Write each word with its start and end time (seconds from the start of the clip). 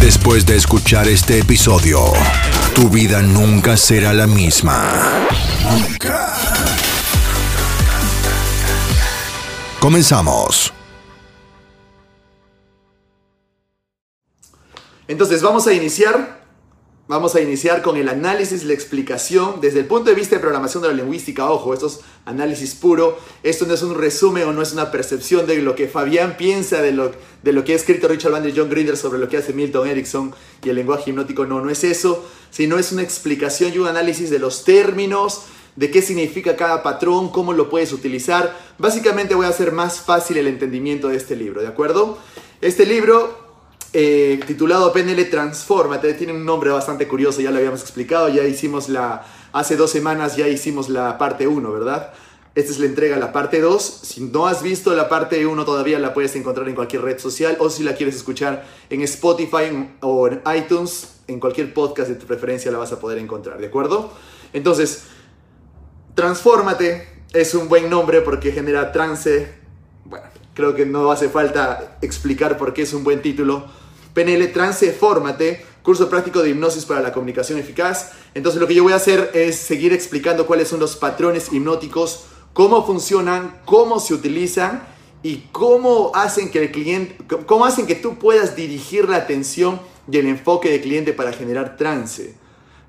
Después 0.00 0.46
de 0.46 0.56
escuchar 0.56 1.06
este 1.08 1.38
episodio, 1.38 2.00
tu 2.74 2.88
vida 2.88 3.20
nunca 3.20 3.76
será 3.76 4.14
la 4.14 4.26
misma. 4.26 5.28
Nunca. 5.62 6.32
Comenzamos. 9.78 10.72
Entonces 15.06 15.42
vamos 15.42 15.66
a 15.66 15.74
iniciar, 15.74 16.39
vamos 17.10 17.34
a 17.34 17.40
iniciar 17.40 17.82
con 17.82 17.96
el 17.96 18.08
análisis, 18.08 18.62
la 18.62 18.72
explicación 18.72 19.60
desde 19.60 19.80
el 19.80 19.86
punto 19.86 20.10
de 20.10 20.14
vista 20.14 20.36
de 20.36 20.40
programación 20.40 20.84
de 20.84 20.90
la 20.90 20.94
lingüística. 20.94 21.50
Ojo, 21.50 21.74
esto 21.74 21.88
es 21.88 22.02
análisis 22.24 22.76
puro. 22.76 23.18
Esto 23.42 23.66
no 23.66 23.74
es 23.74 23.82
un 23.82 23.98
resumen 23.98 24.44
o 24.44 24.52
no 24.52 24.62
es 24.62 24.72
una 24.72 24.92
percepción 24.92 25.44
de 25.44 25.56
lo 25.60 25.74
que 25.74 25.88
Fabián 25.88 26.36
piensa 26.36 26.80
de 26.80 26.92
lo, 26.92 27.10
de 27.42 27.52
lo 27.52 27.64
que 27.64 27.72
ha 27.72 27.74
escrito 27.74 28.06
Richard 28.06 28.30
Bandler 28.30 28.54
y 28.54 28.56
John 28.56 28.70
Grinder 28.70 28.96
sobre 28.96 29.18
lo 29.18 29.28
que 29.28 29.38
hace 29.38 29.52
Milton 29.52 29.88
Erickson 29.88 30.32
y 30.62 30.68
el 30.68 30.76
lenguaje 30.76 31.10
hipnótico. 31.10 31.44
No, 31.46 31.60
no 31.60 31.68
es 31.68 31.82
eso, 31.82 32.24
sino 32.52 32.78
es 32.78 32.92
una 32.92 33.02
explicación 33.02 33.74
y 33.74 33.78
un 33.78 33.88
análisis 33.88 34.30
de 34.30 34.38
los 34.38 34.62
términos, 34.62 35.46
de 35.74 35.90
qué 35.90 36.02
significa 36.02 36.54
cada 36.54 36.84
patrón, 36.84 37.30
cómo 37.30 37.52
lo 37.52 37.68
puedes 37.70 37.92
utilizar. 37.92 38.56
Básicamente 38.78 39.34
voy 39.34 39.46
a 39.46 39.48
hacer 39.48 39.72
más 39.72 39.98
fácil 39.98 40.36
el 40.36 40.46
entendimiento 40.46 41.08
de 41.08 41.16
este 41.16 41.34
libro, 41.34 41.60
¿de 41.60 41.66
acuerdo? 41.66 42.18
Este 42.60 42.86
libro 42.86 43.39
eh, 43.92 44.40
titulado 44.46 44.92
PNL 44.92 45.28
Transformate, 45.28 46.14
tiene 46.14 46.32
un 46.32 46.44
nombre 46.44 46.70
bastante 46.70 47.08
curioso, 47.08 47.40
ya 47.40 47.50
lo 47.50 47.58
habíamos 47.58 47.80
explicado, 47.80 48.28
ya 48.28 48.44
hicimos 48.44 48.88
la, 48.88 49.24
hace 49.52 49.76
dos 49.76 49.90
semanas 49.90 50.36
ya 50.36 50.48
hicimos 50.48 50.88
la 50.88 51.18
parte 51.18 51.46
1, 51.46 51.72
¿verdad? 51.72 52.12
Esta 52.54 52.72
es 52.72 52.78
la 52.78 52.86
entrega, 52.86 53.16
la 53.16 53.32
parte 53.32 53.60
2. 53.60 53.82
Si 54.02 54.22
no 54.22 54.46
has 54.46 54.62
visto 54.62 54.94
la 54.94 55.08
parte 55.08 55.46
1 55.46 55.64
todavía 55.64 55.98
la 55.98 56.12
puedes 56.12 56.34
encontrar 56.34 56.68
en 56.68 56.74
cualquier 56.74 57.02
red 57.02 57.18
social 57.18 57.56
o 57.60 57.70
si 57.70 57.84
la 57.84 57.94
quieres 57.94 58.16
escuchar 58.16 58.64
en 58.90 59.02
Spotify 59.02 59.88
o 60.00 60.28
en 60.28 60.42
iTunes, 60.56 61.20
en 61.28 61.38
cualquier 61.38 61.72
podcast 61.72 62.08
de 62.08 62.16
tu 62.16 62.26
preferencia 62.26 62.72
la 62.72 62.78
vas 62.78 62.92
a 62.92 62.98
poder 62.98 63.18
encontrar, 63.18 63.58
¿de 63.58 63.68
acuerdo? 63.68 64.12
Entonces, 64.52 65.04
Transfórmate 66.14 67.08
es 67.32 67.54
un 67.54 67.68
buen 67.68 67.88
nombre 67.88 68.20
porque 68.20 68.52
genera 68.52 68.92
trance. 68.92 69.54
Bueno, 70.04 70.26
creo 70.54 70.74
que 70.74 70.84
no 70.84 71.10
hace 71.12 71.28
falta 71.28 71.98
explicar 72.02 72.58
por 72.58 72.74
qué 72.74 72.82
es 72.82 72.92
un 72.92 73.04
buen 73.04 73.22
título. 73.22 73.79
PNL 74.14 74.52
Transfórmate, 74.52 75.64
curso 75.82 76.08
práctico 76.08 76.42
de 76.42 76.50
hipnosis 76.50 76.84
para 76.84 77.00
la 77.00 77.12
comunicación 77.12 77.58
eficaz. 77.58 78.12
Entonces 78.34 78.60
lo 78.60 78.66
que 78.66 78.74
yo 78.74 78.82
voy 78.82 78.92
a 78.92 78.96
hacer 78.96 79.30
es 79.34 79.56
seguir 79.56 79.92
explicando 79.92 80.46
cuáles 80.46 80.68
son 80.68 80.80
los 80.80 80.96
patrones 80.96 81.52
hipnóticos, 81.52 82.24
cómo 82.52 82.86
funcionan, 82.86 83.60
cómo 83.64 84.00
se 84.00 84.14
utilizan 84.14 84.82
y 85.22 85.48
cómo 85.52 86.12
hacen 86.14 86.50
que 86.50 86.62
el 86.62 86.72
cliente, 86.72 87.16
cómo 87.46 87.64
hacen 87.64 87.86
que 87.86 87.94
tú 87.94 88.18
puedas 88.18 88.56
dirigir 88.56 89.08
la 89.08 89.16
atención 89.16 89.80
y 90.10 90.18
el 90.18 90.26
enfoque 90.26 90.70
del 90.70 90.80
cliente 90.80 91.12
para 91.12 91.32
generar 91.32 91.76
trance 91.76 92.40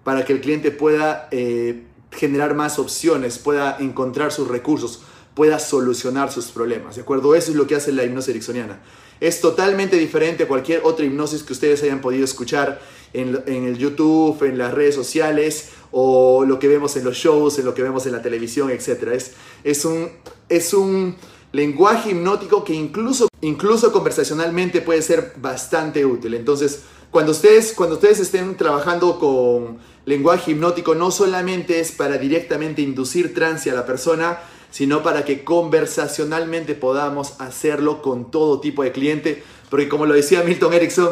para 0.03 0.25
que 0.25 0.33
el 0.33 0.41
cliente 0.41 0.71
pueda 0.71 1.27
eh, 1.31 1.83
generar 2.11 2.55
más 2.55 2.79
opciones, 2.79 3.37
pueda 3.37 3.77
encontrar 3.79 4.31
sus 4.31 4.47
recursos, 4.47 5.01
pueda 5.33 5.59
solucionar 5.59 6.31
sus 6.31 6.47
problemas. 6.47 6.95
¿De 6.95 7.01
acuerdo? 7.01 7.35
Eso 7.35 7.51
es 7.51 7.57
lo 7.57 7.67
que 7.67 7.75
hace 7.75 7.91
la 7.91 8.03
hipnosis 8.03 8.29
ericksoniana. 8.29 8.81
Es 9.21 9.39
totalmente 9.39 9.97
diferente 9.97 10.43
a 10.43 10.47
cualquier 10.47 10.81
otra 10.83 11.05
hipnosis 11.05 11.43
que 11.43 11.53
ustedes 11.53 11.83
hayan 11.83 12.01
podido 12.01 12.25
escuchar 12.25 12.81
en, 13.13 13.37
el 13.45 13.77
YouTube, 13.77 14.41
en 14.43 14.57
las 14.57 14.73
redes 14.73 14.95
sociales 14.95 15.69
o 15.91 16.43
lo 16.43 16.57
que 16.57 16.67
vemos 16.67 16.97
en 16.97 17.03
los 17.03 17.15
shows, 17.15 17.59
en 17.59 17.65
lo 17.65 17.75
que 17.75 17.83
vemos 17.83 18.05
en 18.07 18.13
la 18.13 18.23
televisión, 18.23 18.71
etc. 18.71 19.09
Es, 19.13 19.33
es, 19.63 19.85
un, 19.85 20.09
es 20.49 20.73
un 20.73 21.15
lenguaje 21.51 22.11
hipnótico 22.11 22.63
que 22.63 22.73
incluso, 22.73 23.27
incluso 23.41 23.91
conversacionalmente 23.91 24.81
puede 24.81 25.03
ser 25.03 25.33
bastante 25.37 26.03
útil. 26.03 26.33
Entonces, 26.33 26.81
cuando 27.11 27.33
ustedes, 27.33 27.73
cuando 27.73 27.97
ustedes 27.97 28.21
estén 28.21 28.57
trabajando 28.57 29.19
con 29.19 29.77
lenguaje 30.05 30.51
hipnótico, 30.51 30.95
no 30.95 31.11
solamente 31.11 31.79
es 31.79 31.91
para 31.91 32.17
directamente 32.17 32.81
inducir 32.81 33.35
trance 33.35 33.69
a 33.69 33.75
la 33.75 33.85
persona, 33.85 34.39
sino 34.71 35.03
para 35.03 35.23
que 35.23 35.43
conversacionalmente 35.43 36.73
podamos 36.73 37.35
hacerlo 37.39 38.01
con 38.01 38.31
todo 38.31 38.59
tipo 38.59 38.83
de 38.83 38.91
cliente, 38.91 39.43
porque 39.69 39.87
como 39.87 40.05
lo 40.05 40.15
decía 40.15 40.41
Milton 40.43 40.73
Erickson, 40.73 41.11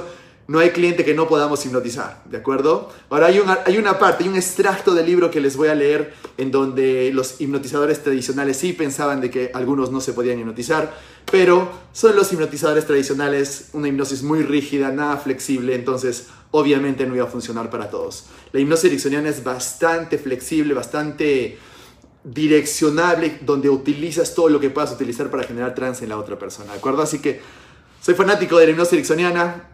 no 0.49 0.57
hay 0.57 0.71
cliente 0.71 1.05
que 1.05 1.13
no 1.13 1.27
podamos 1.27 1.63
hipnotizar, 1.63 2.23
¿de 2.25 2.37
acuerdo? 2.37 2.89
Ahora 3.11 3.27
hay 3.27 3.37
una, 3.37 3.59
hay 3.67 3.77
una 3.77 3.99
parte, 3.99 4.23
hay 4.23 4.29
un 4.31 4.35
extracto 4.35 4.95
del 4.95 5.05
libro 5.05 5.29
que 5.29 5.39
les 5.39 5.55
voy 5.55 5.67
a 5.67 5.75
leer 5.75 6.15
en 6.39 6.49
donde 6.49 7.11
los 7.13 7.39
hipnotizadores 7.39 8.01
tradicionales 8.01 8.57
sí 8.57 8.73
pensaban 8.73 9.21
de 9.21 9.29
que 9.29 9.51
algunos 9.53 9.91
no 9.91 10.01
se 10.01 10.11
podían 10.11 10.39
hipnotizar, 10.39 10.97
pero 11.31 11.69
son 11.93 12.15
los 12.15 12.33
hipnotizadores 12.33 12.87
tradicionales 12.87 13.69
una 13.73 13.89
hipnosis 13.89 14.23
muy 14.23 14.41
rígida, 14.41 14.91
nada 14.91 15.17
flexible, 15.17 15.75
entonces 15.75 16.29
obviamente 16.49 17.05
no 17.05 17.15
iba 17.15 17.25
a 17.25 17.27
funcionar 17.27 17.69
para 17.69 17.91
todos. 17.91 18.25
La 18.51 18.59
hipnosis 18.59 18.85
ericksoniana 18.85 19.29
es 19.29 19.43
bastante 19.43 20.17
flexible, 20.17 20.73
bastante 20.73 21.59
direccionable, 22.23 23.39
donde 23.41 23.69
utilizas 23.69 24.35
todo 24.35 24.49
lo 24.49 24.59
que 24.59 24.69
puedas 24.69 24.91
utilizar 24.91 25.29
para 25.29 25.43
generar 25.43 25.73
trance 25.73 26.03
en 26.03 26.09
la 26.09 26.17
otra 26.17 26.37
persona, 26.37 26.73
¿de 26.73 26.79
acuerdo? 26.79 27.01
Así 27.01 27.19
que 27.19 27.39
soy 28.01 28.13
fanático 28.13 28.57
de 28.57 28.65
la 28.65 28.71
hipnosis 28.71 28.93
ericksoniana, 28.93 29.69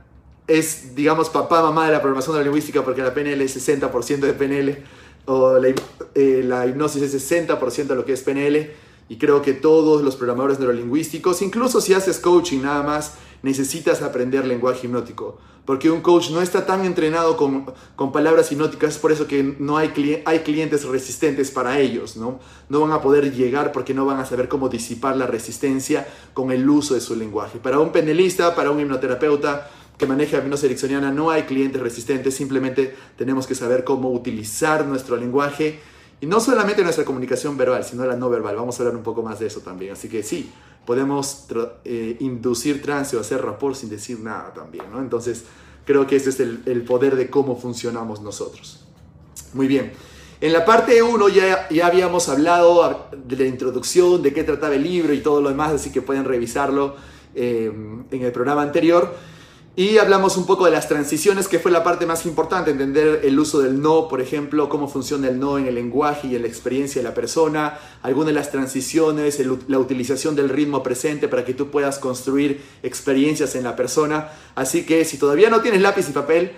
es, 0.48 0.96
digamos, 0.96 1.30
papá, 1.30 1.62
mamá 1.62 1.88
de 1.88 1.94
la 1.94 2.02
programación 2.02 2.36
de 2.36 2.42
la 2.42 2.44
lingüística, 2.46 2.84
porque 2.84 3.02
la 3.02 3.14
PNL 3.14 3.42
es 3.42 3.68
60% 3.68 4.20
de 4.20 4.34
PNL, 4.34 4.84
o 5.26 5.58
la, 5.58 5.70
eh, 6.14 6.44
la 6.44 6.68
hipnosis 6.68 7.02
es 7.02 7.32
60% 7.32 7.88
de 7.88 7.96
lo 7.96 8.06
que 8.06 8.14
es 8.14 8.22
PNL, 8.22 8.72
y 9.08 9.18
creo 9.18 9.42
que 9.42 9.54
todos 9.54 10.02
los 10.02 10.16
programadores 10.16 10.60
neurolingüísticos, 10.60 11.42
incluso 11.42 11.82
si 11.82 11.94
haces 11.94 12.20
coaching 12.20 12.62
nada 12.62 12.84
más, 12.84 13.14
necesitas 13.44 14.02
aprender 14.02 14.46
lenguaje 14.46 14.88
hipnótico, 14.88 15.38
porque 15.66 15.92
un 15.92 16.02
coach 16.02 16.32
no 16.32 16.42
está 16.42 16.66
tan 16.66 16.86
entrenado 16.86 17.38
con, 17.38 17.66
con 17.96 18.12
palabras 18.12 18.52
hipnóticas, 18.52 18.96
es 18.96 19.00
por 19.00 19.12
eso 19.12 19.28
que 19.28 19.56
no 19.60 19.78
hay, 19.78 20.24
hay 20.26 20.40
clientes 20.40 20.86
resistentes 20.86 21.52
para 21.52 21.80
ellos, 21.80 22.18
¿no? 22.18 22.40
No 22.70 22.82
van 22.82 22.92
a 22.92 23.02
poder 23.02 23.32
llegar 23.34 23.72
porque 23.72 23.94
no 23.94 24.06
van 24.06 24.20
a 24.20 24.26
saber 24.26 24.48
cómo 24.48 24.70
disipar 24.70 25.16
la 25.18 25.28
resistencia 25.28 26.08
con 26.34 26.52
el 26.52 26.68
uso 26.68 26.96
de 26.96 27.02
su 27.02 27.16
lenguaje. 27.16 27.60
Para 27.60 27.80
un 27.80 27.92
penelista, 27.92 28.56
para 28.56 28.72
un 28.72 28.80
hipnoterapeuta, 28.80 29.70
que 29.98 30.06
maneja 30.06 30.40
hipnosis 30.40 30.66
ericksoniana 30.66 31.12
no 31.12 31.30
hay 31.30 31.44
clientes 31.44 31.82
resistentes, 31.82 32.34
simplemente 32.34 32.96
tenemos 33.18 33.48
que 33.48 33.56
saber 33.56 33.84
cómo 33.84 34.12
utilizar 34.12 34.86
nuestro 34.86 35.16
lenguaje 35.16 35.80
y 36.22 36.26
no 36.26 36.40
solamente 36.40 36.84
nuestra 36.84 37.06
comunicación 37.06 37.58
verbal, 37.58 37.84
sino 37.84 38.06
la 38.06 38.16
no 38.16 38.30
verbal. 38.30 38.56
Vamos 38.56 38.80
a 38.80 38.84
hablar 38.84 38.96
un 38.96 39.04
poco 39.04 39.22
más 39.22 39.40
de 39.40 39.48
eso 39.48 39.62
también. 39.62 39.94
Así 39.94 40.08
que 40.08 40.24
sí, 40.24 40.52
podemos 40.86 41.46
eh, 41.84 42.18
inducir 42.20 42.82
trance 42.82 43.18
o 43.18 43.20
hacer 43.20 43.44
rapport 43.44 43.76
sin 43.76 43.90
decir 43.90 44.20
nada 44.20 44.54
también, 44.54 44.86
¿no? 44.92 45.00
Entonces, 45.00 45.44
creo 45.86 46.08
que 46.08 46.16
ese 46.16 46.30
es 46.30 46.40
el, 46.40 46.64
el 46.66 46.84
poder 46.84 47.16
de 47.16 47.30
cómo 47.30 47.58
funcionamos 47.58 48.22
nosotros. 48.22 48.86
Muy 49.54 49.68
bien. 49.68 49.92
En 50.42 50.52
la 50.52 50.66
parte 50.66 51.02
1 51.02 51.30
ya, 51.30 51.70
ya 51.70 51.88
habíamos 51.88 52.28
hablado 52.28 53.08
de 53.16 53.36
la 53.38 53.46
introducción, 53.46 54.22
de 54.22 54.34
qué 54.34 54.44
trataba 54.44 54.76
el 54.76 54.84
libro 54.84 55.14
y 55.14 55.22
todo 55.22 55.42
lo 55.42 55.50
demás, 55.50 55.72
así 55.72 55.92
que 55.92 56.02
pueden 56.02 56.26
revisarlo 56.26 56.96
eh, 57.34 57.72
en 58.12 58.22
el 58.22 58.32
programa 58.32 58.62
anterior. 58.62 59.16
Y 59.78 59.98
hablamos 59.98 60.38
un 60.38 60.46
poco 60.46 60.64
de 60.64 60.72
las 60.72 60.88
transiciones, 60.88 61.50
que 61.50 61.60
fue 61.60 61.70
la 61.70 61.84
parte 61.84 62.06
más 62.06 62.26
importante, 62.26 62.72
entender 62.72 63.20
el 63.26 63.38
uso 63.38 63.60
del 63.60 63.82
no, 63.82 64.08
por 64.08 64.22
ejemplo, 64.22 64.70
cómo 64.70 64.88
funciona 64.88 65.28
el 65.28 65.38
no 65.38 65.58
en 65.58 65.68
el 65.68 65.76
lenguaje 65.76 66.28
y 66.28 66.36
en 66.38 66.44
la 66.44 66.48
experiencia 66.48 67.02
de 67.02 67.10
la 67.10 67.14
persona, 67.14 67.78
algunas 68.02 68.28
de 68.28 68.34
las 68.36 68.52
transiciones, 68.52 69.38
la 69.68 69.80
utilización 69.80 70.34
del 70.34 70.48
ritmo 70.48 70.82
presente 70.82 71.28
para 71.28 71.44
que 71.44 71.54
tú 71.54 71.72
puedas 71.72 72.00
construir 72.00 72.64
experiencias 72.84 73.54
en 73.56 73.66
la 73.66 73.76
persona. 73.76 74.30
Así 74.56 74.86
que 74.86 75.04
si 75.04 75.18
todavía 75.18 75.50
no 75.50 75.60
tienes 75.60 75.82
lápiz 75.82 76.08
y 76.08 76.14
papel, 76.14 76.54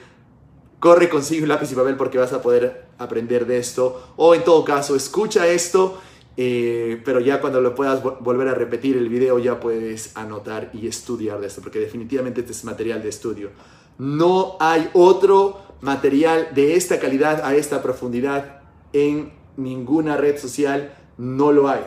corre 0.80 1.10
consigue 1.10 1.42
un 1.42 1.50
lápiz 1.50 1.72
y 1.72 1.76
papel 1.76 1.98
porque 1.98 2.20
vas 2.20 2.34
a 2.34 2.44
poder 2.44 2.86
aprender 3.00 3.48
de 3.48 3.58
esto. 3.58 4.14
O 4.16 4.36
en 4.36 4.44
todo 4.44 4.64
caso, 4.64 4.96
escucha 4.96 5.48
esto, 5.48 6.00
eh, 6.38 7.02
pero 7.04 7.20
ya 7.20 7.42
cuando 7.42 7.60
lo 7.62 7.74
puedas 7.76 8.04
vo- 8.04 8.20
volver 8.20 8.48
a 8.48 8.54
repetir 8.54 8.96
el 8.96 9.10
video 9.10 9.40
ya 9.40 9.60
puedes 9.60 10.16
anotar 10.16 10.70
y 10.74 10.88
estudiar 10.88 11.40
de 11.42 11.48
esto, 11.48 11.62
porque 11.62 11.80
definitivamente 11.80 12.42
este 12.42 12.52
es 12.54 12.64
material 12.64 13.02
de 13.02 13.10
estudio. 13.10 13.50
No 13.98 14.56
hay 14.60 14.90
otro 14.94 15.60
material 15.82 16.50
de 16.54 16.76
esta 16.76 17.00
calidad, 17.00 17.44
a 17.44 17.56
esta 17.56 17.82
profundidad 17.82 18.62
en 18.94 19.32
ninguna 19.58 20.16
red 20.18 20.38
social, 20.38 20.94
no 21.18 21.52
lo 21.52 21.68
hay. 21.70 21.82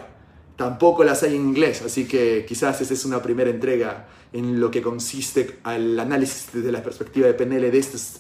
Tampoco 0.57 1.05
las 1.05 1.23
hay 1.23 1.37
en 1.37 1.43
inglés, 1.43 1.83
así 1.83 2.07
que 2.07 2.45
quizás 2.47 2.81
esta 2.81 2.93
es 2.95 3.05
una 3.05 3.23
primera 3.23 3.49
entrega 3.51 4.09
en 4.33 4.61
lo 4.61 4.71
que 4.71 4.83
consiste 4.83 5.59
al 5.63 5.99
análisis 5.99 6.49
desde 6.53 6.71
la 6.71 6.83
perspectiva 6.83 7.27
de 7.29 7.35
PNL 7.35 7.71
de 7.71 7.79
estos 7.79 8.17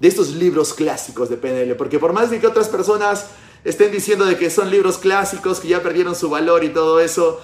de 0.00 0.08
estos 0.08 0.34
libros 0.34 0.74
clásicos 0.74 1.28
de 1.30 1.36
PNL, 1.36 1.76
porque 1.76 2.00
por 2.00 2.12
más 2.12 2.28
de 2.30 2.40
que 2.40 2.46
otras 2.48 2.68
personas 2.68 3.28
estén 3.64 3.90
diciendo 3.90 4.24
de 4.24 4.36
que 4.36 4.50
son 4.50 4.70
libros 4.70 4.98
clásicos, 4.98 5.60
que 5.60 5.68
ya 5.68 5.82
perdieron 5.82 6.14
su 6.14 6.30
valor 6.30 6.64
y 6.64 6.68
todo 6.68 7.00
eso, 7.00 7.40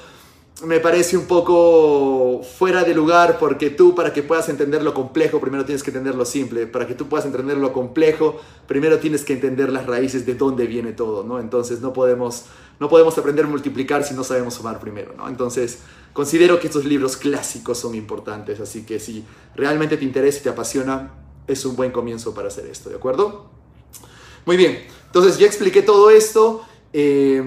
me 0.65 0.79
parece 0.79 1.17
un 1.17 1.27
poco 1.27 2.43
fuera 2.43 2.85
de 2.85 2.95
lugar 2.95 3.39
porque 3.39 3.71
tú 3.71 3.95
para 3.95 4.13
que 4.13 4.23
puedas 4.23 4.49
entender 4.49 4.83
lo 4.83 4.93
complejo 4.93 5.41
primero 5.41 5.65
tienes 5.65 5.83
que 5.83 5.91
entender 5.91 6.15
lo 6.15 6.25
simple, 6.25 6.67
para 6.67 6.87
que 6.87 6.95
tú 6.95 7.09
puedas 7.09 7.25
entender 7.25 7.57
lo 7.57 7.73
complejo 7.73 8.39
primero 8.67 8.99
tienes 8.99 9.25
que 9.25 9.33
entender 9.33 9.73
las 9.73 9.87
raíces 9.87 10.27
de 10.27 10.35
dónde 10.35 10.67
viene 10.67 10.93
todo, 10.93 11.25
¿no? 11.25 11.41
Entonces 11.41 11.81
no 11.81 11.93
podemos, 11.93 12.45
no 12.79 12.89
podemos 12.89 13.17
aprender 13.17 13.47
a 13.47 13.49
multiplicar 13.49 14.05
si 14.05 14.13
no 14.15 14.23
sabemos 14.23 14.55
sumar 14.55 14.81
primero, 14.81 15.15
¿no? 15.17 15.29
Entonces 15.29 15.79
considero 16.13 16.61
que 16.61 16.67
estos 16.67 16.85
libros 16.85 17.17
clásicos 17.17 17.79
son 17.79 17.95
importantes, 17.95 18.61
así 18.61 18.85
que 18.85 19.01
si 19.01 19.25
realmente 19.55 19.97
te 19.97 20.05
interesa 20.05 20.41
y 20.41 20.43
te 20.43 20.49
apasiona, 20.51 21.15
es 21.47 21.65
un 21.65 21.75
buen 21.75 21.91
comienzo 21.91 22.35
para 22.35 22.49
hacer 22.49 22.67
esto, 22.67 22.91
¿de 22.91 22.97
acuerdo? 22.97 23.51
Muy 24.45 24.57
bien, 24.57 24.79
entonces 25.11 25.39
ya 25.39 25.47
expliqué 25.47 25.83
todo 25.83 26.09
esto. 26.11 26.65
Eh, 26.93 27.43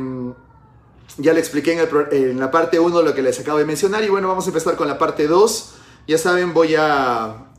ya 1.18 1.32
le 1.34 1.40
expliqué 1.40 1.80
en, 2.12 2.40
la 2.40 2.52
parte 2.52 2.80
1 2.80 3.02
lo 3.02 3.14
que 3.14 3.22
les 3.22 3.40
acabo 3.40 3.58
de 3.58 3.66
mencionar 3.66 4.04
y 4.04 4.10
bueno, 4.10 4.28
vamos 4.28 4.46
a 4.46 4.50
empezar 4.50 4.76
con 4.76 4.88
la 4.88 4.98
parte 4.98 5.28
2. 5.28 5.76
Ya 6.08 6.18
saben, 6.18 6.54
voy 6.54 6.76
a... 6.76 7.50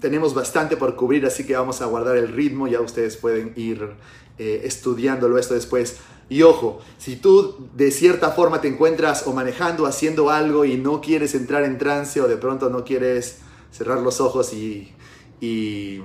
Tenemos 0.00 0.34
bastante 0.34 0.76
por 0.76 0.96
cubrir, 0.96 1.26
así 1.26 1.44
que 1.44 1.54
vamos 1.54 1.82
a 1.82 1.86
guardar 1.86 2.16
el 2.16 2.28
ritmo, 2.28 2.66
ya 2.66 2.80
ustedes 2.80 3.16
pueden 3.16 3.52
ir 3.56 3.90
eh, 4.38 4.62
estudiándolo 4.64 5.36
esto 5.38 5.54
después. 5.54 5.98
Y 6.28 6.42
ojo, 6.42 6.80
si 6.96 7.16
tú 7.16 7.68
de 7.74 7.90
cierta 7.90 8.30
forma 8.30 8.60
te 8.60 8.68
encuentras 8.68 9.26
o 9.26 9.32
manejando, 9.32 9.84
haciendo 9.84 10.30
algo 10.30 10.64
y 10.64 10.78
no 10.78 11.00
quieres 11.00 11.34
entrar 11.34 11.64
en 11.64 11.76
trance 11.76 12.20
o 12.20 12.26
de 12.28 12.36
pronto 12.36 12.70
no 12.70 12.84
quieres 12.84 13.40
cerrar 13.70 13.98
los 13.98 14.20
ojos 14.20 14.54
y, 14.54 14.92
y 15.40 16.00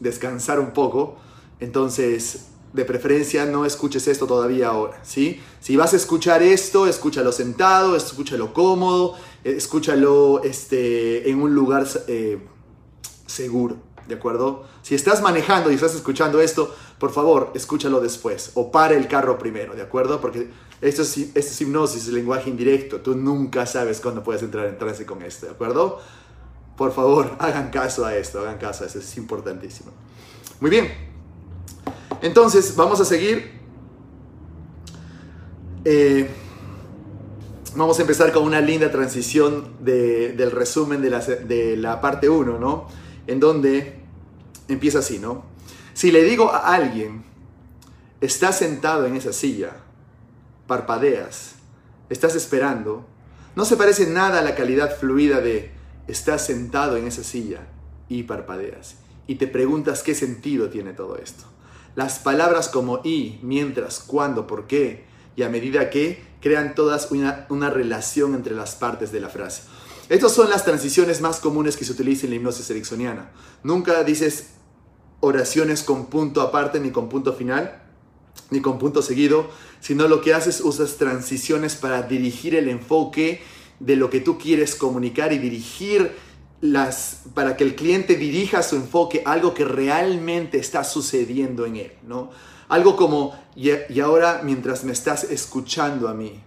descansar 0.00 0.58
un 0.58 0.72
poco, 0.72 1.18
entonces 1.60 2.47
de 2.72 2.84
preferencia 2.84 3.46
no 3.46 3.64
escuches 3.64 4.06
esto 4.08 4.26
todavía 4.26 4.68
ahora, 4.68 5.00
¿sí? 5.02 5.40
Si 5.60 5.76
vas 5.76 5.94
a 5.94 5.96
escuchar 5.96 6.42
esto, 6.42 6.86
escúchalo 6.86 7.32
sentado, 7.32 7.96
escúchalo 7.96 8.52
cómodo, 8.52 9.14
eh, 9.44 9.54
escúchalo 9.56 10.42
este, 10.42 11.30
en 11.30 11.40
un 11.40 11.54
lugar 11.54 11.86
eh, 12.08 12.38
seguro, 13.26 13.76
¿de 14.06 14.14
acuerdo? 14.14 14.64
Si 14.82 14.94
estás 14.94 15.22
manejando 15.22 15.70
y 15.70 15.74
estás 15.74 15.94
escuchando 15.94 16.40
esto, 16.40 16.74
por 16.98 17.10
favor, 17.10 17.52
escúchalo 17.54 18.00
después 18.00 18.52
o 18.54 18.70
para 18.70 18.94
el 18.94 19.08
carro 19.08 19.38
primero, 19.38 19.74
¿de 19.74 19.82
acuerdo? 19.82 20.20
Porque 20.20 20.50
esto 20.80 21.02
es, 21.02 21.16
esto 21.16 21.38
es 21.38 21.60
hipnosis, 21.60 22.06
es 22.06 22.12
lenguaje 22.12 22.50
indirecto, 22.50 23.00
tú 23.00 23.14
nunca 23.14 23.66
sabes 23.66 24.00
cuándo 24.00 24.22
puedes 24.22 24.42
entrar 24.42 24.66
en 24.66 24.78
trance 24.78 25.06
con 25.06 25.22
esto, 25.22 25.46
¿de 25.46 25.52
acuerdo? 25.52 26.00
Por 26.76 26.92
favor, 26.92 27.34
hagan 27.38 27.70
caso 27.70 28.04
a 28.04 28.14
esto, 28.14 28.40
hagan 28.40 28.58
caso 28.58 28.84
a 28.84 28.86
esto, 28.86 28.98
es 28.98 29.16
importantísimo. 29.16 29.90
Muy 30.60 30.70
bien, 30.70 31.07
entonces, 32.22 32.74
vamos 32.76 33.00
a 33.00 33.04
seguir. 33.04 33.58
Eh, 35.84 36.28
vamos 37.76 37.98
a 37.98 38.02
empezar 38.02 38.32
con 38.32 38.44
una 38.44 38.60
linda 38.60 38.90
transición 38.90 39.76
del 39.80 40.50
resumen 40.50 41.00
de 41.00 41.10
la, 41.10 41.20
de 41.20 41.76
la 41.76 42.00
parte 42.00 42.28
1, 42.28 42.58
¿no? 42.58 42.88
En 43.26 43.40
donde 43.40 44.00
empieza 44.68 44.98
así, 44.98 45.18
¿no? 45.18 45.44
Si 45.94 46.10
le 46.10 46.24
digo 46.24 46.50
a 46.50 46.74
alguien, 46.74 47.24
estás 48.20 48.58
sentado 48.58 49.06
en 49.06 49.16
esa 49.16 49.32
silla, 49.32 49.76
parpadeas, 50.66 51.54
estás 52.10 52.34
esperando, 52.34 53.06
no 53.56 53.64
se 53.64 53.76
parece 53.76 54.06
nada 54.06 54.40
a 54.40 54.42
la 54.42 54.54
calidad 54.54 54.96
fluida 54.96 55.40
de 55.40 55.72
estás 56.06 56.46
sentado 56.46 56.96
en 56.96 57.06
esa 57.06 57.24
silla 57.24 57.66
y 58.08 58.22
parpadeas. 58.24 58.96
Y 59.26 59.34
te 59.36 59.46
preguntas 59.46 60.02
qué 60.02 60.14
sentido 60.14 60.70
tiene 60.70 60.92
todo 60.92 61.16
esto. 61.16 61.44
Las 61.98 62.20
palabras 62.20 62.68
como 62.68 63.00
y, 63.02 63.40
mientras, 63.42 63.98
cuando, 63.98 64.46
por 64.46 64.68
qué 64.68 65.02
y 65.34 65.42
a 65.42 65.48
medida 65.48 65.90
que 65.90 66.22
crean 66.40 66.76
todas 66.76 67.10
una, 67.10 67.70
relación 67.70 68.36
entre 68.36 68.54
las 68.54 68.76
partes 68.76 69.10
de 69.10 69.18
la 69.18 69.28
frase. 69.28 69.62
Estas 70.08 70.30
son 70.30 70.48
las 70.48 70.64
transiciones 70.64 71.20
más 71.20 71.40
comunes 71.40 71.76
que 71.76 71.84
se 71.84 71.90
utilizan 71.90 72.26
en 72.26 72.30
la 72.30 72.36
hipnosis 72.36 72.70
ericksoniana. 72.70 73.32
Nunca 73.64 74.04
dices 74.04 74.50
oraciones 75.18 75.82
con 75.82 76.06
punto 76.06 76.40
aparte 76.40 76.78
ni 76.78 76.92
con 76.92 77.08
punto 77.08 77.32
final, 77.32 77.82
ni 78.50 78.60
con 78.60 78.78
punto 78.78 79.02
seguido, 79.02 79.50
sino 79.80 80.06
lo 80.06 80.20
que 80.20 80.34
haces 80.34 80.60
usas 80.60 80.98
transiciones 80.98 81.74
para 81.74 82.02
dirigir 82.02 82.54
el 82.54 82.68
enfoque 82.68 83.42
de 83.80 83.96
lo 83.96 84.08
que 84.08 84.20
tú 84.20 84.38
quieres 84.38 84.76
comunicar 84.76 85.32
y 85.32 85.38
dirigir 85.38 86.12
las, 86.60 87.22
para 87.34 87.56
que 87.56 87.64
el 87.64 87.74
cliente 87.74 88.16
dirija 88.16 88.62
su 88.62 88.76
enfoque 88.76 89.22
a 89.24 89.32
algo 89.32 89.54
que 89.54 89.64
realmente 89.64 90.58
está 90.58 90.84
sucediendo 90.84 91.64
en 91.66 91.76
él, 91.76 91.92
¿no? 92.06 92.30
Algo 92.68 92.96
como, 92.96 93.38
y, 93.54 93.70
y 93.88 94.00
ahora 94.00 94.40
mientras 94.42 94.84
me 94.84 94.92
estás 94.92 95.24
escuchando 95.24 96.08
a 96.08 96.14
mí, 96.14 96.40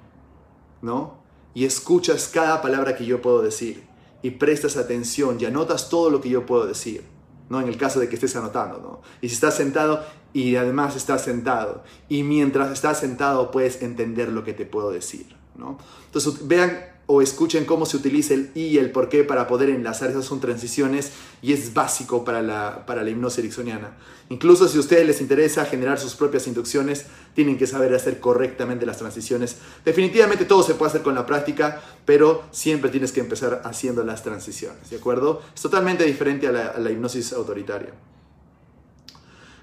¿no? 0.82 1.22
Y 1.54 1.66
escuchas 1.66 2.30
cada 2.34 2.62
palabra 2.62 2.96
que 2.96 3.06
yo 3.06 3.22
puedo 3.22 3.42
decir 3.42 3.84
y 4.22 4.32
prestas 4.32 4.78
atención 4.78 5.38
y 5.40 5.46
anotas 5.46 5.90
todo 5.90 6.10
lo 6.10 6.22
que 6.22 6.30
yo 6.30 6.46
puedo 6.46 6.66
decir, 6.66 7.04
¿no? 7.50 7.60
En 7.62 7.68
el 7.68 7.78
caso 7.78 8.00
de 8.00 8.10
que 8.10 8.16
estés 8.16 8.36
anotando, 8.36 8.80
¿no? 8.80 9.02
Y 9.22 9.30
si 9.30 9.36
estás 9.36 9.56
sentado 9.56 10.04
y 10.34 10.56
además 10.56 10.96
estás 10.96 11.24
sentado 11.24 11.84
y 12.08 12.24
mientras 12.24 12.72
estás 12.72 13.00
sentado 13.00 13.52
puedes 13.52 13.82
entender 13.82 14.30
lo 14.30 14.44
que 14.44 14.54
te 14.54 14.66
puedo 14.66 14.92
decir, 14.92 15.36
¿no? 15.56 15.78
Entonces 16.06 16.48
vean 16.48 16.91
o 17.14 17.22
escuchen 17.22 17.66
cómo 17.66 17.86
se 17.86 17.98
utiliza 17.98 18.34
el 18.34 18.52
y 18.56 18.62
y 18.72 18.78
el 18.78 18.90
por 18.90 19.10
qué 19.10 19.26
para 19.26 19.46
poder 19.48 19.70
enlazar. 19.70 20.10
Esas 20.10 20.24
son 20.24 20.40
transiciones 20.40 21.12
y 21.42 21.52
es 21.52 21.74
básico 21.74 22.24
para 22.24 22.42
la, 22.42 22.86
para 22.86 23.04
la 23.04 23.10
hipnosis 23.10 23.40
ericksoniana. 23.40 23.98
Incluso 24.30 24.70
si 24.70 24.78
a 24.78 24.80
ustedes 24.80 25.06
les 25.06 25.20
interesa 25.20 25.66
generar 25.66 26.00
sus 26.00 26.16
propias 26.16 26.48
inducciones, 26.48 27.08
tienen 27.36 27.58
que 27.58 27.68
saber 27.68 27.94
hacer 27.94 28.22
correctamente 28.22 28.86
las 28.86 28.98
transiciones. 28.98 29.58
Definitivamente 29.84 30.46
todo 30.46 30.64
se 30.64 30.76
puede 30.76 30.92
hacer 30.92 31.02
con 31.02 31.14
la 31.14 31.26
práctica, 31.26 31.82
pero 32.06 32.44
siempre 32.52 32.90
tienes 32.90 33.12
que 33.12 33.20
empezar 33.20 33.62
haciendo 33.66 34.06
las 34.06 34.24
transiciones, 34.24 34.90
¿de 34.90 34.96
acuerdo? 34.96 35.42
Es 35.54 35.62
totalmente 35.62 36.06
diferente 36.06 36.48
a 36.48 36.54
la, 36.54 36.92
hipnosis 36.92 37.34
autoritaria. 37.34 37.90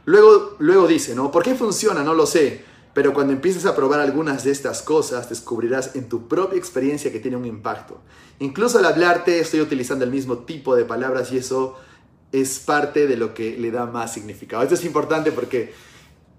Luego, 0.04 0.56
luego 0.58 0.86
dice, 0.86 1.14
¿no? 1.14 1.30
¿Por 1.30 1.42
qué 1.42 1.54
funciona? 1.54 2.04
No 2.04 2.12
lo 2.12 2.26
sé. 2.26 2.62
Pero 2.98 3.14
cuando 3.14 3.32
empieces 3.32 3.64
a 3.64 3.76
probar 3.76 4.00
algunas 4.00 4.42
de 4.42 4.50
estas 4.50 4.82
cosas, 4.82 5.28
descubrirás 5.28 5.94
en 5.94 6.08
tu 6.08 6.26
propia 6.26 6.58
experiencia 6.58 7.12
que 7.12 7.20
tiene 7.20 7.36
un 7.36 7.44
impacto. 7.44 8.00
Incluso 8.40 8.80
al 8.80 8.86
hablarte 8.86 9.38
estoy 9.38 9.60
utilizando 9.60 10.04
el 10.04 10.10
mismo 10.10 10.38
tipo 10.38 10.74
de 10.74 10.84
palabras 10.84 11.30
y 11.30 11.38
eso 11.38 11.76
es 12.32 12.58
parte 12.58 13.06
de 13.06 13.16
lo 13.16 13.34
que 13.34 13.56
le 13.56 13.70
da 13.70 13.86
más 13.86 14.14
significado. 14.14 14.64
Esto 14.64 14.74
es 14.74 14.84
importante 14.84 15.30
porque 15.30 15.72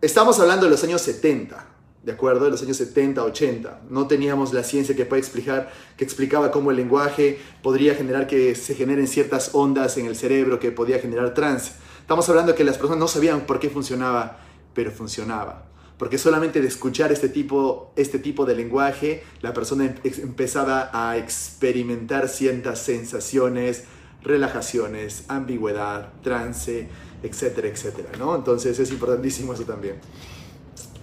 estamos 0.02 0.38
hablando 0.42 0.66
de 0.66 0.72
los 0.72 0.84
años 0.84 1.02
70, 1.02 1.66
¿de 2.04 2.12
acuerdo? 2.12 2.44
De 2.44 2.52
los 2.52 2.62
años 2.62 2.76
70, 2.76 3.24
80. 3.24 3.84
No 3.90 4.08
teníamos 4.08 4.52
la 4.52 4.64
ciencia 4.64 4.98
que 4.98 5.06
puede 5.06 5.22
explicar, 5.22 5.72
que 5.96 6.04
explicaba 6.04 6.52
cómo 6.52 6.72
el 6.72 6.76
lenguaje 6.76 7.40
podría 7.64 7.96
generar 7.96 8.28
que 8.28 8.54
se 8.56 8.76
generen 8.76 9.08
ciertas 9.08 9.52
ondas 9.54 9.98
en 9.98 10.08
el 10.08 10.18
cerebro 10.18 10.60
que 10.60 10.74
podía 10.74 11.00
generar 11.00 11.34
trance. 11.34 11.72
Estamos 12.02 12.28
hablando 12.28 12.54
que 12.54 12.66
las 12.66 12.78
personas 12.78 13.00
no 13.00 13.08
sabían 13.08 13.46
por 13.46 13.62
qué 13.62 13.70
funcionaba, 13.70 14.42
pero 14.74 14.92
funcionaba 14.92 15.70
porque 16.00 16.18
solamente 16.18 16.62
de 16.62 16.68
escuchar 16.70 17.12
este 17.12 17.28
tipo, 17.28 17.92
este 17.98 18.20
tipo 18.20 18.46
de 18.46 18.56
lenguaje, 18.56 19.22
la 19.42 19.54
persona 19.54 19.86
em, 19.86 19.94
empezaba 20.24 20.90
a 20.94 21.18
experimentar 21.18 22.30
ciertas 22.30 22.80
sensaciones, 22.80 23.84
relajaciones, 24.24 25.26
ambigüedad, 25.28 26.14
trance, 26.24 26.88
etcétera, 27.22 27.68
etcétera, 27.68 28.12
¿no? 28.18 28.34
Entonces 28.34 28.80
es 28.80 28.92
importantísimo 28.92 29.54
eso 29.54 29.64
también. 29.64 29.96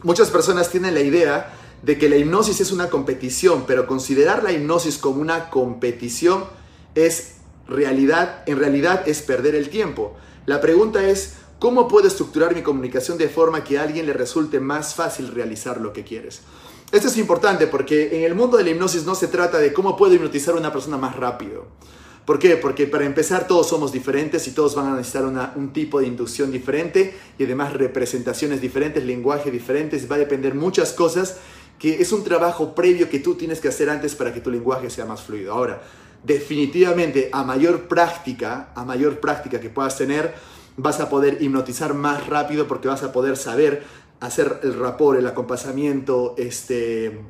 Muchas 0.03 0.31
personas 0.31 0.71
tienen 0.71 0.95
la 0.95 1.01
idea 1.01 1.53
de 1.83 1.99
que 1.99 2.09
la 2.09 2.17
hipnosis 2.17 2.63
es 2.63 2.73
una 2.73 2.89
competición, 2.89 3.65
pero 3.67 3.87
considerar 3.87 4.43
la 4.43 4.53
hipnosis 4.53 4.97
como 4.97 5.21
una 5.21 5.51
competición 5.51 6.45
es 6.95 7.35
realidad, 7.69 8.45
en 8.47 8.59
realidad 8.59 9.07
es 9.07 9.21
perder 9.21 9.57
el 9.57 9.69
tiempo. 9.69 10.17
La 10.47 10.63
pregunta 10.63 11.07
es, 11.07 11.35
¿Cómo 11.59 11.89
puedo 11.89 12.07
estructurar 12.07 12.55
mi 12.55 12.61
comunicación 12.61 13.17
de 13.17 13.31
forma 13.31 13.65
que 13.65 13.79
a 13.79 13.83
alguien 13.83 14.05
le 14.05 14.13
resulte 14.13 14.61
más 14.61 14.95
fácil 14.95 15.29
realizar 15.29 15.81
lo 15.81 15.91
que 15.91 16.05
quieres? 16.05 16.43
Esto 16.93 17.09
es 17.09 17.17
importante 17.17 17.67
porque 17.67 18.15
en 18.15 18.25
el 18.25 18.35
mundo 18.35 18.59
de 18.59 18.65
la 18.65 18.71
hipnosis 18.71 19.07
no 19.07 19.15
se 19.15 19.29
trata 19.29 19.57
de 19.59 19.73
cómo 19.73 19.97
puedo 19.97 20.13
hipnotizar 20.15 20.55
a 20.55 20.59
una 20.59 20.71
persona 20.71 20.99
más 20.99 21.17
rápido. 21.17 21.67
¿Por 22.27 22.39
qué? 22.39 22.57
Porque 22.57 22.87
para 22.87 23.07
empezar 23.07 23.47
todos 23.47 23.69
somos 23.69 23.91
diferentes 23.91 24.47
y 24.49 24.51
todos 24.51 24.75
van 24.75 24.89
a 24.89 24.97
necesitar 24.97 25.25
un 25.57 25.73
tipo 25.73 26.01
de 26.01 26.09
inducción 26.09 26.53
diferente 26.53 27.17
y 27.39 27.45
además 27.45 27.73
representaciones 27.73 28.61
diferentes, 28.61 29.03
lenguaje 29.03 29.51
diferentes, 29.51 30.11
va 30.11 30.17
a 30.17 30.19
depender 30.19 30.55
muchas 30.55 30.93
cosas 30.93 31.39
que 31.79 32.03
es 32.03 32.13
un 32.13 32.23
trabajo 32.23 32.75
previo 32.75 33.09
que 33.09 33.21
tú 33.21 33.35
tienes 33.35 33.61
que 33.61 33.69
hacer 33.69 33.89
antes 33.89 34.15
para 34.15 34.35
que 34.35 34.41
tu 34.41 34.51
lenguaje 34.51 34.91
sea 34.91 35.07
más 35.07 35.23
fluido. 35.23 35.55
Ahora, 35.55 35.81
definitivamente 36.23 37.31
a 37.33 37.45
mayor 37.45 37.89
práctica, 37.89 38.73
a 38.75 38.85
mayor 38.85 39.21
práctica 39.21 39.59
que 39.61 39.71
puedas 39.71 39.97
tener, 39.97 40.35
vas 40.77 41.01
a 41.01 41.09
poder 41.09 41.43
hipnotizar 41.43 41.95
más 41.95 42.27
rápido 42.27 42.67
porque 42.67 42.89
vas 42.89 43.03
a 43.03 43.13
poder 43.13 43.37
saber 43.37 43.85
hacer 44.21 44.61
el 44.63 44.79
rapor, 44.79 45.17
el 45.17 45.27
acompasamiento, 45.27 46.35
este, 46.39 47.21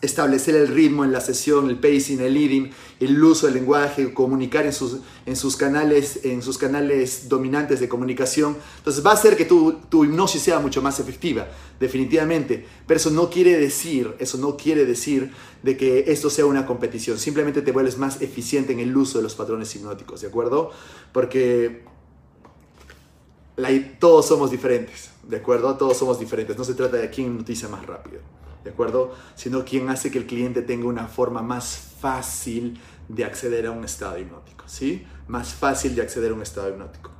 establecer 0.00 0.54
el 0.54 0.68
ritmo 0.68 1.04
en 1.04 1.12
la 1.12 1.20
sesión, 1.20 1.68
el 1.68 1.78
pacing, 1.78 2.20
el 2.20 2.34
leading, 2.34 2.70
el 3.00 3.22
uso 3.22 3.46
del 3.46 3.54
lenguaje, 3.54 4.12
comunicar 4.14 4.64
en 4.64 4.72
sus, 4.72 4.98
en 5.26 5.36
sus, 5.36 5.56
canales, 5.56 6.20
en 6.24 6.42
sus 6.42 6.58
canales 6.58 7.28
dominantes 7.28 7.80
de 7.80 7.88
comunicación. 7.88 8.56
Entonces 8.78 9.04
va 9.04 9.10
a 9.10 9.14
hacer 9.14 9.36
que 9.36 9.44
tu, 9.44 9.72
tu 9.88 10.04
hipnosis 10.04 10.42
sea 10.42 10.58
mucho 10.58 10.80
más 10.80 11.00
efectiva, 11.00 11.48
definitivamente. 11.78 12.66
Pero 12.86 12.98
eso 12.98 13.10
no 13.10 13.28
quiere 13.28 13.58
decir, 13.58 14.14
eso 14.18 14.38
no 14.38 14.56
quiere 14.56 14.86
decir 14.86 15.32
de 15.62 15.76
que 15.76 16.04
esto 16.08 16.30
sea 16.30 16.46
una 16.46 16.66
competición. 16.66 17.18
Simplemente 17.18 17.62
te 17.62 17.72
vuelves 17.72 17.98
más 17.98 18.22
eficiente 18.22 18.72
en 18.72 18.80
el 18.80 18.96
uso 18.96 19.18
de 19.18 19.24
los 19.24 19.34
patrones 19.34 19.74
hipnóticos, 19.74 20.22
¿de 20.22 20.28
acuerdo? 20.28 20.70
Porque 21.12 21.84
todos 23.98 24.26
somos 24.26 24.50
diferentes, 24.50 25.10
¿de 25.22 25.36
acuerdo? 25.36 25.76
Todos 25.76 25.96
somos 25.96 26.18
diferentes. 26.18 26.56
No 26.56 26.64
se 26.64 26.74
trata 26.74 26.96
de 26.96 27.10
quién 27.10 27.36
noticia 27.36 27.68
más 27.68 27.84
rápido. 27.86 28.20
¿de 28.64 28.70
acuerdo? 28.70 29.14
Sino 29.36 29.64
quien 29.64 29.88
hace 29.88 30.10
que 30.10 30.18
el 30.18 30.26
cliente 30.26 30.62
tenga 30.62 30.86
una 30.86 31.06
forma 31.06 31.42
más 31.42 31.78
fácil 32.00 32.80
de 33.08 33.24
acceder 33.24 33.66
a 33.66 33.70
un 33.70 33.84
estado 33.84 34.18
hipnótico, 34.18 34.64
¿sí? 34.66 35.06
Más 35.28 35.54
fácil 35.54 35.94
de 35.94 36.02
acceder 36.02 36.30
a 36.30 36.34
un 36.34 36.42
estado 36.42 36.68
hipnótico. 36.68 37.10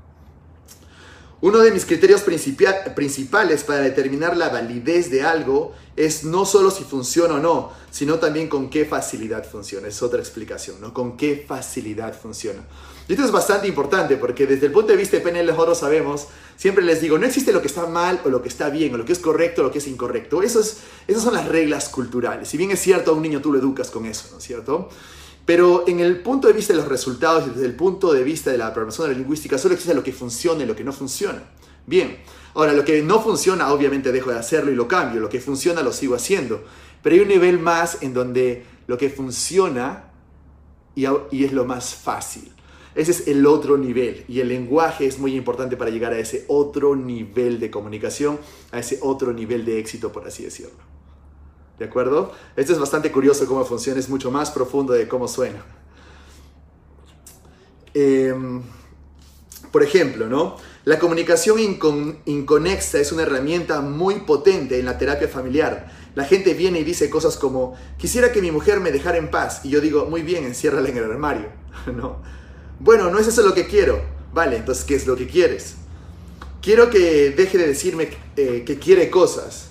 Uno 1.43 1.61
de 1.61 1.73
mis 1.73 1.87
criterios 1.87 2.23
principales 2.23 3.65
para 3.65 3.81
determinar 3.81 4.37
la 4.37 4.51
validez 4.51 5.11
de 5.11 5.23
algo 5.23 5.73
es 5.97 6.23
no 6.23 6.45
solo 6.45 6.71
si 6.71 6.85
funciona 6.85 7.37
o 7.37 7.39
no, 7.39 7.73
sino 7.91 8.19
también 8.19 8.47
con 8.47 8.69
qué 8.69 8.85
facilidad 8.85 9.49
funciona. 9.49 9.89
Es 9.89 10.03
otra 10.03 10.21
explicación, 10.21 10.83
¿no? 10.83 10.93
Con 10.93 11.17
qué 11.17 11.43
facilidad 11.49 12.15
funciona. 12.15 12.61
Y 13.11 13.15
esto 13.15 13.25
es 13.25 13.33
bastante 13.33 13.67
importante 13.67 14.17
porque 14.17 14.47
desde 14.47 14.67
el 14.67 14.73
punto 14.73 14.93
de 14.93 14.97
vista 14.97 15.17
de 15.17 15.23
PNL 15.25 15.45
nosotros 15.45 15.79
sabemos, 15.79 16.29
siempre 16.57 16.85
les 16.85 17.01
digo, 17.01 17.19
no 17.19 17.27
existe 17.27 17.53
lo 17.53 17.61
que 17.61 17.67
está 17.67 17.89
mal 17.89 18.21
o 18.25 18.29
lo 18.29 18.41
que 18.41 18.49
está 18.49 18.71
bien, 18.71 18.95
o 18.95 18.99
lo 18.99 19.05
que 19.05 19.13
es 19.13 19.19
correcto 19.19 19.63
o 19.63 19.65
lo 19.65 19.73
que 19.73 19.79
es 19.79 19.89
incorrecto. 19.89 20.45
Eso 20.45 20.61
es, 20.61 20.77
esas 21.09 21.25
son 21.25 21.35
las 21.35 21.49
reglas 21.49 21.89
culturales. 21.89 22.49
Si 22.49 22.57
bien 22.57 22.71
es 22.71 22.79
cierto, 22.79 23.11
a 23.11 23.15
un 23.15 23.23
niño 23.23 23.41
tú 23.41 23.53
lo 23.53 23.59
educas 23.59 23.91
con 23.91 24.07
eso, 24.07 24.29
¿no 24.31 24.39
es 24.39 24.45
cierto? 24.45 24.91
Pero 25.45 25.89
en 25.89 25.99
el 25.99 26.23
punto 26.23 26.47
de 26.47 26.53
vista 26.53 26.73
de 26.73 26.79
los 26.79 26.87
resultados 26.87 27.49
y 27.49 27.51
desde 27.51 27.67
el 27.67 27.75
punto 27.75 28.13
de 28.13 28.23
vista 28.23 28.53
de 28.53 28.59
la 28.59 28.73
programación 28.73 29.09
de 29.09 29.15
la 29.15 29.19
lingüística, 29.19 29.59
solo 29.59 29.75
existe 29.75 29.93
lo 29.93 30.05
que 30.05 30.13
funciona 30.13 30.63
y 30.63 30.67
lo 30.67 30.77
que 30.77 30.85
no 30.85 30.93
funciona. 30.93 31.43
Bien, 31.87 32.17
ahora 32.55 32.75
lo 32.75 32.85
que 32.85 33.03
no 33.03 33.21
funciona 33.21 33.73
obviamente 33.73 34.13
dejo 34.13 34.31
de 34.31 34.39
hacerlo 34.39 34.71
y 34.71 34.77
lo 34.77 34.87
cambio, 34.87 35.21
lo 35.21 35.29
que 35.29 35.41
funciona 35.41 35.83
lo 35.83 35.93
sigo 35.93 36.15
haciendo. 36.15 36.63
Pero 37.03 37.17
hay 37.17 37.23
un 37.23 37.29
nivel 37.29 37.59
más 37.59 37.99
en 38.03 38.15
donde 38.15 38.65
lo 38.87 38.97
que 38.97 39.11
funciona 39.11 40.13
y, 40.95 41.07
y 41.33 41.45
es 41.45 41.53
lo 41.53 41.65
más 41.65 41.93
fácil. 41.93 42.53
Ese 42.95 43.13
es 43.13 43.29
el 43.29 43.47
otro 43.47 43.77
nivel 43.77 44.25
y 44.29 44.41
el 44.41 44.49
lenguaje 44.49 45.07
es 45.07 45.19
muy 45.19 45.37
importante 45.37 45.77
para 45.77 45.91
llegar 45.91 46.13
a 46.13 46.19
ese 46.19 46.45
otro 46.49 46.97
nivel 46.97 47.61
de 47.61 47.71
comunicación, 47.71 48.39
a 48.73 48.81
ese 48.81 48.99
otro 49.03 49.33
nivel 49.33 49.65
de 49.65 49.79
éxito, 49.79 50.11
por 50.13 50.27
así 50.27 50.43
decirlo. 50.43 50.91
¿De 51.79 51.85
acuerdo? 51.85 52.33
Esto 52.57 52.73
es 52.73 52.79
bastante 52.79 53.11
curioso 53.11 53.47
cómo 53.47 53.65
funciona, 53.65 54.01
es 54.01 54.09
mucho 54.09 54.31
más 54.31 54.51
profundo 54.51 54.93
de 54.93 55.09
cómo 55.09 55.29
suena. 55.29 55.65
Em, 57.95 58.63
por 59.71 59.83
ejemplo, 59.83 60.29
¿no? 60.29 60.57
La 60.85 60.99
comunicación 60.99 61.59
inconexa 62.25 62.99
es 62.99 63.13
una 63.13 63.23
herramienta 63.23 63.81
muy 63.81 64.17
potente 64.21 64.79
en 64.79 64.87
la 64.87 64.99
terapia 64.99 65.29
familiar. 65.29 65.91
La 66.15 66.25
gente 66.25 66.55
viene 66.55 66.81
y 66.81 66.85
dice 66.85 67.09
cosas 67.09 67.37
como, 67.37 67.75
quisiera 67.99 68.33
que 68.33 68.43
mi 68.43 68.51
mujer 68.51 68.81
me 68.81 68.91
dejara 68.91 69.19
en 69.19 69.31
paz. 69.31 69.61
Y 69.65 69.71
yo 69.71 69.81
digo, 69.81 70.07
muy 70.07 70.23
bien, 70.23 70.45
enciérrala 70.45 70.89
en 70.89 70.97
el 70.97 71.05
armario. 71.05 71.49
¿no? 71.87 72.21
Bueno, 72.81 73.11
no 73.11 73.19
es 73.19 73.27
eso 73.29 73.43
lo 73.43 73.55
que 73.55 73.67
quiero. 73.67 74.03
Vale, 74.33 74.57
entonces, 74.57 74.85
¿qué 74.85 74.95
es 74.95 75.07
lo 75.07 75.15
que 75.15 75.27
quieres? 75.27 75.75
Quiero 76.63 76.89
que 76.89 77.31
deje 77.31 77.59
de 77.59 77.67
decirme 77.67 78.09
eh, 78.37 78.65
que 78.67 78.79
quiere 78.79 79.11
cosas. 79.11 79.69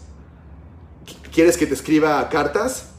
¿Quieres 1.33 1.57
que 1.57 1.65
te 1.65 1.73
escriba 1.73 2.29
cartas? 2.29 2.89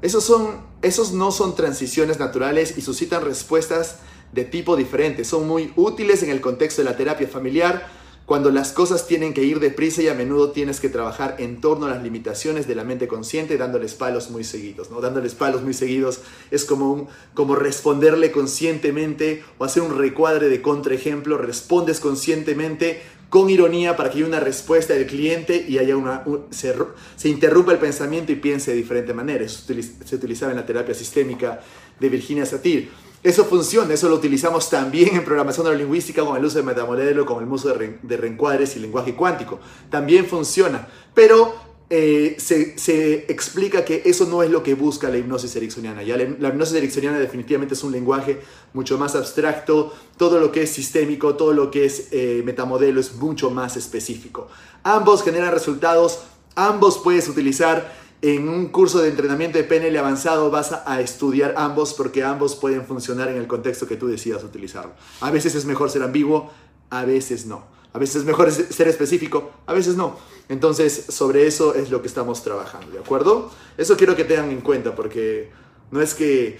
Esos, 0.00 0.24
son, 0.24 0.62
esos 0.80 1.12
no 1.12 1.30
son 1.30 1.54
transiciones 1.54 2.18
naturales 2.18 2.78
y 2.78 2.80
suscitan 2.80 3.22
respuestas 3.22 3.96
de 4.32 4.44
tipo 4.44 4.76
diferente. 4.76 5.24
Son 5.24 5.46
muy 5.46 5.72
útiles 5.76 6.22
en 6.22 6.30
el 6.30 6.40
contexto 6.40 6.80
de 6.82 6.88
la 6.88 6.96
terapia 6.96 7.28
familiar, 7.28 7.86
cuando 8.30 8.52
las 8.52 8.70
cosas 8.70 9.08
tienen 9.08 9.34
que 9.34 9.42
ir 9.42 9.58
deprisa 9.58 10.02
y 10.02 10.06
a 10.06 10.14
menudo 10.14 10.52
tienes 10.52 10.78
que 10.78 10.88
trabajar 10.88 11.34
en 11.40 11.60
torno 11.60 11.86
a 11.86 11.88
las 11.88 12.00
limitaciones 12.00 12.68
de 12.68 12.76
la 12.76 12.84
mente 12.84 13.08
consciente 13.08 13.58
dándoles 13.58 13.94
palos 13.94 14.30
muy 14.30 14.44
seguidos, 14.44 14.88
¿no? 14.88 15.00
Dándoles 15.00 15.34
palos 15.34 15.62
muy 15.62 15.74
seguidos 15.74 16.20
es 16.52 16.64
como, 16.64 17.08
como 17.34 17.56
responderle 17.56 18.30
conscientemente 18.30 19.42
o 19.58 19.64
hacer 19.64 19.82
un 19.82 19.98
recuadre 19.98 20.48
de 20.48 20.62
contraejemplo, 20.62 21.38
respondes 21.38 21.98
conscientemente 21.98 23.02
con 23.30 23.50
ironía 23.50 23.96
para 23.96 24.10
que 24.10 24.18
haya 24.18 24.28
una 24.28 24.38
respuesta 24.38 24.94
del 24.94 25.08
cliente 25.08 25.66
y 25.68 25.78
haya 25.78 25.96
una, 25.96 26.22
se, 26.50 26.72
se, 27.16 27.28
interrumpa 27.28 27.72
el 27.72 27.78
pensamiento 27.78 28.30
y 28.30 28.36
piense 28.36 28.70
de 28.70 28.76
diferente 28.76 29.12
manera. 29.12 29.48
Se 29.48 30.14
utilizaba 30.14 30.52
en 30.52 30.58
la 30.58 30.66
terapia 30.66 30.94
sistémica 30.94 31.62
de 31.98 32.08
Virginia 32.08 32.46
Satir. 32.46 33.09
Eso 33.22 33.44
funciona, 33.44 33.92
eso 33.92 34.08
lo 34.08 34.14
utilizamos 34.14 34.70
también 34.70 35.14
en 35.14 35.24
programación 35.24 35.66
neurolingüística 35.66 36.24
con 36.24 36.38
el 36.38 36.44
uso 36.44 36.56
de 36.56 36.64
metamodelo, 36.64 37.26
con 37.26 37.44
el 37.44 37.50
uso 37.50 37.68
de, 37.68 38.16
reencuadres 38.16 38.76
y 38.76 38.80
lenguaje 38.80 39.14
cuántico. 39.14 39.60
También 39.90 40.24
funciona, 40.24 40.88
pero 41.12 41.54
eh, 41.90 42.36
se, 42.38 43.26
explica 43.30 43.84
que 43.84 44.00
eso 44.06 44.24
no 44.24 44.42
es 44.42 44.50
lo 44.50 44.62
que 44.62 44.72
busca 44.72 45.10
la 45.10 45.18
hipnosis 45.18 45.54
ericksoniana. 45.54 46.02
Ya 46.02 46.16
la, 46.16 46.48
hipnosis 46.48 46.76
ericksoniana 46.76 47.18
definitivamente 47.18 47.74
es 47.74 47.84
un 47.84 47.92
lenguaje 47.92 48.40
mucho 48.72 48.96
más 48.96 49.14
abstracto, 49.14 49.92
todo 50.16 50.40
lo 50.40 50.50
que 50.50 50.62
es 50.62 50.70
sistémico, 50.70 51.34
todo 51.34 51.52
lo 51.52 51.70
que 51.70 51.84
es 51.84 52.08
eh, 52.12 52.40
metamodelo 52.46 53.00
es 53.00 53.16
mucho 53.16 53.50
más 53.50 53.76
específico. 53.76 54.48
Ambos 54.82 55.22
generan 55.22 55.52
resultados, 55.52 56.20
ambos 56.54 56.96
puedes 56.96 57.28
utilizar 57.28 57.92
en 58.22 58.48
un 58.48 58.68
curso 58.68 59.00
de 59.00 59.08
entrenamiento 59.08 59.56
de 59.56 59.64
PNL 59.64 59.96
avanzado 59.96 60.50
vas 60.50 60.72
a, 60.72 61.00
estudiar 61.00 61.54
ambos 61.56 61.94
porque 61.94 62.22
ambos 62.22 62.54
pueden 62.54 62.84
funcionar 62.84 63.28
en 63.28 63.36
el 63.36 63.46
contexto 63.46 63.86
que 63.86 63.96
tú 63.96 64.08
decidas 64.08 64.44
utilizarlo. 64.44 64.92
A 65.20 65.30
veces 65.30 65.54
es 65.54 65.64
mejor 65.64 65.90
ser 65.90 66.02
ambiguo, 66.02 66.50
a 66.90 67.04
veces 67.04 67.46
no. 67.46 67.64
A 67.92 67.98
veces 67.98 68.16
es 68.16 68.24
mejor 68.24 68.52
ser 68.52 68.88
específico, 68.88 69.50
a 69.66 69.72
veces 69.72 69.96
no. 69.96 70.16
Entonces, 70.48 71.06
sobre 71.08 71.46
eso 71.46 71.74
es 71.74 71.90
lo 71.90 72.02
que 72.02 72.08
estamos 72.08 72.42
trabajando, 72.42 72.90
¿de 72.92 72.98
acuerdo? 72.98 73.50
Eso 73.76 73.96
quiero 73.96 74.14
que 74.14 74.24
tengan 74.24 74.50
en 74.50 74.60
cuenta 74.60 74.94
porque 74.94 75.50
no 75.90 76.00
es 76.00 76.14
que 76.14 76.58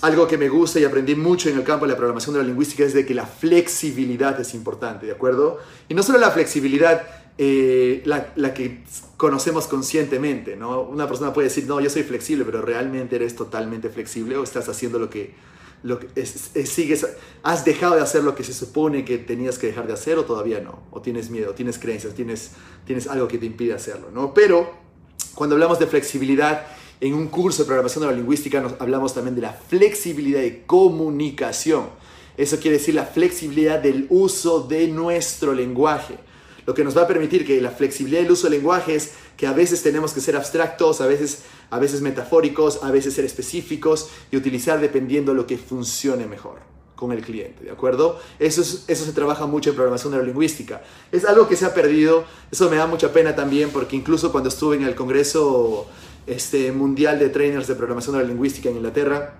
algo 0.00 0.28
que 0.28 0.38
me 0.38 0.48
gusta 0.48 0.78
y 0.78 0.84
aprendí 0.84 1.16
mucho 1.16 1.48
en 1.48 1.56
el 1.56 1.64
campo 1.64 1.86
de 1.86 1.92
la 1.92 1.96
programación 1.96 2.34
de 2.34 2.42
la 2.42 2.46
lingüística 2.46 2.84
es 2.84 2.94
de 2.94 3.04
que 3.04 3.14
la 3.14 3.26
flexibilidad 3.26 4.38
es 4.40 4.54
importante, 4.54 5.06
¿de 5.06 5.12
acuerdo? 5.12 5.58
Y 5.88 5.94
no 5.94 6.02
solo 6.02 6.18
la 6.18 6.30
flexibilidad, 6.30 7.02
eh, 7.40 8.02
la, 8.04 8.52
que 8.52 8.82
conocemos 9.16 9.68
conscientemente, 9.68 10.56
¿no? 10.56 10.82
Una 10.82 11.06
persona 11.06 11.32
puede 11.32 11.46
decir, 11.46 11.66
no, 11.68 11.80
yo 11.80 11.88
soy 11.88 12.02
flexible, 12.02 12.44
pero 12.44 12.62
realmente 12.62 13.14
eres 13.14 13.36
totalmente 13.36 13.90
flexible 13.90 14.36
o 14.36 14.42
estás 14.42 14.68
haciendo 14.68 14.98
lo 14.98 15.08
que, 15.08 15.34
lo 15.84 16.00
que 16.00 16.26
sigues, 16.26 17.06
has 17.44 17.64
dejado 17.64 17.94
de 17.94 18.00
hacer 18.00 18.24
lo 18.24 18.34
que 18.34 18.42
se 18.42 18.52
supone 18.52 19.04
que 19.04 19.18
tenías 19.18 19.56
que 19.56 19.68
dejar 19.68 19.86
de 19.86 19.92
hacer 19.92 20.18
o 20.18 20.24
todavía 20.24 20.58
no, 20.58 20.80
o 20.90 21.00
tienes 21.00 21.30
miedo, 21.30 21.54
tienes 21.54 21.78
creencias, 21.78 22.12
tienes, 22.12 22.50
tienes 22.84 23.06
algo 23.06 23.28
que 23.28 23.38
te 23.38 23.46
impide 23.46 23.72
hacerlo, 23.72 24.10
¿no? 24.12 24.34
Pero 24.34 24.74
cuando 25.36 25.54
hablamos 25.54 25.78
de 25.78 25.86
flexibilidad, 25.86 26.66
en 27.00 27.14
un 27.14 27.28
curso 27.28 27.62
de 27.62 27.66
programación 27.66 28.02
neurolingüística 28.02 28.60
nos 28.60 28.74
hablamos 28.80 29.14
también 29.14 29.36
de 29.36 29.42
la 29.42 29.52
flexibilidad 29.52 30.40
de 30.40 30.64
comunicación. 30.66 31.90
Eso 32.36 32.58
quiere 32.58 32.78
decir 32.78 32.96
la 32.96 33.06
flexibilidad 33.06 33.78
del 33.78 34.08
uso 34.10 34.62
de 34.62 34.88
nuestro 34.88 35.54
lenguaje 35.54 36.18
lo 36.68 36.74
que 36.74 36.84
nos 36.84 36.94
va 36.94 37.04
a 37.04 37.06
permitir 37.06 37.46
que 37.46 37.62
la 37.62 37.70
flexibilidad 37.70 38.20
del 38.20 38.30
uso 38.30 38.46
del 38.46 38.58
lenguaje 38.58 38.94
es 38.94 39.12
que 39.38 39.46
a 39.46 39.54
veces 39.54 39.82
tenemos 39.82 40.12
que 40.12 40.20
ser 40.20 40.36
abstractos, 40.36 41.00
a 41.00 41.06
veces, 41.06 41.44
a 41.70 41.78
veces 41.78 42.02
metafóricos, 42.02 42.80
a 42.82 42.90
veces 42.90 43.14
ser 43.14 43.24
específicos 43.24 44.10
y 44.30 44.36
utilizar 44.36 44.78
dependiendo 44.78 45.32
lo 45.32 45.46
que 45.46 45.56
funcione 45.56 46.26
mejor 46.26 46.58
con 46.94 47.10
el 47.12 47.22
cliente, 47.22 47.64
¿de 47.64 47.70
acuerdo? 47.70 48.20
Eso, 48.38 48.60
eso 48.60 49.04
se 49.06 49.12
trabaja 49.12 49.46
mucho 49.46 49.70
en 49.70 49.76
programación 49.76 50.12
neurolingüística. 50.12 50.82
Es 51.10 51.24
algo 51.24 51.48
que 51.48 51.56
se 51.56 51.64
ha 51.64 51.72
perdido, 51.72 52.24
eso 52.50 52.68
me 52.68 52.76
da 52.76 52.86
mucha 52.86 53.14
pena 53.14 53.34
también 53.34 53.70
porque 53.70 53.96
incluso 53.96 54.30
cuando 54.30 54.50
estuve 54.50 54.76
en 54.76 54.82
el 54.82 54.94
Congreso 54.94 55.86
este, 56.26 56.70
Mundial 56.72 57.18
de 57.18 57.30
Trainers 57.30 57.66
de 57.66 57.76
Programación 57.76 58.16
Neurolingüística 58.16 58.68
en 58.68 58.76
Inglaterra, 58.76 59.38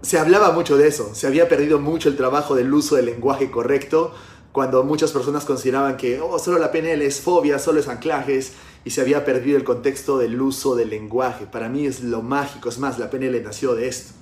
se 0.00 0.18
hablaba 0.18 0.52
mucho 0.52 0.78
de 0.78 0.88
eso, 0.88 1.14
se 1.14 1.26
había 1.26 1.46
perdido 1.46 1.78
mucho 1.78 2.08
el 2.08 2.16
trabajo 2.16 2.54
del 2.54 2.72
uso 2.72 2.96
del 2.96 3.04
lenguaje 3.04 3.50
correcto, 3.50 4.14
cuando 4.58 4.82
muchas 4.82 5.12
personas 5.12 5.44
consideraban 5.44 5.96
que 5.96 6.20
oh, 6.20 6.36
solo 6.40 6.58
la 6.58 6.72
PNL 6.72 7.00
es 7.02 7.20
fobia, 7.20 7.60
solo 7.60 7.78
es 7.78 7.86
anclajes 7.86 8.54
y 8.84 8.90
se 8.90 9.00
había 9.00 9.24
perdido 9.24 9.56
el 9.56 9.62
contexto 9.62 10.18
del 10.18 10.42
uso 10.42 10.74
del 10.74 10.90
lenguaje. 10.90 11.46
Para 11.46 11.68
mí 11.68 11.86
es 11.86 12.02
lo 12.02 12.22
mágico, 12.22 12.68
es 12.68 12.80
más, 12.80 12.98
la 12.98 13.08
PNL 13.08 13.40
nació 13.40 13.76
de 13.76 13.86
esto, 13.86 14.14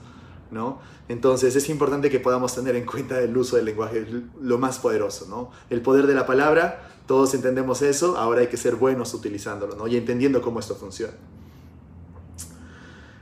¿no? 0.51 0.79
Entonces 1.09 1.57
es 1.57 1.71
importante 1.71 2.11
que 2.11 2.21
podamos 2.21 2.55
tener 2.55 2.77
en 2.77 2.85
cuenta 2.85 3.19
el 3.19 3.35
uso 3.35 3.57
del 3.57 3.65
lenguaje, 3.65 4.07
lo 4.39 4.59
más 4.59 4.79
poderoso, 4.79 5.25
¿no? 5.27 5.53
El 5.71 5.81
poder 5.81 6.07
de 6.07 6.13
la 6.13 6.27
palabra, 6.27 6.87
todos 7.07 7.33
entendemos 7.33 7.81
eso, 7.81 8.19
ahora 8.19 8.43
hay 8.43 8.49
que 8.49 8.59
ser 8.59 8.75
buenos 8.75 9.15
utilizándolo, 9.15 9.75
¿no? 9.75 9.87
Y 9.87 9.97
entendiendo 9.97 10.43
cómo 10.43 10.61
esto 10.61 10.77
funciona. 10.77 11.15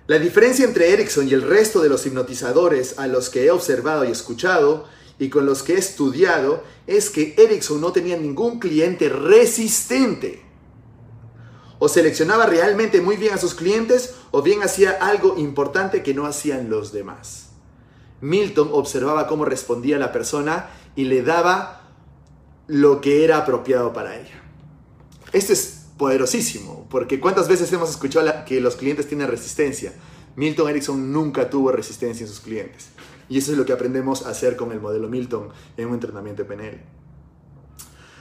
La 0.09 0.19
diferencia 0.19 0.65
entre 0.65 0.93
Erickson 0.93 1.29
y 1.29 1.33
el 1.33 1.43
resto 1.43 1.81
de 1.81 1.89
los 1.89 2.05
hipnotizadores 2.07 2.99
a 2.99 3.07
los 3.07 3.31
que 3.31 3.45
he 3.45 3.53
observado 3.53 4.05
y 4.05 4.11
escuchado 4.11 4.87
y 5.19 5.29
con 5.29 5.47
los 5.47 5.63
que 5.63 5.75
he 5.75 5.79
estudiado 5.79 6.63
es 6.87 7.11
que 7.11 7.35
Ericsson 7.39 7.81
no 7.81 7.93
tenía 7.93 8.17
ningún 8.17 8.59
cliente 8.59 9.09
resistente. 9.09 10.43
O 11.79 11.89
seleccionaba 11.89 12.47
realmente 12.47 13.01
muy 13.01 13.17
bien 13.17 13.35
a 13.35 13.39
sus 13.39 13.55
clientes 13.55 14.15
o 14.31 14.43
bien 14.43 14.63
hacía 14.63 14.93
algo 14.93 15.37
importante 15.37 16.03
que 16.03 16.15
no 16.15 16.27
hacían 16.27 16.71
los 16.71 16.93
demás. 16.93 17.51
Milton 18.21 18.71
observaba 18.73 19.27
cómo 19.27 19.45
respondía 19.45 19.99
la 19.99 20.13
persona 20.13 20.71
y 20.97 21.05
le 21.05 21.23
daba 21.23 21.83
lo 22.67 23.01
que 23.01 23.25
era 23.25 23.39
apropiado 23.39 23.93
para 23.93 24.19
ella. 24.19 24.43
Esto 25.33 25.53
es 25.53 25.87
poderosísimo, 25.99 26.87
porque 26.89 27.21
¿cuántas 27.21 27.49
veces 27.49 27.73
hemos 27.73 27.91
escuchado 27.91 28.33
que 28.47 28.61
los 28.61 28.77
clientes 28.77 29.07
tienen 29.07 29.29
resistencia? 29.29 29.93
Milton 30.37 30.71
Erickson 30.71 31.13
nunca 31.13 31.51
tuvo 31.51 31.71
resistencia 31.71 32.25
en 32.25 32.29
sus 32.29 32.41
clientes. 32.41 32.89
Y 33.29 33.39
eso 33.39 33.53
es 33.53 33.59
lo 33.59 33.65
que 33.65 33.73
aprendemos 33.73 34.27
a 34.27 34.31
hacer 34.31 34.57
con 34.57 34.73
el 34.73 34.81
modelo 34.81 35.09
Milton 35.09 35.49
en 35.77 35.89
un 35.89 35.95
entrenamiento 35.95 36.47
PNL. 36.47 36.81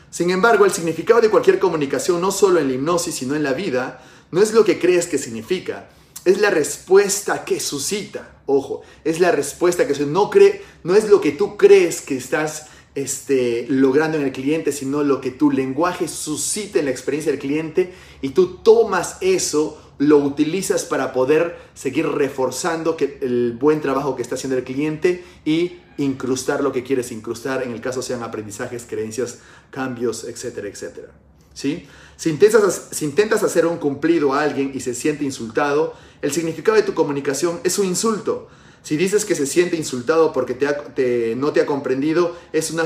Sin 0.10 0.29
embargo, 0.29 0.65
el 0.65 0.72
significado 0.72 1.22
de 1.22 1.29
cualquier 1.29 1.57
comunicación, 1.60 2.22
no 2.22 2.31
solo 2.31 2.60
en 2.60 2.67
la 2.67 2.75
hipnosis, 2.75 3.15
sino 3.15 3.36
en 3.36 3.43
la 3.43 3.53
vida, 3.53 4.03
no 4.31 4.41
es 4.41 4.53
lo 4.53 4.63
que 4.63 4.79
crees 4.79 5.07
que 5.07 5.17
significa, 5.17 5.89
es 6.25 6.39
la 6.39 6.50
respuesta 6.50 7.43
que 7.43 7.60
suscita. 7.60 8.41
Ojo, 8.45 8.81
es 9.03 9.19
la 9.19 9.31
respuesta 9.31 9.88
que 9.88 10.05
no 10.05 10.29
cree, 10.29 10.62
no 10.83 10.95
es 10.95 11.10
lo 11.10 11.22
que 11.22 11.31
tú 11.31 11.57
crees 11.57 12.01
que 12.01 12.17
estás 12.17 12.67
este, 12.95 13.65
logrando 13.69 14.17
en 14.17 14.24
el 14.25 14.31
cliente, 14.31 14.72
sino 14.72 15.03
lo 15.03 15.19
que 15.19 15.31
tu 15.31 15.50
lenguaje 15.50 16.07
suscita 16.07 16.79
en 16.79 16.86
la 16.86 16.91
experiencia 16.91 17.31
del 17.31 17.41
cliente 17.41 17.93
y 18.22 18.29
tú 18.29 18.57
tomas 18.57 19.17
eso, 19.22 19.81
lo 19.97 20.17
utilizas 20.17 20.85
para 20.85 21.13
poder 21.13 21.57
seguir 21.73 22.07
reforzando 22.07 22.97
que, 22.97 23.19
el 23.21 23.57
buen 23.59 23.81
trabajo 23.81 24.15
que 24.15 24.21
está 24.21 24.35
haciendo 24.35 24.57
el 24.57 24.63
cliente 24.63 25.23
y 25.45 25.79
incrustar 25.97 26.63
lo 26.63 26.71
que 26.71 26.83
quieres 26.83 27.12
incrustar, 27.12 27.63
en 27.63 27.71
el 27.71 27.81
caso 27.81 28.01
sean 28.01 28.23
aprendizajes, 28.23 28.85
creencias, 28.88 29.39
cambios, 29.69 30.23
etcétera, 30.23 30.67
etcétera. 30.67 31.09
¿Sí? 31.53 31.88
Si, 32.17 32.31
intentas, 32.31 32.88
si 32.91 33.05
intentas 33.05 33.43
hacer 33.43 33.67
un 33.67 33.77
cumplido 33.77 34.33
a 34.33 34.41
alguien 34.41 34.71
y 34.73 34.79
se 34.79 34.95
siente 34.95 35.23
insultado, 35.23 35.93
el 36.21 36.31
significado 36.31 36.75
de 36.75 36.83
tu 36.83 36.95
comunicación 36.95 37.59
es 37.63 37.77
un 37.77 37.85
insulto. 37.85 38.47
Si 38.81 38.97
dices 38.97 39.23
que 39.23 39.35
se 39.35 39.45
siente 39.45 39.77
insultado 39.77 40.33
porque 40.33 40.55
te 40.55 41.35
no 41.38 41.53
te 41.53 41.62
ha 41.62 41.65
comprendido, 41.65 42.35
es 42.51 42.71
una, 42.71 42.83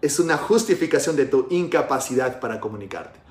es 0.00 0.18
una 0.20 0.38
justificación 0.38 1.16
de 1.16 1.26
tu 1.26 1.46
incapacidad 1.50 2.38
para 2.38 2.60
comunicarte. 2.60 3.23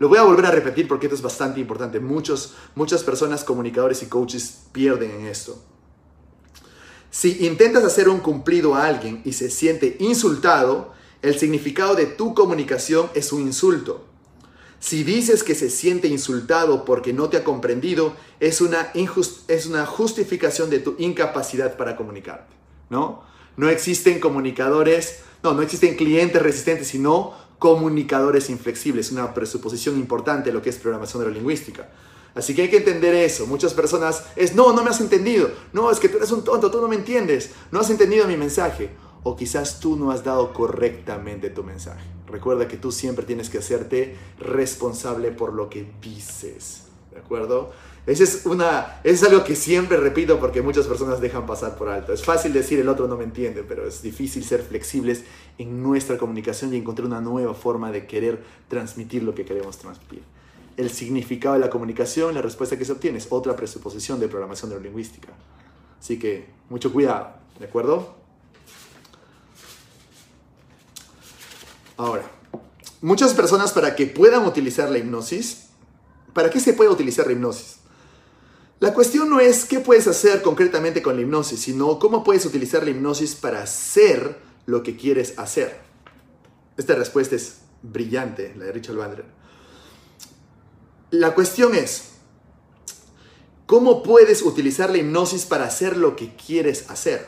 Lo 0.00 0.08
voy 0.08 0.16
a 0.16 0.22
volver 0.22 0.46
a 0.46 0.50
repetir 0.50 0.88
porque 0.88 1.06
esto 1.06 1.14
es 1.14 1.22
bastante 1.22 1.60
importante. 1.60 2.00
Muchos, 2.00 2.54
muchas 2.74 3.04
personas, 3.04 3.44
comunicadores 3.44 4.02
y 4.02 4.06
coaches 4.06 4.62
pierden 4.72 5.10
en 5.10 5.26
esto. 5.26 5.62
Si 7.10 7.44
intentas 7.44 7.84
hacer 7.84 8.08
un 8.08 8.20
cumplido 8.20 8.74
a 8.74 8.86
alguien 8.86 9.20
y 9.26 9.34
se 9.34 9.50
siente 9.50 9.98
insultado, 10.00 10.94
el 11.20 11.38
significado 11.38 11.94
de 11.94 12.06
tu 12.06 12.32
comunicación 12.32 13.10
es 13.14 13.30
un 13.30 13.42
insulto. 13.42 14.06
Si 14.78 15.04
dices 15.04 15.42
que 15.42 15.54
se 15.54 15.68
siente 15.68 16.08
insultado 16.08 16.86
porque 16.86 17.12
no 17.12 17.28
te 17.28 17.36
ha 17.36 17.44
comprendido, 17.44 18.14
es 18.40 18.62
una, 18.62 18.90
justificación 19.84 20.70
de 20.70 20.78
tu 20.78 20.94
incapacidad 20.98 21.76
para 21.76 21.96
comunicarte, 21.96 22.54
¿no? 22.88 23.22
No 23.58 23.68
existen 23.68 24.18
comunicadores, 24.18 25.18
no, 25.42 25.52
no 25.52 25.60
existen 25.60 25.96
clientes 25.96 26.40
resistentes, 26.40 26.88
sino 26.88 27.34
comunicadores 27.60 28.50
inflexibles, 28.50 29.12
una 29.12 29.32
presuposición 29.34 29.96
importante 29.96 30.48
de 30.48 30.54
lo 30.54 30.62
que 30.62 30.70
es 30.70 30.78
programación 30.78 31.22
neurolingüística. 31.22 31.88
Así 32.34 32.54
que 32.54 32.62
hay 32.62 32.70
que 32.70 32.78
entender 32.78 33.14
eso. 33.14 33.46
Muchas 33.46 33.74
personas 33.74 34.24
es, 34.34 34.54
no, 34.54 34.72
no 34.72 34.82
me 34.82 34.90
has 34.90 35.00
entendido. 35.00 35.50
No, 35.72 35.90
es 35.90 36.00
que 36.00 36.08
tú 36.08 36.16
eres 36.16 36.32
un 36.32 36.42
tonto, 36.42 36.70
tú 36.70 36.80
no 36.80 36.88
me 36.88 36.96
entiendes. 36.96 37.50
No 37.70 37.80
has 37.80 37.90
entendido 37.90 38.26
mi 38.26 38.36
mensaje 38.36 38.90
o 39.22 39.36
quizás 39.36 39.78
tú 39.78 39.96
no 39.96 40.10
has 40.10 40.24
dado 40.24 40.52
correctamente 40.54 41.50
tu 41.50 41.62
mensaje. 41.62 42.04
Recuerda 42.26 42.66
que 42.66 42.78
tú 42.78 42.92
siempre 42.92 43.26
tienes 43.26 43.50
que 43.50 43.58
hacerte 43.58 44.16
responsable 44.38 45.30
por 45.30 45.52
lo 45.52 45.68
que 45.68 45.86
dices, 46.00 46.84
¿de 47.12 47.18
acuerdo? 47.18 47.72
Ese 48.06 48.24
es, 48.24 48.46
una, 48.46 49.00
es 49.04 49.22
algo 49.22 49.44
que 49.44 49.54
siempre 49.54 49.98
repito 49.98 50.40
porque 50.40 50.62
muchas 50.62 50.86
personas 50.86 51.20
dejan 51.20 51.44
pasar 51.46 51.76
por 51.76 51.88
alto. 51.88 52.12
Es 52.12 52.24
fácil 52.24 52.52
decir 52.52 52.80
el 52.80 52.88
otro 52.88 53.06
no 53.06 53.16
me 53.16 53.24
entiende, 53.24 53.62
pero 53.62 53.86
es 53.86 54.00
difícil 54.00 54.42
ser 54.42 54.62
flexibles 54.62 55.24
en 55.58 55.82
nuestra 55.82 56.18
comunicación 56.18 56.72
y 56.72 56.76
encontrar 56.76 57.06
una 57.06 57.20
nueva 57.20 57.54
forma 57.54 57.92
de 57.92 58.06
querer 58.06 58.42
transmitir 58.68 59.22
lo 59.22 59.34
que 59.34 59.44
queremos 59.44 59.78
transmitir. 59.78 60.22
El 60.76 60.90
significado 60.90 61.54
de 61.54 61.60
la 61.60 61.70
comunicación, 61.70 62.34
la 62.34 62.42
respuesta 62.42 62.78
que 62.78 62.84
se 62.84 62.92
obtiene 62.92 63.18
es 63.18 63.26
otra 63.30 63.54
presuposición 63.56 64.18
de 64.20 64.28
programación 64.28 64.70
neurolingüística. 64.70 65.28
Así 66.00 66.18
que 66.18 66.48
mucho 66.68 66.92
cuidado, 66.92 67.34
¿de 67.58 67.66
acuerdo? 67.66 68.14
Ahora, 71.96 72.30
muchas 73.02 73.34
personas 73.34 73.72
para 73.72 73.94
que 73.94 74.06
puedan 74.06 74.46
utilizar 74.46 74.88
la 74.88 74.98
hipnosis, 74.98 75.66
¿para 76.32 76.48
qué 76.48 76.58
se 76.58 76.72
puede 76.72 76.88
utilizar 76.88 77.26
la 77.26 77.32
hipnosis? 77.32 77.76
La 78.78 78.94
cuestión 78.94 79.28
no 79.28 79.40
es 79.40 79.66
qué 79.66 79.80
puedes 79.80 80.06
hacer 80.06 80.40
concretamente 80.40 81.02
con 81.02 81.14
la 81.14 81.20
hipnosis, 81.20 81.60
sino 81.60 81.98
cómo 81.98 82.24
puedes 82.24 82.46
utilizar 82.46 82.82
la 82.82 82.88
hipnosis 82.88 83.34
para 83.34 83.62
hacer 83.62 84.38
lo 84.66 84.82
que 84.82 84.96
quieres 84.96 85.38
hacer. 85.38 85.80
Esta 86.76 86.94
respuesta 86.94 87.36
es 87.36 87.58
brillante, 87.82 88.54
la 88.56 88.66
de 88.66 88.72
Richard 88.72 88.96
Bandler. 88.96 89.24
La 91.10 91.34
cuestión 91.34 91.74
es, 91.74 92.10
¿cómo 93.66 94.02
puedes 94.02 94.42
utilizar 94.42 94.90
la 94.90 94.98
hipnosis 94.98 95.44
para 95.44 95.64
hacer 95.64 95.96
lo 95.96 96.16
que 96.16 96.34
quieres 96.36 96.88
hacer? 96.90 97.26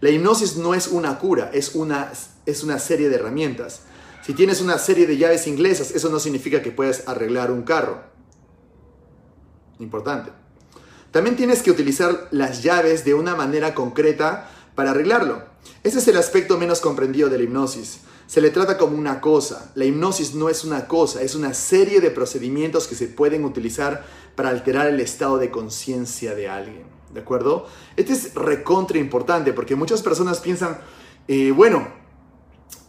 La 0.00 0.10
hipnosis 0.10 0.56
no 0.56 0.74
es 0.74 0.88
una 0.88 1.18
cura, 1.18 1.50
es 1.52 1.74
una 1.74 2.10
es 2.46 2.62
una 2.62 2.78
serie 2.78 3.08
de 3.08 3.16
herramientas. 3.16 3.82
Si 4.22 4.32
tienes 4.32 4.60
una 4.60 4.78
serie 4.78 5.06
de 5.06 5.16
llaves 5.16 5.46
inglesas, 5.46 5.90
eso 5.90 6.08
no 6.08 6.18
significa 6.18 6.62
que 6.62 6.70
puedas 6.70 7.06
arreglar 7.06 7.50
un 7.50 7.62
carro. 7.62 8.02
Importante. 9.78 10.30
También 11.10 11.36
tienes 11.36 11.62
que 11.62 11.70
utilizar 11.70 12.28
las 12.30 12.62
llaves 12.62 13.04
de 13.04 13.14
una 13.14 13.36
manera 13.36 13.74
concreta 13.74 14.50
para 14.74 14.90
arreglarlo. 14.90 15.44
Ese 15.82 15.98
es 15.98 16.08
el 16.08 16.16
aspecto 16.16 16.58
menos 16.58 16.80
comprendido 16.80 17.28
de 17.28 17.38
la 17.38 17.44
hipnosis. 17.44 18.00
Se 18.26 18.40
le 18.40 18.50
trata 18.50 18.78
como 18.78 18.96
una 18.96 19.20
cosa. 19.20 19.70
La 19.74 19.84
hipnosis 19.84 20.34
no 20.34 20.48
es 20.48 20.64
una 20.64 20.88
cosa, 20.88 21.22
es 21.22 21.34
una 21.34 21.52
serie 21.54 22.00
de 22.00 22.10
procedimientos 22.10 22.86
que 22.86 22.94
se 22.94 23.06
pueden 23.06 23.44
utilizar 23.44 24.04
para 24.34 24.48
alterar 24.48 24.86
el 24.86 25.00
estado 25.00 25.38
de 25.38 25.50
conciencia 25.50 26.34
de 26.34 26.48
alguien. 26.48 26.84
¿De 27.12 27.20
acuerdo? 27.20 27.66
Este 27.96 28.12
es 28.12 28.34
recontra 28.34 28.98
importante 28.98 29.52
porque 29.52 29.76
muchas 29.76 30.02
personas 30.02 30.40
piensan, 30.40 30.80
eh, 31.28 31.52
bueno, 31.52 31.86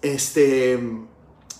este, 0.02 0.80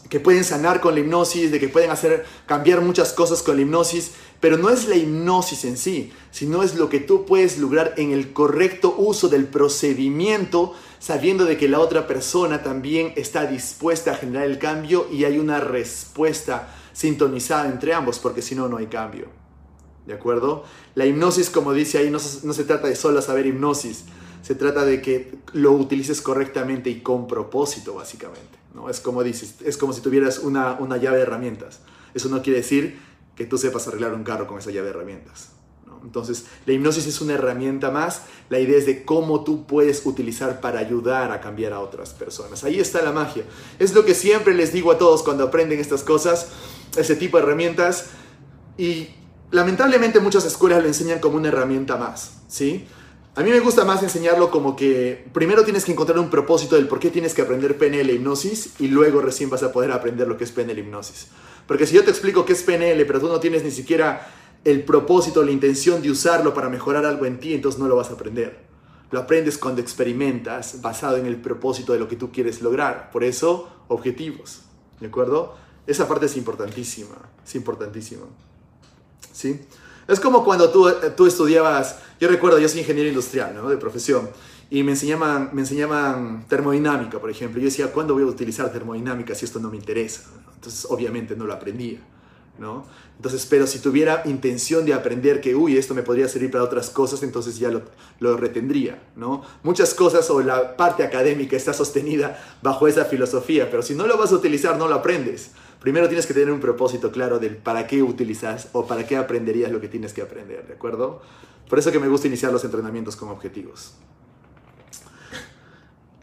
que 0.10 0.20
pueden 0.20 0.44
sanar 0.44 0.82
con 0.82 0.94
la 0.94 1.02
hipnosis, 1.02 1.52
de 1.52 1.60
que 1.60 1.70
pueden 1.70 1.92
hacer 1.92 2.26
cambiar 2.46 2.82
muchas 2.82 3.14
cosas 3.14 3.44
con 3.44 3.56
la 3.56 3.64
hipnosis, 3.64 4.12
pero 4.40 4.58
no 4.58 4.70
es 4.70 4.88
la 4.88 4.96
hipnosis 4.96 5.66
en 5.66 5.78
sí, 5.78 6.12
sino 6.32 6.64
es 6.64 6.76
lo 6.76 6.90
que 6.90 7.00
tú 7.00 7.26
puedes 7.26 7.58
lograr 7.58 7.94
en 7.98 8.12
el 8.12 8.34
correcto 8.34 8.96
uso 8.98 9.30
del 9.30 9.46
procedimiento, 9.46 10.74
sabiendo 11.06 11.46
de 11.46 11.56
que 11.56 11.70
la 11.70 11.80
otra 11.82 12.08
persona 12.08 12.64
también 12.64 13.14
está 13.16 13.46
dispuesta 13.46 14.14
a 14.14 14.16
generar 14.16 14.46
el 14.46 14.58
cambio 14.58 15.08
y 15.12 15.24
hay 15.24 15.38
una 15.38 15.60
respuesta 15.60 16.68
sintonizada 16.94 17.68
entre 17.70 17.94
ambos, 17.94 18.18
porque 18.18 18.42
si 18.42 18.56
no, 18.56 18.68
no 18.68 18.78
hay 18.78 18.88
cambio. 18.88 19.28
¿De 20.08 20.16
acuerdo? 20.16 20.64
La 20.96 21.06
hipnosis, 21.06 21.52
como 21.52 21.74
dice 21.74 22.00
ahí, 22.00 22.10
no, 22.10 22.18
no 22.42 22.54
se 22.54 22.64
trata 22.64 22.88
de 22.88 22.96
solo 22.96 23.22
saber 23.22 23.46
hipnosis, 23.46 24.06
se 24.42 24.56
trata 24.56 24.84
de 24.84 25.00
que 25.00 25.36
lo 25.54 25.74
utilices 25.74 26.24
correctamente 26.24 26.90
y 26.90 27.02
con 27.02 27.28
propósito, 27.28 27.94
básicamente. 27.94 28.58
¿no? 28.74 28.90
Es 28.90 29.00
como 29.00 29.22
dices, 29.22 29.58
es 29.64 29.78
como 29.78 29.94
si 29.94 30.02
tuvieras 30.02 30.40
una, 30.40 30.74
una 30.80 30.98
llave 30.98 31.18
de 31.18 31.22
herramientas. 31.22 31.82
Eso 32.16 32.30
no 32.30 32.42
quiere 32.42 32.62
decir 32.62 33.00
que 33.36 33.46
tú 33.46 33.60
sepas 33.60 33.88
arreglar 33.88 34.16
un 34.16 34.24
carro 34.24 34.48
con 34.48 34.58
esa 34.58 34.72
llave 34.72 34.86
de 34.86 34.90
herramientas. 34.96 35.52
Entonces, 36.06 36.46
la 36.66 36.74
hipnosis 36.74 37.08
es 37.08 37.20
una 37.20 37.34
herramienta 37.34 37.92
más. 37.92 38.22
La 38.50 38.60
idea 38.60 38.78
es 38.78 38.86
de 38.86 39.04
cómo 39.04 39.44
tú 39.44 39.66
puedes 39.66 40.06
utilizar 40.06 40.62
para 40.62 40.80
ayudar 40.80 41.32
a 41.32 41.42
cambiar 41.42 41.74
a 41.74 41.80
otras 41.80 42.14
personas. 42.14 42.64
Ahí 42.64 42.80
está 42.80 43.02
la 43.02 43.12
magia. 43.12 43.44
Es 43.80 43.94
lo 43.94 44.06
que 44.06 44.14
siempre 44.14 44.54
les 44.54 44.72
digo 44.72 44.92
a 44.92 44.98
todos 44.98 45.24
cuando 45.24 45.44
aprenden 45.44 45.80
estas 45.80 46.04
cosas, 46.04 46.50
ese 46.96 47.16
tipo 47.16 47.38
de 47.38 47.44
herramientas. 47.44 48.06
Y 48.78 49.10
lamentablemente 49.52 50.20
muchas 50.20 50.46
escuelas 50.46 50.82
lo 50.82 50.88
enseñan 50.88 51.20
como 51.20 51.38
una 51.38 51.48
herramienta 51.48 51.98
más, 51.98 52.38
¿sí? 52.48 52.88
A 53.38 53.44
mí 53.44 53.50
me 53.50 53.60
gusta 53.60 53.84
más 53.84 54.02
enseñarlo 54.02 54.50
como 54.50 54.78
que 54.78 55.26
primero 55.34 55.66
tienes 55.66 55.84
que 55.84 55.92
encontrar 55.92 56.20
un 56.20 56.30
propósito 56.30 56.76
del 56.76 56.88
por 56.88 57.00
qué 57.00 57.10
tienes 57.10 57.34
que 57.34 57.42
aprender 57.42 57.78
PNL 57.78 58.10
hipnosis 58.10 58.76
y 58.80 58.88
luego 58.88 59.20
recién 59.20 59.50
vas 59.50 59.62
a 59.62 59.74
poder 59.74 59.92
aprender 59.92 60.26
lo 60.26 60.38
que 60.38 60.46
es 60.46 60.52
PNL 60.52 60.80
hipnosis. 60.80 61.28
Porque 61.68 61.86
si 61.86 61.96
yo 61.96 62.04
te 62.06 62.12
explico 62.12 62.46
qué 62.46 62.54
es 62.54 62.64
PNL, 62.64 63.06
pero 63.06 63.20
tú 63.20 63.28
no 63.28 63.40
tienes 63.42 63.64
ni 63.64 63.72
siquiera 63.72 64.32
el 64.66 64.84
propósito, 64.84 65.44
la 65.44 65.52
intención 65.52 66.02
de 66.02 66.12
usarlo 66.12 66.54
para 66.54 66.70
mejorar 66.70 67.06
algo 67.06 67.26
en 67.26 67.40
ti, 67.40 67.54
entonces 67.54 67.80
no 67.80 67.88
lo 67.88 67.96
vas 67.96 68.10
a 68.10 68.14
aprender. 68.14 68.66
Lo 69.12 69.20
aprendes 69.20 69.58
cuando 69.58 69.80
experimentas 69.80 70.82
basado 70.82 71.18
en 71.18 71.28
el 71.28 71.38
propósito 71.38 71.94
de 71.94 72.00
lo 72.00 72.08
que 72.08 72.16
tú 72.16 72.32
quieres 72.32 72.62
lograr. 72.62 73.12
Por 73.12 73.24
eso, 73.24 73.70
objetivos. 73.88 74.64
¿De 75.00 75.08
acuerdo? 75.08 75.56
Esa 75.86 76.08
parte 76.08 76.26
es 76.26 76.36
importantísima. 76.36 77.16
Es 77.46 77.54
importantísima. 77.56 78.24
¿Sí? 79.32 79.62
Es 80.08 80.20
como 80.20 80.44
cuando 80.44 80.72
tú, 80.72 80.92
tú 81.16 81.28
estudiabas, 81.28 82.00
yo 82.20 82.28
recuerdo, 82.28 82.60
yo 82.60 82.68
soy 82.68 82.80
ingeniero 82.80 83.08
industrial, 83.08 83.56
¿no? 83.56 83.70
De 83.70 83.78
profesión, 83.78 84.30
y 84.70 84.84
me 84.84 84.92
enseñaban, 84.92 85.50
me 85.54 85.62
enseñaban 85.62 86.46
termodinámica, 86.48 87.20
por 87.20 87.30
ejemplo. 87.30 87.60
Yo 87.60 87.66
decía, 87.66 87.92
¿cuándo 87.92 88.16
voy 88.16 88.24
a 88.24 88.28
utilizar 88.28 88.72
termodinámica 88.72 89.36
si 89.36 89.46
esto 89.46 89.60
no 89.60 89.70
me 89.70 89.78
interesa? 89.78 90.24
Entonces, 90.56 90.86
obviamente, 90.90 91.36
no 91.36 91.46
lo 91.46 91.54
aprendía, 91.54 92.00
¿no? 92.58 92.86
Entonces, 93.18 93.46
pero 93.50 93.66
si 93.66 93.80
tuviera 93.80 94.24
intención 94.26 94.86
de 94.86 94.94
aprender 94.94 95.42
que, 95.42 95.56
uy, 95.56 95.78
esto 95.78 95.94
me 95.94 96.04
podría 96.04 96.28
servir 96.28 96.52
para 96.52 96.64
otras 96.64 96.90
cosas, 96.90 97.24
entonces 97.24 97.58
ya 97.58 97.70
lo, 97.72 98.38
retendría. 98.38 99.02
Muchas 99.64 99.94
cosas 99.94 100.30
o 100.30 100.42
la 100.42 100.76
parte 100.76 101.04
académica 101.04 101.56
está 101.56 101.74
sostenida 101.74 102.38
bajo 102.62 102.88
esa 102.88 103.06
filosofía, 103.06 103.70
pero 103.70 103.84
si 103.84 103.96
no 103.96 104.06
lo 104.08 104.18
vas 104.18 104.32
a 104.32 104.36
utilizar, 104.36 104.78
no 104.78 104.88
lo 104.88 104.96
aprendes. 104.96 105.52
Primero 105.80 106.08
tienes 106.08 106.26
que 106.26 106.34
tener 106.34 106.52
un 106.52 106.60
propósito 106.60 107.12
claro 107.12 107.40
del 107.40 107.58
para 107.58 107.88
qué 107.88 108.02
utilizas 108.02 108.70
o 108.74 108.86
para 108.86 109.06
qué 109.06 109.18
aprenderías 109.18 109.72
lo 109.72 109.80
que 109.80 109.88
tienes 109.88 110.14
que 110.14 110.22
aprender, 110.22 110.68
¿de 110.68 110.74
acuerdo? 110.74 111.22
Por 111.70 111.80
eso 111.80 111.92
que 111.92 112.00
me 112.00 112.08
gusta 112.08 112.28
iniciar 112.28 112.52
los 112.52 112.64
entrenamientos 112.64 113.16
con 113.16 113.30
objetivos. 113.30 113.94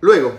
Luego, 0.00 0.32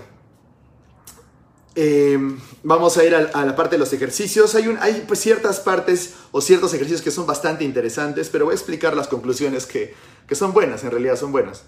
eh, 1.76 2.20
vamos 2.62 2.98
a 2.98 3.04
ir 3.04 3.16
a, 3.16 3.46
la 3.46 3.56
parte 3.56 3.76
de 3.76 3.80
los 3.80 3.94
ejercicios. 3.94 4.56
Hay, 4.56 5.04
pues, 5.08 5.20
ciertas 5.20 5.60
partes 5.60 6.14
o 6.32 6.42
ciertos 6.42 6.74
ejercicios 6.74 7.02
que 7.02 7.12
son 7.12 7.26
bastante 7.26 7.64
interesantes, 7.64 8.30
pero 8.30 8.46
voy 8.46 8.54
a 8.54 8.56
explicar 8.56 8.96
las 8.96 9.08
conclusiones 9.08 9.66
que, 9.66 9.94
son 10.32 10.54
buenas, 10.54 10.84
en 10.84 10.92
realidad 10.92 11.16
son 11.16 11.32
buenas. 11.32 11.64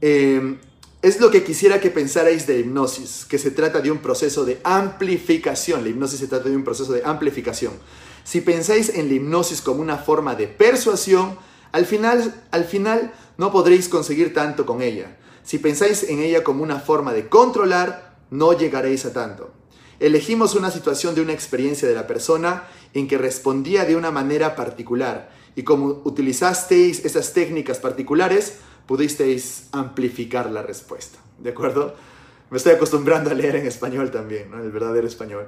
Eh, 0.00 0.58
es 1.02 1.20
lo 1.20 1.30
que 1.30 1.44
quisiera 1.44 1.80
que 1.80 1.90
pensarais 1.90 2.46
de 2.46 2.60
hipnosis, 2.60 3.26
que 3.26 3.38
se 3.38 3.50
trata 3.50 3.80
de 3.80 3.90
un 3.90 3.98
proceso 3.98 4.44
de 4.44 4.60
amplificación. 4.64 5.82
La 5.82 5.90
hipnosis 5.90 6.20
se 6.20 6.28
trata 6.28 6.48
de 6.48 6.56
un 6.56 6.64
proceso 6.64 6.92
de 6.92 7.02
amplificación. 7.04 7.74
Si 8.24 8.40
pensáis 8.40 8.88
en 8.88 9.08
la 9.08 9.14
hipnosis 9.14 9.60
como 9.60 9.82
una 9.82 9.98
forma 9.98 10.34
de 10.34 10.46
persuasión, 10.46 11.36
al 11.72 11.84
final, 11.84 12.42
al 12.52 12.64
final 12.64 13.12
no 13.36 13.52
podréis 13.52 13.88
conseguir 13.88 14.32
tanto 14.32 14.64
con 14.64 14.80
ella. 14.80 15.16
Si 15.44 15.58
pensáis 15.58 16.04
en 16.04 16.20
ella 16.20 16.42
como 16.42 16.62
una 16.62 16.80
forma 16.80 17.12
de 17.12 17.28
controlar, 17.28 18.16
no 18.30 18.56
llegaréis 18.56 19.04
a 19.04 19.12
tanto. 19.12 19.52
Elegimos 20.00 20.54
una 20.54 20.70
situación 20.70 21.14
de 21.14 21.20
una 21.20 21.34
experiencia 21.34 21.86
de 21.86 21.94
la 21.94 22.06
persona 22.06 22.64
en 22.94 23.06
que 23.06 23.18
respondía 23.18 23.84
de 23.84 23.94
una 23.94 24.10
manera 24.10 24.56
particular 24.56 25.30
y 25.54 25.62
como 25.62 26.00
utilizasteis 26.04 27.04
esas 27.04 27.32
técnicas 27.32 27.78
particulares, 27.78 28.58
pudisteis 28.86 29.68
amplificar 29.72 30.50
la 30.50 30.62
respuesta. 30.62 31.18
¿De 31.38 31.50
acuerdo? 31.50 31.94
Me 32.50 32.56
estoy 32.56 32.72
acostumbrando 32.72 33.30
a 33.30 33.34
leer 33.34 33.56
en 33.56 33.66
español 33.66 34.10
también, 34.10 34.50
¿no? 34.50 34.62
el 34.62 34.70
verdadero 34.70 35.06
español. 35.06 35.46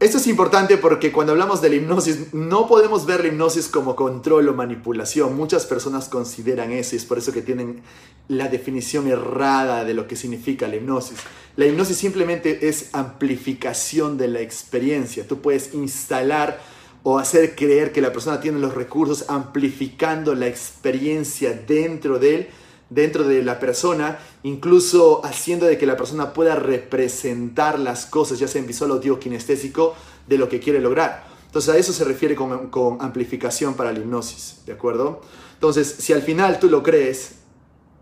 Esto 0.00 0.16
es 0.16 0.26
importante 0.28 0.78
porque 0.78 1.12
cuando 1.12 1.32
hablamos 1.32 1.60
de 1.60 1.68
la 1.68 1.74
hipnosis, 1.74 2.32
no 2.32 2.66
podemos 2.66 3.04
ver 3.04 3.20
la 3.20 3.28
hipnosis 3.28 3.68
como 3.68 3.94
control 3.94 4.48
o 4.48 4.54
manipulación. 4.54 5.36
Muchas 5.36 5.66
personas 5.66 6.08
consideran 6.08 6.72
eso 6.72 6.94
y 6.94 6.98
es 6.98 7.04
por 7.04 7.18
eso 7.18 7.32
que 7.32 7.42
tienen 7.42 7.82
la 8.26 8.48
definición 8.48 9.08
errada 9.08 9.84
de 9.84 9.92
lo 9.92 10.08
que 10.08 10.16
significa 10.16 10.66
la 10.68 10.76
hipnosis. 10.76 11.18
La 11.56 11.66
hipnosis 11.66 11.98
simplemente 11.98 12.66
es 12.66 12.88
amplificación 12.94 14.16
de 14.16 14.28
la 14.28 14.40
experiencia. 14.40 15.28
Tú 15.28 15.42
puedes 15.42 15.74
instalar 15.74 16.58
o 17.02 17.18
hacer 17.18 17.54
creer 17.54 17.92
que 17.92 18.00
la 18.00 18.10
persona 18.10 18.40
tiene 18.40 18.58
los 18.58 18.74
recursos 18.74 19.26
amplificando 19.28 20.34
la 20.34 20.46
experiencia 20.46 21.52
dentro 21.52 22.18
de 22.18 22.34
él, 22.34 22.48
dentro 22.90 23.24
de 23.24 23.42
la 23.42 23.58
persona, 23.58 24.18
incluso 24.42 25.24
haciendo 25.24 25.66
de 25.66 25.78
que 25.78 25.86
la 25.86 25.96
persona 25.96 26.32
pueda 26.32 26.56
representar 26.56 27.78
las 27.78 28.04
cosas, 28.04 28.38
ya 28.38 28.48
sea 28.48 28.60
en 28.60 28.66
visual, 28.66 28.90
auditivo, 28.90 29.18
kinestésico, 29.18 29.94
de 30.26 30.38
lo 30.38 30.48
que 30.48 30.60
quiere 30.60 30.80
lograr. 30.80 31.24
Entonces 31.46 31.74
a 31.74 31.78
eso 31.78 31.92
se 31.92 32.04
refiere 32.04 32.34
con, 32.34 32.68
con 32.68 33.00
amplificación 33.00 33.74
para 33.74 33.92
la 33.92 34.00
hipnosis, 34.00 34.62
¿de 34.66 34.72
acuerdo? 34.72 35.22
Entonces, 35.54 35.96
si 35.98 36.12
al 36.12 36.22
final 36.22 36.58
tú 36.58 36.68
lo 36.68 36.82
crees, 36.82 37.36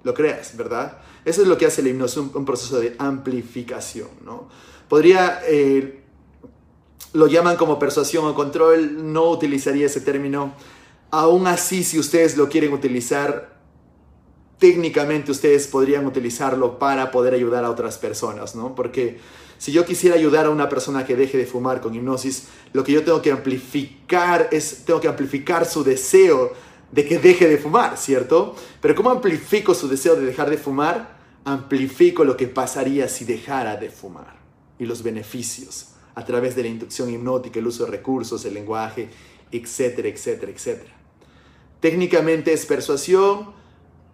lo 0.04 0.14
creas, 0.14 0.56
¿verdad? 0.56 0.98
Eso 1.24 1.42
es 1.42 1.48
lo 1.48 1.58
que 1.58 1.66
hace 1.66 1.82
la 1.82 1.88
hipnosis, 1.88 2.18
un, 2.18 2.44
proceso 2.44 2.78
de 2.78 2.94
amplificación, 2.98 4.08
¿no? 4.24 4.48
Podría 4.88 5.40
eh, 5.46 6.02
lo 7.12 7.26
llaman 7.26 7.56
como 7.56 7.78
persuasión 7.78 8.26
o 8.26 8.34
control, 8.34 9.12
no 9.12 9.30
utilizaría 9.30 9.86
ese 9.86 10.00
término. 10.00 10.54
Aún 11.10 11.46
así, 11.46 11.84
si 11.84 11.98
ustedes 11.98 12.36
lo 12.36 12.48
quieren 12.48 12.72
utilizar, 12.72 13.57
técnicamente 14.58 15.30
ustedes 15.30 15.66
podrían 15.66 16.06
utilizarlo 16.06 16.78
para 16.78 17.10
poder 17.10 17.34
ayudar 17.34 17.64
a 17.64 17.70
otras 17.70 17.98
personas, 17.98 18.54
¿no? 18.54 18.74
Porque 18.74 19.18
si 19.58 19.72
yo 19.72 19.84
quisiera 19.84 20.16
ayudar 20.16 20.46
a 20.46 20.50
una 20.50 20.68
persona 20.68 21.04
que 21.04 21.16
deje 21.16 21.38
de 21.38 21.46
fumar 21.46 21.80
con 21.80 21.94
hipnosis, 21.94 22.48
lo 22.72 22.84
que 22.84 22.92
yo 22.92 23.04
tengo 23.04 23.22
que 23.22 23.32
amplificar 23.32 24.48
es, 24.52 24.84
tengo 24.84 25.00
que 25.00 25.08
amplificar 25.08 25.66
su 25.66 25.82
deseo 25.82 26.52
de 26.92 27.04
que 27.04 27.18
deje 27.18 27.48
de 27.48 27.58
fumar, 27.58 27.96
¿cierto? 27.96 28.54
Pero 28.80 28.94
¿cómo 28.94 29.10
amplifico 29.10 29.74
su 29.74 29.88
deseo 29.88 30.16
de 30.16 30.26
dejar 30.26 30.48
de 30.50 30.58
fumar? 30.58 31.18
Amplifico 31.44 32.24
lo 32.24 32.36
que 32.36 32.46
pasaría 32.46 33.08
si 33.08 33.24
dejara 33.24 33.76
de 33.76 33.90
fumar 33.90 34.38
y 34.78 34.86
los 34.86 35.02
beneficios 35.02 35.88
a 36.14 36.24
través 36.24 36.56
de 36.56 36.62
la 36.62 36.68
inducción 36.68 37.10
hipnótica, 37.10 37.58
el 37.58 37.66
uso 37.66 37.84
de 37.84 37.92
recursos, 37.92 38.44
el 38.44 38.54
lenguaje, 38.54 39.08
etcétera, 39.52 40.08
etcétera, 40.08 40.52
etcétera. 40.52 40.92
Técnicamente 41.80 42.52
es 42.52 42.66
persuasión, 42.66 43.57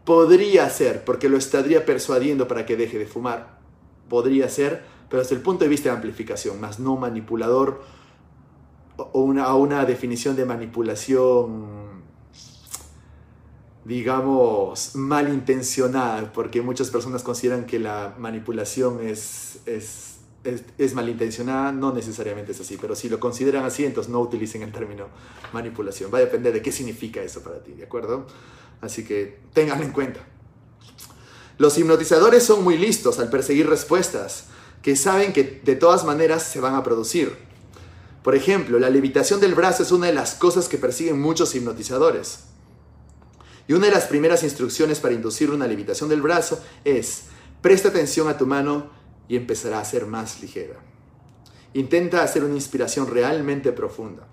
podría 0.05 0.69
ser, 0.71 1.05
porque 1.05 1.29
lo 1.29 1.37
estaría 1.37 1.85
persuadiendo 1.85 2.47
para 2.49 2.67
que 2.67 2.77
deje 2.77 2.99
de 2.99 3.07
fumar. 3.07 3.59
Podría 4.09 4.49
ser, 4.49 4.85
pero 5.09 5.23
desde 5.23 5.37
el 5.37 5.43
punto 5.43 5.64
de 5.64 5.71
vista 5.71 5.88
de 5.88 5.97
amplificación, 5.97 6.61
más 6.61 6.79
no 6.79 6.97
manipulador 6.97 7.83
o 8.97 9.23
una, 9.23 9.55
una 9.55 9.85
definición 9.85 10.37
de 10.37 10.45
manipulación, 10.45 12.03
digamos, 13.85 14.95
malintencionada, 14.95 16.33
porque 16.33 16.62
muchas 16.62 16.90
personas 16.90 17.23
consideran 17.23 17.67
que 17.67 17.79
la 17.79 18.14
manipulación 18.19 19.01
es, 19.01 19.61
es 19.67 20.14
es, 20.79 20.95
malintencionada, 20.95 21.73
no 21.73 21.93
necesariamente 21.93 22.53
es 22.53 22.61
así, 22.61 22.77
pero 22.81 22.95
si 22.95 23.09
lo 23.09 23.19
consideran 23.19 23.64
así, 23.64 23.85
entonces 23.85 24.12
no 24.12 24.21
utilicen 24.21 24.62
el 24.62 24.73
término 24.73 25.07
manipulación. 25.53 26.12
Va 26.12 26.19
a 26.19 26.21
depender 26.21 26.53
de 26.53 26.62
qué 26.62 26.71
significa 26.71 27.23
eso 27.23 27.43
para 27.43 27.62
ti, 27.62 27.73
¿de 27.73 27.85
acuerdo? 27.85 28.27
Así 28.85 29.05
que 29.05 29.40
ténganlo 29.53 29.85
en 29.85 29.92
cuenta. 29.92 30.20
Los 31.57 31.79
hipnotizadores 31.79 32.42
son 32.42 32.62
muy 32.62 32.77
listos 32.77 33.18
al 33.18 33.31
perseguir 33.31 33.68
respuestas 33.68 34.44
que 34.83 34.97
saben 34.97 35.33
que 35.33 35.61
de 35.64 35.77
todas 35.77 36.05
maneras 36.05 36.42
se 36.42 36.61
van 36.61 36.75
a 36.75 36.83
producir. 36.83 37.37
Por 38.23 38.35
ejemplo, 38.35 38.79
la 38.79 38.90
levitación 38.90 39.40
del 39.40 39.55
brazo 39.55 39.83
es 39.83 39.92
una 39.92 40.09
de 40.09 40.12
las 40.12 40.35
cosas 40.35 40.68
que 40.68 40.79
persiguen 40.79 41.20
muchos 41.20 41.55
hipnotizadores. 41.55 42.40
Y 43.66 43.73
una 43.73 43.87
de 43.87 43.92
las 43.92 44.05
primeras 44.05 44.42
instrucciones 44.42 45.01
para 45.01 45.14
inducir 45.14 45.51
una 45.51 45.66
levitación 45.66 46.11
del 46.11 46.20
brazo 46.20 46.62
es, 46.85 47.25
presta 47.62 47.88
atención 47.88 48.29
a 48.29 48.37
tu 48.37 48.47
mano 48.47 48.90
y 49.29 49.37
empezará 49.37 49.81
a 49.81 49.85
ser 49.85 50.07
más 50.07 50.42
ligera. 50.42 50.75
Intenta 51.73 52.23
hacer 52.23 52.44
una 52.44 52.55
inspiración 52.55 53.07
realmente 53.07 53.73
profunda 53.73 54.29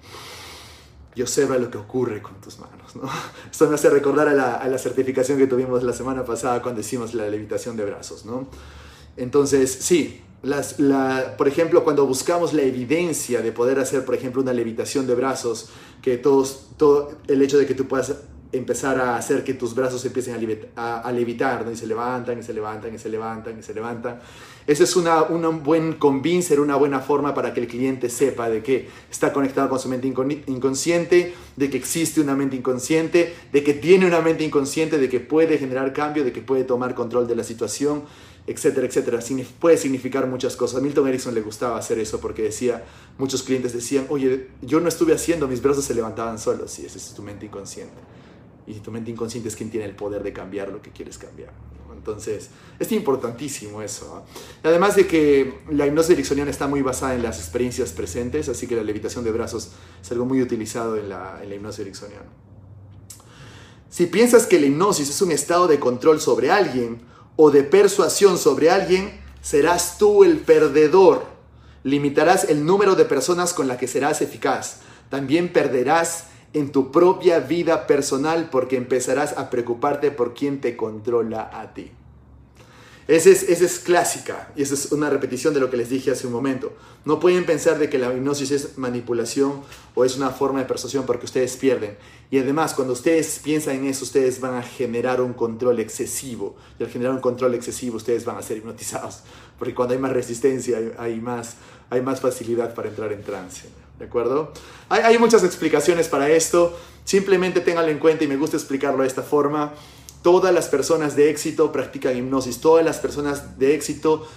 y 1.15 1.21
observa 1.21 1.58
lo 1.58 1.69
que 1.69 1.78
ocurre 1.78 2.21
con 2.21 2.39
tus 2.41 2.60
manos. 2.60 2.95
¿no? 2.95 3.04
Esto 3.52 3.67
me 3.67 3.76
hace 3.76 3.89
recordar 3.89 4.28
a 4.28 4.67
la, 4.67 4.78
certificación 4.78 5.38
que 5.38 5.47
tuvimos 5.47 5.84
la 5.84 5.93
semana 5.93 6.24
pasada 6.26 6.62
cuando 6.62 6.82
hicimos 6.82 7.13
la 7.13 7.28
levitación 7.30 7.76
de 7.78 7.86
brazos. 7.86 8.26
¿no? 8.26 8.47
Entonces, 9.17 9.71
sí, 9.71 10.21
por 11.38 11.47
ejemplo, 11.47 11.84
cuando 11.84 12.06
buscamos 12.06 12.54
la 12.54 12.63
evidencia 12.63 13.41
de 13.41 13.52
poder 13.52 13.80
hacer, 13.80 14.06
por 14.06 14.15
ejemplo, 14.15 14.41
una 14.41 14.54
levitación 14.54 15.06
de 15.06 15.15
brazos, 15.15 15.69
que 16.02 16.17
todos, 16.17 16.69
todo 16.78 17.12
el 17.28 17.41
hecho 17.41 17.58
de 17.58 17.67
que 17.67 17.76
tú 17.76 17.88
puedas 17.88 18.15
empezar 18.52 19.00
a 19.00 19.16
hacer 19.16 19.44
que 19.44 19.54
tus 19.54 19.74
brazos 19.74 20.04
empiecen 20.06 20.34
a, 20.76 21.12
levitar, 21.12 21.66
¿no? 21.66 21.72
y 21.72 21.76
se 21.76 21.88
levantan, 21.88 22.40
y 22.40 22.44
se 22.44 22.54
levantan, 22.54 22.94
y 22.94 23.00
se 23.00 23.10
levantan, 23.10 23.60
y 23.60 23.64
se 23.64 23.74
levantan. 23.74 24.20
Esa 24.68 24.84
es 24.84 24.96
una, 24.96 25.24
un 25.24 25.64
buen 25.64 25.94
convincer, 25.94 26.60
una 26.60 26.76
buena 26.76 27.00
forma 27.00 27.34
para 27.34 27.54
que 27.54 27.62
el 27.62 27.68
cliente 27.68 28.10
sepa 28.10 28.50
de 28.50 28.62
que 28.62 28.90
está 29.10 29.32
conectado 29.34 29.70
con 29.70 29.80
su 29.80 29.90
mente 29.90 30.08
inconsciente, 30.48 31.34
de 31.56 31.70
que 31.70 31.78
existe 31.78 32.22
una 32.22 32.36
mente 32.36 32.58
inconsciente, 32.58 33.34
de 33.52 33.64
que 33.64 33.74
tiene 33.74 34.06
una 34.06 34.22
mente 34.22 34.44
inconsciente, 34.44 34.98
de 34.98 35.10
que 35.10 35.20
puede 35.20 35.58
generar 35.58 35.94
cambio, 35.94 36.24
de 36.24 36.32
que 36.32 36.42
puede 36.42 36.64
tomar 36.64 36.94
control 36.94 37.28
de 37.28 37.36
la 37.36 37.44
situación, 37.44 38.04
etcétera, 38.46 38.86
etcétera. 38.86 39.20
Puede 39.60 39.78
significar 39.78 40.28
muchas 40.28 40.56
cosas. 40.56 40.80
A 40.80 40.84
Milton 40.84 41.08
Erickson 41.08 41.34
le 41.34 41.42
gustaba 41.42 41.78
hacer 41.78 41.98
eso 42.00 42.20
porque 42.20 42.44
decía, 42.44 42.84
muchos 43.18 43.44
clientes 43.44 43.74
decían, 43.74 44.06
oye, 44.10 44.50
yo 44.62 44.80
no 44.80 44.90
estuve 44.90 45.14
haciendo, 45.14 45.48
mis 45.48 45.62
brazos 45.62 45.86
se 45.86 45.96
levantaban 45.96 46.38
solos. 46.38 46.72
Sí, 46.72 46.86
esa 46.86 46.98
es 46.98 47.14
tu 47.14 47.24
mente 47.24 47.46
inconsciente 47.46 47.96
y 48.67 48.74
tu 48.76 48.91
mente 48.91 49.12
inconsciente 49.12 49.50
es 49.50 49.56
quien 49.56 49.69
tiene 49.69 49.86
el 49.86 49.95
poder 49.95 50.24
de 50.24 50.34
cambiar 50.34 50.69
lo 50.69 50.82
que 50.82 50.91
quieres 50.91 51.17
cambiar. 51.17 51.52
Entonces, 52.02 52.50
es 52.80 52.91
importantísimo 52.91 53.82
eso. 53.84 54.24
Además 54.63 54.95
de 54.95 55.06
que 55.06 55.60
la 55.69 55.86
hipnosis 55.86 56.12
ericksoniana 56.12 56.50
está 56.50 56.67
muy 56.67 56.82
basada 56.82 57.13
en 57.13 57.21
las 57.21 57.38
experiencias 57.38 57.91
presentes, 57.91 58.50
así 58.50 58.65
que 58.65 58.76
la 58.76 58.84
levitación 58.84 59.24
de 59.24 59.32
brazos 59.32 59.69
es 60.02 60.12
algo 60.12 60.26
muy 60.26 60.41
utilizado 60.41 60.97
en 60.97 61.10
la, 61.10 61.39
en 61.43 61.50
la 61.50 61.56
hipnosis 61.56 61.82
ericksoniana. 61.82 62.26
Si 63.91 64.08
piensas 64.08 64.47
que 64.47 64.60
la 64.60 64.65
hipnosis 64.65 65.10
es 65.10 65.21
un 65.21 65.32
estado 65.32 65.67
de 65.67 65.80
control 65.80 66.21
sobre 66.21 66.50
alguien 66.50 67.02
o 67.36 67.52
de 67.52 67.63
persuasión 67.63 68.39
sobre 68.39 68.71
alguien, 68.71 69.21
serás 69.41 70.00
tú 70.00 70.24
el 70.24 70.38
perdedor. 70.38 71.26
Limitarás 71.84 72.45
el 72.45 72.65
número 72.65 72.95
de 72.95 73.06
personas 73.06 73.54
con 73.54 73.67
las 73.67 73.78
que 73.78 73.88
serás 73.88 74.21
eficaz. 74.21 74.78
También 75.10 75.52
perderás 75.54 76.31
en 76.54 76.72
tu 76.72 76.92
propia 76.92 77.40
vida 77.40 77.88
personal 77.88 78.50
porque 78.52 78.78
empezarás 78.78 79.38
a 79.38 79.50
preocuparte 79.50 80.12
por 80.12 80.34
quién 80.34 80.62
te 80.62 80.76
controla 80.76 81.50
a 81.54 81.74
ti. 81.74 81.92
Esa 83.08 83.30
es, 83.30 83.44
es 83.44 83.80
clásica 83.80 84.54
y 84.56 84.62
esa 84.62 84.74
es 84.76 84.92
una 84.92 85.10
repetición 85.10 85.54
de 85.54 85.60
lo 85.60 85.70
que 85.70 85.76
les 85.76 85.90
dije 85.90 86.12
hace 86.12 86.28
un 86.28 86.34
momento. 86.34 86.72
No 87.04 87.20
pueden 87.20 87.46
pensar 87.46 87.80
de 87.80 87.90
que 87.90 87.98
la 87.98 88.14
hipnosis 88.14 88.52
es 88.52 88.78
manipulación 88.78 89.64
o 89.96 90.06
es 90.06 90.16
una 90.16 90.30
forma 90.30 90.60
de 90.60 90.66
persuasión 90.66 91.06
porque 91.06 91.26
ustedes 91.26 91.58
pierden. 91.58 91.98
Y 92.30 92.38
además, 92.38 92.74
cuando 92.74 92.94
ustedes 92.94 93.40
piensan 93.44 93.78
en 93.78 93.88
eso, 93.88 94.06
ustedes 94.06 94.40
van 94.40 94.54
a 94.54 94.62
generar 94.62 95.20
un 95.20 95.34
control 95.34 95.80
excesivo. 95.80 96.56
Y 96.80 96.84
al 96.84 96.90
generar 96.90 97.14
un 97.14 97.22
control 97.22 97.56
excesivo, 97.56 97.98
ustedes 97.98 98.24
van 98.24 98.38
a 98.38 98.42
ser 98.42 98.58
hipnotizados. 98.58 99.24
Porque 99.58 99.74
cuando 99.74 99.94
hay 99.94 100.00
más 100.00 100.14
resistencia, 100.14 100.78
hay 100.98 101.20
más, 101.20 101.56
hay 101.90 102.02
más 102.02 102.22
facilidad 102.22 102.74
para 102.74 102.88
entrar 102.88 103.12
en 103.12 103.24
trance. 103.24 103.68
¿De 104.02 104.08
acuerdo? 104.08 104.52
Hay, 104.90 105.04
hay 105.04 105.20
muchas 105.20 105.44
explicaciones 105.44 106.08
para 106.08 106.28
esto. 106.28 106.76
Simplemente 107.04 107.62
ténganlo 107.62 107.92
en 107.92 108.00
cuenta 108.00 108.24
y 108.24 108.28
me 108.28 108.36
gusta 108.36 108.58
explicarlo 108.58 109.04
de 109.04 109.08
esta 109.08 109.22
forma. 109.22 109.76
Todas 110.24 110.52
las 110.52 110.70
personas 110.70 111.16
de 111.16 111.30
éxito 111.30 111.72
practican 111.72 112.18
hipnosis. 112.18 112.62
Todas 112.62 112.84
las 112.84 112.98
personas 112.98 113.60
de 113.60 113.76
éxito 113.76 114.28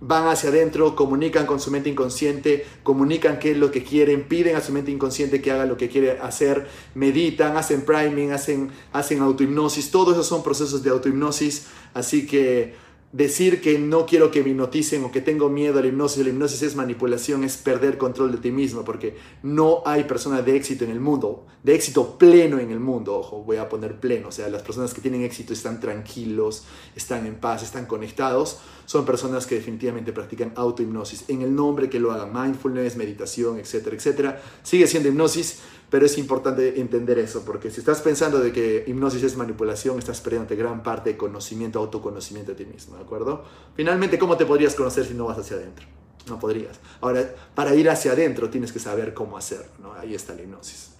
van 0.00 0.28
hacia 0.28 0.48
adentro, 0.48 0.96
comunican 0.96 1.44
con 1.44 1.60
su 1.60 1.70
mente 1.70 1.90
inconsciente, 1.90 2.64
comunican 2.82 3.38
qué 3.38 3.50
es 3.50 3.58
lo 3.58 3.70
que 3.70 3.84
quieren, 3.84 4.26
piden 4.28 4.56
a 4.56 4.62
su 4.62 4.72
mente 4.72 4.90
inconsciente 4.90 5.42
que 5.42 5.50
haga 5.50 5.66
lo 5.66 5.76
que 5.76 5.90
quiere 5.90 6.12
hacer, 6.12 6.66
meditan, 6.94 7.58
hacen 7.58 7.82
priming, 7.82 8.32
hacen, 8.32 8.70
hacen 8.94 9.20
autohipnosis. 9.20 9.90
Todos 9.90 10.14
esos 10.14 10.26
son 10.26 10.42
procesos 10.42 10.82
de 10.82 10.88
autohipnosis. 10.88 11.66
Así 11.92 12.26
que 12.26 12.74
decir 13.12 13.60
que 13.60 13.78
no 13.78 14.06
quiero 14.06 14.30
que 14.30 14.42
me 14.42 14.50
hipnoticen 14.50 15.04
o 15.04 15.12
que 15.12 15.20
tengo 15.20 15.50
miedo 15.50 15.78
a 15.78 15.82
la 15.82 15.88
hipnosis, 15.88 16.24
la 16.24 16.30
hipnosis 16.30 16.62
es 16.62 16.74
manipulación, 16.74 17.44
es 17.44 17.58
perder 17.58 17.98
control 17.98 18.32
de 18.32 18.38
ti 18.38 18.50
mismo, 18.50 18.84
porque 18.84 19.16
no 19.42 19.82
hay 19.84 20.04
personas 20.04 20.44
de 20.46 20.56
éxito 20.56 20.84
en 20.84 20.90
el 20.90 21.00
mundo, 21.00 21.46
de 21.62 21.74
éxito 21.74 22.16
pleno 22.16 22.58
en 22.58 22.70
el 22.70 22.80
mundo, 22.80 23.14
ojo, 23.18 23.44
voy 23.44 23.58
a 23.58 23.68
poner 23.68 24.00
pleno, 24.00 24.28
o 24.28 24.32
sea, 24.32 24.48
las 24.48 24.62
personas 24.62 24.94
que 24.94 25.02
tienen 25.02 25.22
éxito 25.22 25.52
están 25.52 25.78
tranquilos, 25.78 26.64
están 26.96 27.26
en 27.26 27.34
paz, 27.34 27.62
están 27.62 27.84
conectados, 27.84 28.58
son 28.86 29.04
personas 29.04 29.46
que 29.46 29.56
definitivamente 29.56 30.12
practican 30.12 30.52
autohipnosis, 30.56 31.26
en 31.28 31.42
el 31.42 31.54
nombre 31.54 31.90
que 31.90 32.00
lo 32.00 32.12
hagan, 32.12 32.32
mindfulness, 32.32 32.96
meditación, 32.96 33.58
etcétera, 33.58 33.94
etcétera, 33.94 34.42
sigue 34.62 34.86
siendo 34.86 35.10
hipnosis, 35.10 35.60
pero 35.92 36.06
es 36.06 36.16
importante 36.16 36.80
entender 36.80 37.18
eso, 37.18 37.44
porque 37.44 37.70
si 37.70 37.80
estás 37.80 38.00
pensando 38.00 38.40
de 38.40 38.50
que 38.50 38.82
hipnosis 38.86 39.24
es 39.24 39.36
manipulación, 39.36 39.98
estás 39.98 40.22
perdiendo 40.22 40.56
gran 40.56 40.82
parte 40.82 41.10
de 41.10 41.16
conocimiento, 41.18 41.78
autoconocimiento 41.80 42.52
de 42.52 42.64
ti 42.64 42.64
mismo, 42.64 42.96
¿de 42.96 43.02
acuerdo? 43.02 43.44
Finalmente, 43.76 44.18
¿cómo 44.18 44.38
te 44.38 44.46
podrías 44.46 44.74
conocer 44.74 45.04
si 45.04 45.12
no 45.12 45.26
vas 45.26 45.36
hacia 45.36 45.58
adentro? 45.58 45.84
No 46.28 46.38
podrías. 46.38 46.80
Ahora, 47.02 47.34
para 47.54 47.74
ir 47.74 47.90
hacia 47.90 48.12
adentro 48.12 48.48
tienes 48.48 48.72
que 48.72 48.78
saber 48.78 49.12
cómo 49.12 49.36
hacerlo, 49.36 49.70
¿no? 49.82 49.92
Ahí 49.92 50.14
está 50.14 50.34
la 50.34 50.40
hipnosis. 50.40 50.92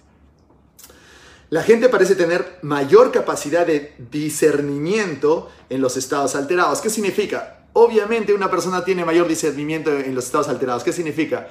La 1.49 1.63
gente 1.63 1.89
parece 1.89 2.13
tener 2.13 2.59
mayor 2.61 3.11
capacidad 3.11 3.65
de 3.65 3.95
discernimiento 4.11 5.49
en 5.71 5.81
los 5.81 5.97
estados 5.97 6.35
alterados. 6.35 6.81
¿Qué 6.81 6.91
significa? 6.91 7.65
Obviamente 7.73 8.31
una 8.31 8.51
persona 8.51 8.85
tiene 8.85 9.03
mayor 9.03 9.27
discernimiento 9.27 9.89
en 9.89 10.13
los 10.13 10.25
estados 10.25 10.49
alterados. 10.49 10.83
¿Qué 10.83 10.93
significa? 10.93 11.49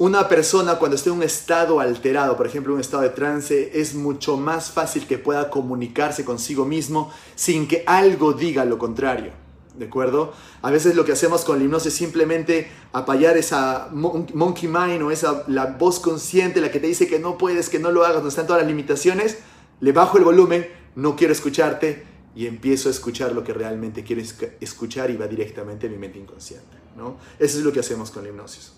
Una 0.00 0.28
persona 0.28 0.76
cuando 0.78 0.94
esté 0.94 1.10
en 1.10 1.16
un 1.16 1.22
estado 1.24 1.80
alterado, 1.80 2.36
por 2.36 2.46
ejemplo 2.46 2.72
un 2.72 2.78
estado 2.80 3.02
de 3.02 3.08
trance, 3.08 3.80
es 3.80 3.96
mucho 3.96 4.36
más 4.36 4.70
fácil 4.70 5.08
que 5.08 5.18
pueda 5.18 5.50
comunicarse 5.50 6.24
consigo 6.24 6.64
mismo 6.64 7.12
sin 7.34 7.66
que 7.66 7.82
algo 7.84 8.32
diga 8.32 8.64
lo 8.64 8.78
contrario. 8.78 9.32
¿De 9.76 9.86
acuerdo? 9.86 10.32
A 10.62 10.70
veces 10.70 10.94
lo 10.94 11.04
que 11.04 11.10
hacemos 11.10 11.44
con 11.44 11.58
la 11.58 11.64
hipnosis 11.64 11.88
es 11.92 11.98
simplemente 11.98 12.68
apallar 12.92 13.36
esa 13.36 13.88
monkey 13.90 14.68
mind 14.68 15.02
o 15.02 15.10
esa 15.10 15.42
la 15.48 15.66
voz 15.66 15.98
consciente, 15.98 16.60
la 16.60 16.70
que 16.70 16.78
te 16.78 16.86
dice 16.86 17.08
que 17.08 17.18
no 17.18 17.36
puedes, 17.36 17.68
que 17.68 17.80
no 17.80 17.90
lo 17.90 18.04
hagas, 18.04 18.16
donde 18.18 18.28
están 18.28 18.46
todas 18.46 18.62
las 18.62 18.68
limitaciones. 18.68 19.38
Le 19.80 19.90
bajo 19.90 20.16
el 20.16 20.22
volumen, 20.22 20.68
no 20.94 21.16
quiero 21.16 21.32
escucharte 21.32 22.04
y 22.36 22.46
empiezo 22.46 22.88
a 22.88 22.92
escuchar 22.92 23.32
lo 23.32 23.42
que 23.42 23.52
realmente 23.52 24.04
quiero 24.04 24.22
escuchar 24.60 25.10
y 25.10 25.16
va 25.16 25.26
directamente 25.26 25.88
a 25.88 25.90
mi 25.90 25.98
mente 25.98 26.20
inconsciente. 26.20 26.76
¿no? 26.96 27.16
Eso 27.40 27.58
es 27.58 27.64
lo 27.64 27.72
que 27.72 27.80
hacemos 27.80 28.12
con 28.12 28.22
la 28.22 28.28
hipnosis 28.28 28.77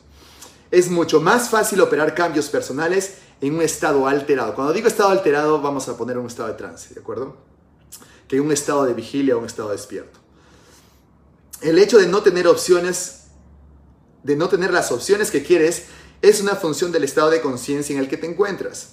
es 0.70 0.90
mucho 0.90 1.20
más 1.20 1.48
fácil 1.48 1.80
operar 1.80 2.14
cambios 2.14 2.48
personales 2.48 3.14
en 3.40 3.54
un 3.54 3.62
estado 3.62 4.06
alterado. 4.06 4.54
Cuando 4.54 4.72
digo 4.72 4.88
estado 4.88 5.10
alterado, 5.10 5.60
vamos 5.60 5.88
a 5.88 5.96
poner 5.96 6.18
un 6.18 6.26
estado 6.26 6.48
de 6.48 6.54
trance, 6.54 6.94
¿de 6.94 7.00
acuerdo? 7.00 7.36
Que 8.28 8.40
un 8.40 8.52
estado 8.52 8.84
de 8.84 8.94
vigilia 8.94 9.36
un 9.36 9.46
estado 9.46 9.70
despierto. 9.70 10.20
El 11.60 11.78
hecho 11.78 11.98
de 11.98 12.06
no 12.06 12.22
tener 12.22 12.46
opciones, 12.46 13.24
de 14.22 14.36
no 14.36 14.48
tener 14.48 14.72
las 14.72 14.92
opciones 14.92 15.30
que 15.30 15.42
quieres, 15.42 15.86
es 16.22 16.40
una 16.40 16.54
función 16.54 16.92
del 16.92 17.04
estado 17.04 17.30
de 17.30 17.40
conciencia 17.40 17.94
en 17.94 18.00
el 18.00 18.08
que 18.08 18.16
te 18.16 18.26
encuentras. 18.26 18.90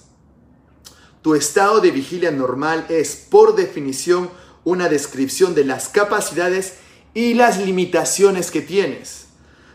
Tu 1.22 1.34
estado 1.34 1.80
de 1.80 1.90
vigilia 1.90 2.30
normal 2.30 2.86
es, 2.88 3.14
por 3.14 3.54
definición, 3.54 4.30
una 4.64 4.88
descripción 4.88 5.54
de 5.54 5.64
las 5.64 5.88
capacidades 5.88 6.74
y 7.14 7.34
las 7.34 7.58
limitaciones 7.58 8.50
que 8.50 8.60
tienes. 8.60 9.27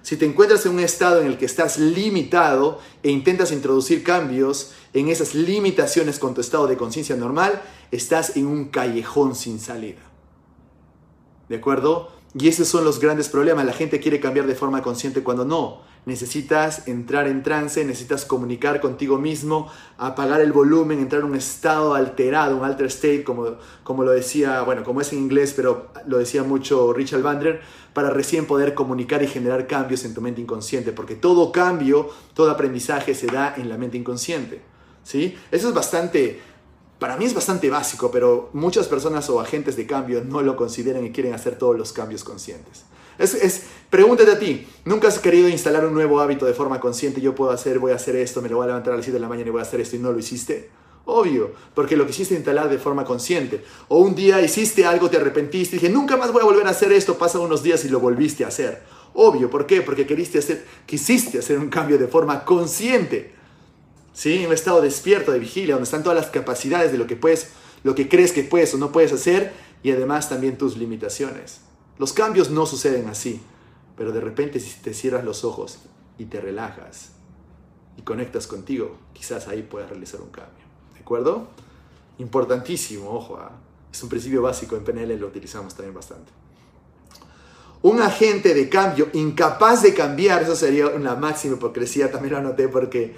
Si 0.04 0.18
te 0.18 0.26
encuentras 0.26 0.66
en 0.66 0.74
un 0.74 0.82
estado 0.82 1.22
en 1.22 1.28
el 1.28 1.38
que 1.38 1.46
estás 1.46 1.80
limitado 1.80 2.80
e 3.04 3.10
intentas 3.10 3.54
introducir 3.54 4.04
cambios 4.04 4.74
en 4.94 5.08
esas 5.08 5.34
limitaciones 5.34 6.20
con 6.20 6.34
tu 6.34 6.42
estado 6.42 6.68
de 6.68 6.76
conciencia 6.76 7.16
normal, 7.16 7.62
estás 7.90 8.36
en 8.36 8.46
un 8.48 8.66
callejón 8.66 9.34
sin 9.34 9.62
salida. 9.62 10.02
¿De 11.48 11.56
acuerdo? 11.56 12.12
Y 12.36 12.48
esos 12.48 12.68
son 12.68 12.84
los 12.84 13.00
grandes 13.00 13.30
problemas. 13.30 13.66
La 13.66 13.74
gente 13.74 14.00
quiere 14.00 14.20
cambiar 14.20 14.48
de 14.48 14.56
forma 14.56 14.82
consciente 14.82 15.22
cuando 15.22 15.46
no. 15.46 15.82
Necesitas 16.06 16.88
entrar 16.88 17.28
en 17.28 17.44
trance, 17.44 17.86
necesitas 17.86 18.26
comunicar 18.26 18.82
contigo 18.82 19.18
mismo, 19.18 19.72
apagar 19.98 20.42
el 20.42 20.52
volumen, 20.52 21.00
entrar 21.00 21.22
en 21.22 21.30
un 21.30 21.36
estado 21.36 21.94
alterado, 21.94 22.58
un 22.58 22.66
alter 22.66 22.88
state, 22.88 23.24
como, 23.24 23.56
como 23.84 24.04
lo 24.04 24.12
decía, 24.12 24.64
bueno, 24.64 24.84
como 24.84 25.00
es 25.00 25.14
en 25.14 25.20
inglés, 25.20 25.54
pero 25.56 25.92
lo 26.08 26.18
decía 26.18 26.44
mucho 26.44 26.92
Richard 26.92 27.22
Bandler 27.22 27.62
para 27.94 28.10
recién 28.10 28.46
poder 28.48 28.74
comunicar 28.74 29.24
y 29.24 29.28
generar 29.28 29.66
cambios 29.66 30.04
en 30.04 30.14
tu 30.14 30.20
mente 30.20 30.42
inconsciente, 30.42 30.92
porque 30.92 31.16
todo 31.16 31.52
cambio, 31.52 32.10
todo 32.34 32.52
aprendizaje 32.52 33.16
se 33.16 33.28
da 33.28 33.54
en 33.56 33.70
la 33.70 33.78
mente 33.78 33.98
inconsciente. 33.98 34.62
¿sí? 35.04 35.38
Eso 35.52 35.70
es 35.70 35.74
bastante, 35.74 36.42
para 37.04 37.18
mí 37.18 37.26
es 37.26 37.34
bastante 37.34 37.70
básico, 37.70 38.12
pero 38.12 38.50
muchas 38.54 38.88
personas 38.88 39.30
o 39.30 39.42
agentes 39.42 39.76
de 39.76 39.86
cambio 39.86 40.24
no 40.24 40.42
lo 40.42 40.56
consideran 40.56 41.06
y 41.06 41.12
quieren 41.12 41.34
hacer 41.34 41.58
todos 41.58 41.78
los 41.78 41.92
cambios 41.92 42.24
conscientes. 42.24 42.86
Es, 43.18 43.64
pregúntate 43.90 44.32
a 44.32 44.40
ti, 44.40 44.66
¿nunca 44.86 45.10
has 45.10 45.20
querido 45.20 45.50
instalar 45.50 45.86
un 45.86 45.94
nuevo 45.94 46.22
hábito 46.22 46.46
de 46.46 46.54
forma 46.54 46.80
consciente? 46.80 47.20
Yo 47.20 47.36
puedo 47.36 47.52
hacer, 47.52 47.78
voy 47.78 47.92
a 47.92 47.96
hacer 47.96 48.16
esto, 48.16 48.42
me 48.42 48.48
lo 48.48 48.56
voy 48.56 48.64
a 48.64 48.68
levantar 48.68 48.94
a 48.94 48.96
las 48.96 49.04
7 49.04 49.18
de 49.18 49.20
la 49.20 49.28
mañana 49.28 49.50
y 49.50 49.52
voy 49.52 49.60
a 49.60 49.64
hacer 49.64 49.82
esto 49.82 49.98
y 49.98 50.00
no 50.00 50.14
lo 50.14 50.20
hiciste. 50.20 50.70
Obvio, 51.04 51.52
porque 51.76 51.98
lo 51.98 52.08
quisiste 52.08 52.36
instalar 52.36 52.70
de 52.70 52.78
forma 52.78 53.04
consciente. 53.04 53.66
O 53.90 53.98
un 53.98 54.16
día 54.16 54.40
hiciste 54.40 54.86
algo, 54.86 55.10
te 55.10 55.18
arrepentiste 55.18 55.76
y 55.76 55.80
dije, 55.80 55.92
nunca 55.92 56.16
más 56.16 56.32
voy 56.32 56.44
a 56.44 56.46
volver 56.46 56.68
a 56.68 56.70
hacer 56.70 56.94
esto, 56.94 57.18
pasan 57.18 57.42
unos 57.42 57.64
días 57.64 57.84
y 57.84 57.90
lo 57.90 58.00
volviste 58.00 58.46
a 58.46 58.48
hacer. 58.48 58.82
Obvio, 59.14 59.50
¿por 59.50 59.66
qué? 59.68 59.82
Porque 59.82 60.08
quisiste 60.08 60.40
hacer, 60.40 60.66
quisiste 60.86 61.40
hacer 61.40 61.60
un 61.60 61.68
cambio 61.68 61.98
de 61.98 62.08
forma 62.08 62.46
consciente. 62.46 63.43
¿Sí? 64.14 64.46
Un 64.46 64.54
estado 64.54 64.82
despierto, 64.82 65.32
de 65.32 65.40
vigilia, 65.40 65.76
donde 65.76 65.86
están 65.86 66.04
todas 66.04 66.18
las 66.18 66.30
capacidades 66.30 66.92
de 66.92 66.98
lo 66.98 67.08
que 67.08 67.16
puedes, 67.16 67.50
lo 67.84 67.96
que 67.96 68.08
crees 68.08 68.32
que 68.32 68.44
puedes 68.44 68.74
o 68.74 68.78
no 68.78 68.92
puedes 68.92 69.12
hacer 69.12 69.54
y 69.82 69.92
además 69.92 70.30
también 70.30 70.58
tus 70.58 70.78
limitaciones. 70.78 71.62
Los 71.98 72.14
cambios 72.14 72.50
no 72.50 72.66
suceden 72.66 73.08
así, 73.08 73.42
pero 73.98 74.12
de 74.12 74.22
repente 74.22 74.60
si 74.60 74.80
te 74.82 74.94
cierras 74.94 75.26
los 75.26 75.44
ojos 75.44 75.80
y 76.18 76.26
te 76.26 76.40
relajas 76.40 77.12
y 77.98 78.02
conectas 78.02 78.48
contigo, 78.48 78.98
quizás 79.14 79.48
ahí 79.48 79.64
puedas 79.64 79.90
realizar 79.90 80.22
un 80.22 80.30
cambio. 80.30 80.64
¿De 80.94 81.02
acuerdo? 81.02 81.48
Importantísimo, 82.20 83.10
ojo, 83.10 83.38
¿ah? 83.38 83.52
es 83.92 84.02
un 84.02 84.10
principio 84.10 84.42
básico, 84.42 84.76
en 84.76 84.84
PNL 84.84 85.20
lo 85.20 85.28
utilizamos 85.28 85.76
también 85.76 85.94
bastante. 85.94 86.32
Un 87.82 88.02
agente 88.02 88.54
de 88.54 88.70
cambio 88.70 89.10
incapaz 89.14 89.84
de 89.84 89.94
cambiar, 89.94 90.44
eso 90.44 90.56
sería 90.56 90.88
una 90.88 91.16
máxima 91.16 91.58
hipocresía, 91.58 92.10
también 92.12 92.34
lo 92.34 92.40
anoté 92.40 92.70
porque 92.70 93.14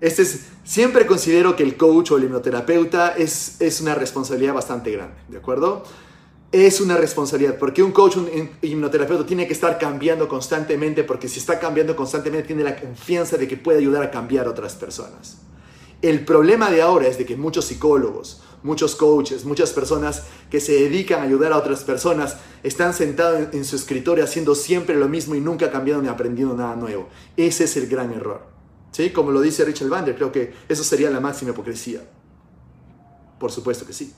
este 0.00 0.22
es, 0.22 0.46
siempre 0.64 1.06
considero 1.06 1.56
que 1.56 1.62
el 1.62 1.76
coach 1.76 2.10
o 2.10 2.16
el 2.18 2.24
hipnoterapeuta 2.24 3.14
es, 3.16 3.60
es 3.60 3.80
una 3.80 3.94
responsabilidad 3.94 4.54
bastante 4.54 4.90
grande, 4.90 5.14
¿de 5.28 5.38
acuerdo? 5.38 5.84
Es 6.52 6.80
una 6.80 6.96
responsabilidad, 6.96 7.58
porque 7.58 7.82
un 7.82 7.92
coach, 7.92 8.16
un 8.16 8.50
hipnoterapeuta 8.62 9.26
tiene 9.26 9.46
que 9.46 9.52
estar 9.52 9.78
cambiando 9.78 10.28
constantemente, 10.28 11.02
porque 11.02 11.28
si 11.28 11.38
está 11.38 11.58
cambiando 11.58 11.96
constantemente 11.96 12.48
tiene 12.48 12.62
la 12.62 12.76
confianza 12.76 13.36
de 13.36 13.48
que 13.48 13.56
puede 13.56 13.78
ayudar 13.78 14.02
a 14.02 14.10
cambiar 14.10 14.46
a 14.46 14.50
otras 14.50 14.74
personas. 14.74 15.38
El 16.02 16.24
problema 16.24 16.70
de 16.70 16.82
ahora 16.82 17.08
es 17.08 17.16
de 17.16 17.24
que 17.24 17.36
muchos 17.36 17.64
psicólogos, 17.64 18.42
muchos 18.62 18.96
coaches, 18.96 19.44
muchas 19.44 19.72
personas 19.72 20.24
que 20.50 20.60
se 20.60 20.72
dedican 20.72 21.20
a 21.20 21.22
ayudar 21.22 21.52
a 21.52 21.56
otras 21.56 21.84
personas 21.84 22.36
están 22.62 22.92
sentados 22.92 23.48
en, 23.52 23.64
su 23.64 23.76
escritorio 23.76 24.22
haciendo 24.22 24.54
siempre 24.54 24.94
lo 24.94 25.08
mismo 25.08 25.34
y 25.34 25.40
nunca 25.40 25.70
cambiando 25.70 26.02
ni 26.02 26.08
aprendiendo 26.08 26.54
nada 26.54 26.76
nuevo. 26.76 27.08
Ese 27.36 27.64
es 27.64 27.76
el 27.78 27.86
gran 27.86 28.12
error. 28.12 28.55
¿Sí? 28.96 29.10
Como 29.10 29.30
lo 29.30 29.42
dice 29.42 29.62
Richard 29.62 29.90
Bandler, 29.90 30.16
creo 30.16 30.32
que 30.32 30.54
eso 30.70 30.82
sería 30.82 31.10
la 31.10 31.20
máxima 31.20 31.50
hipocresía. 31.50 32.00
Por 33.38 33.52
supuesto 33.52 33.84
que 33.84 33.92
sí. 33.92 34.14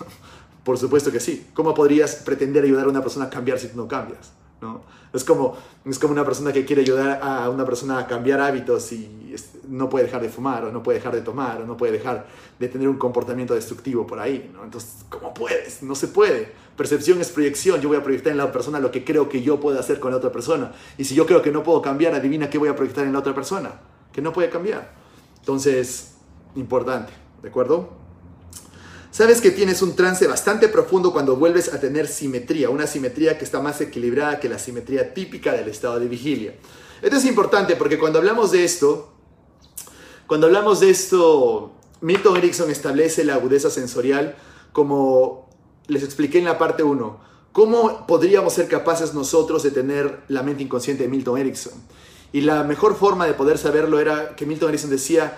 Por 0.64 0.78
supuesto 0.78 1.12
que 1.12 1.20
sí. 1.20 1.48
¿Cómo 1.52 1.74
podrías 1.74 2.14
pretender 2.14 2.64
ayudar 2.64 2.86
a 2.86 2.88
una 2.88 3.02
persona 3.02 3.26
a 3.26 3.28
cambiar 3.28 3.58
si 3.58 3.68
tú 3.68 3.76
no 3.76 3.86
cambias? 3.86 4.32
¿no? 4.62 4.80
Es 5.12 5.22
como, 5.22 5.54
es 5.84 5.98
como 5.98 6.14
una 6.14 6.24
persona 6.24 6.50
que 6.50 6.64
quiere 6.64 6.80
ayudar 6.80 7.20
a 7.22 7.50
una 7.50 7.66
persona 7.66 7.98
a 7.98 8.06
cambiar 8.06 8.40
hábitos 8.40 8.90
y 8.92 9.34
no 9.68 9.90
puede 9.90 10.06
dejar 10.06 10.22
de 10.22 10.30
fumar 10.30 10.64
o 10.64 10.72
no 10.72 10.82
puede 10.82 10.96
dejar 10.96 11.14
de 11.14 11.20
tomar 11.20 11.60
o 11.60 11.66
no 11.66 11.76
puede 11.76 11.92
dejar 11.92 12.26
de 12.58 12.68
tener 12.68 12.88
un 12.88 12.96
comportamiento 12.96 13.52
destructivo 13.54 14.06
por 14.06 14.18
ahí, 14.18 14.50
¿no? 14.54 14.64
Entonces, 14.64 15.04
¿cómo 15.10 15.34
puedes? 15.34 15.82
No 15.82 15.94
se 15.94 16.08
puede. 16.08 16.52
Percepción 16.80 17.20
es 17.20 17.28
proyección. 17.28 17.82
Yo 17.82 17.90
voy 17.90 17.98
a 17.98 18.02
proyectar 18.02 18.30
en 18.30 18.38
la 18.38 18.50
persona 18.50 18.80
lo 18.80 18.90
que 18.90 19.04
creo 19.04 19.28
que 19.28 19.42
yo 19.42 19.60
puedo 19.60 19.78
hacer 19.78 20.00
con 20.00 20.12
la 20.12 20.16
otra 20.16 20.32
persona. 20.32 20.72
Y 20.96 21.04
si 21.04 21.14
yo 21.14 21.26
creo 21.26 21.42
que 21.42 21.52
no 21.52 21.62
puedo 21.62 21.82
cambiar, 21.82 22.14
adivina 22.14 22.48
qué 22.48 22.56
voy 22.56 22.70
a 22.70 22.74
proyectar 22.74 23.04
en 23.04 23.12
la 23.12 23.18
otra 23.18 23.34
persona, 23.34 23.82
que 24.14 24.22
no 24.22 24.32
puede 24.32 24.48
cambiar. 24.48 24.94
Entonces, 25.40 26.12
importante, 26.56 27.12
¿de 27.42 27.50
acuerdo? 27.50 27.90
Sabes 29.10 29.42
que 29.42 29.50
tienes 29.50 29.82
un 29.82 29.94
trance 29.94 30.26
bastante 30.26 30.68
profundo 30.68 31.12
cuando 31.12 31.36
vuelves 31.36 31.70
a 31.70 31.78
tener 31.78 32.08
simetría, 32.08 32.70
una 32.70 32.86
simetría 32.86 33.36
que 33.36 33.44
está 33.44 33.60
más 33.60 33.78
equilibrada 33.82 34.40
que 34.40 34.48
la 34.48 34.58
simetría 34.58 35.12
típica 35.12 35.52
del 35.52 35.68
estado 35.68 36.00
de 36.00 36.08
vigilia. 36.08 36.54
Esto 37.02 37.18
es 37.18 37.26
importante 37.26 37.76
porque 37.76 37.98
cuando 37.98 38.20
hablamos 38.20 38.52
de 38.52 38.64
esto, 38.64 39.12
cuando 40.26 40.46
hablamos 40.46 40.80
de 40.80 40.88
esto, 40.88 41.72
Milton 42.00 42.38
Erickson 42.38 42.70
establece 42.70 43.22
la 43.22 43.34
agudeza 43.34 43.68
sensorial 43.68 44.34
como 44.72 45.49
les 45.90 46.02
expliqué 46.02 46.38
en 46.38 46.44
la 46.44 46.58
parte 46.58 46.82
1. 46.82 47.30
¿Cómo 47.52 48.06
podríamos 48.06 48.52
ser 48.52 48.68
capaces 48.68 49.12
nosotros 49.12 49.62
de 49.62 49.70
tener 49.70 50.22
la 50.28 50.42
mente 50.42 50.62
inconsciente 50.62 51.02
de 51.02 51.08
Milton 51.08 51.38
Erickson? 51.38 51.74
Y 52.32 52.42
la 52.42 52.62
mejor 52.62 52.96
forma 52.96 53.26
de 53.26 53.34
poder 53.34 53.58
saberlo 53.58 53.98
era 53.98 54.36
que 54.36 54.46
Milton 54.46 54.68
Erickson 54.68 54.90
decía, 54.90 55.36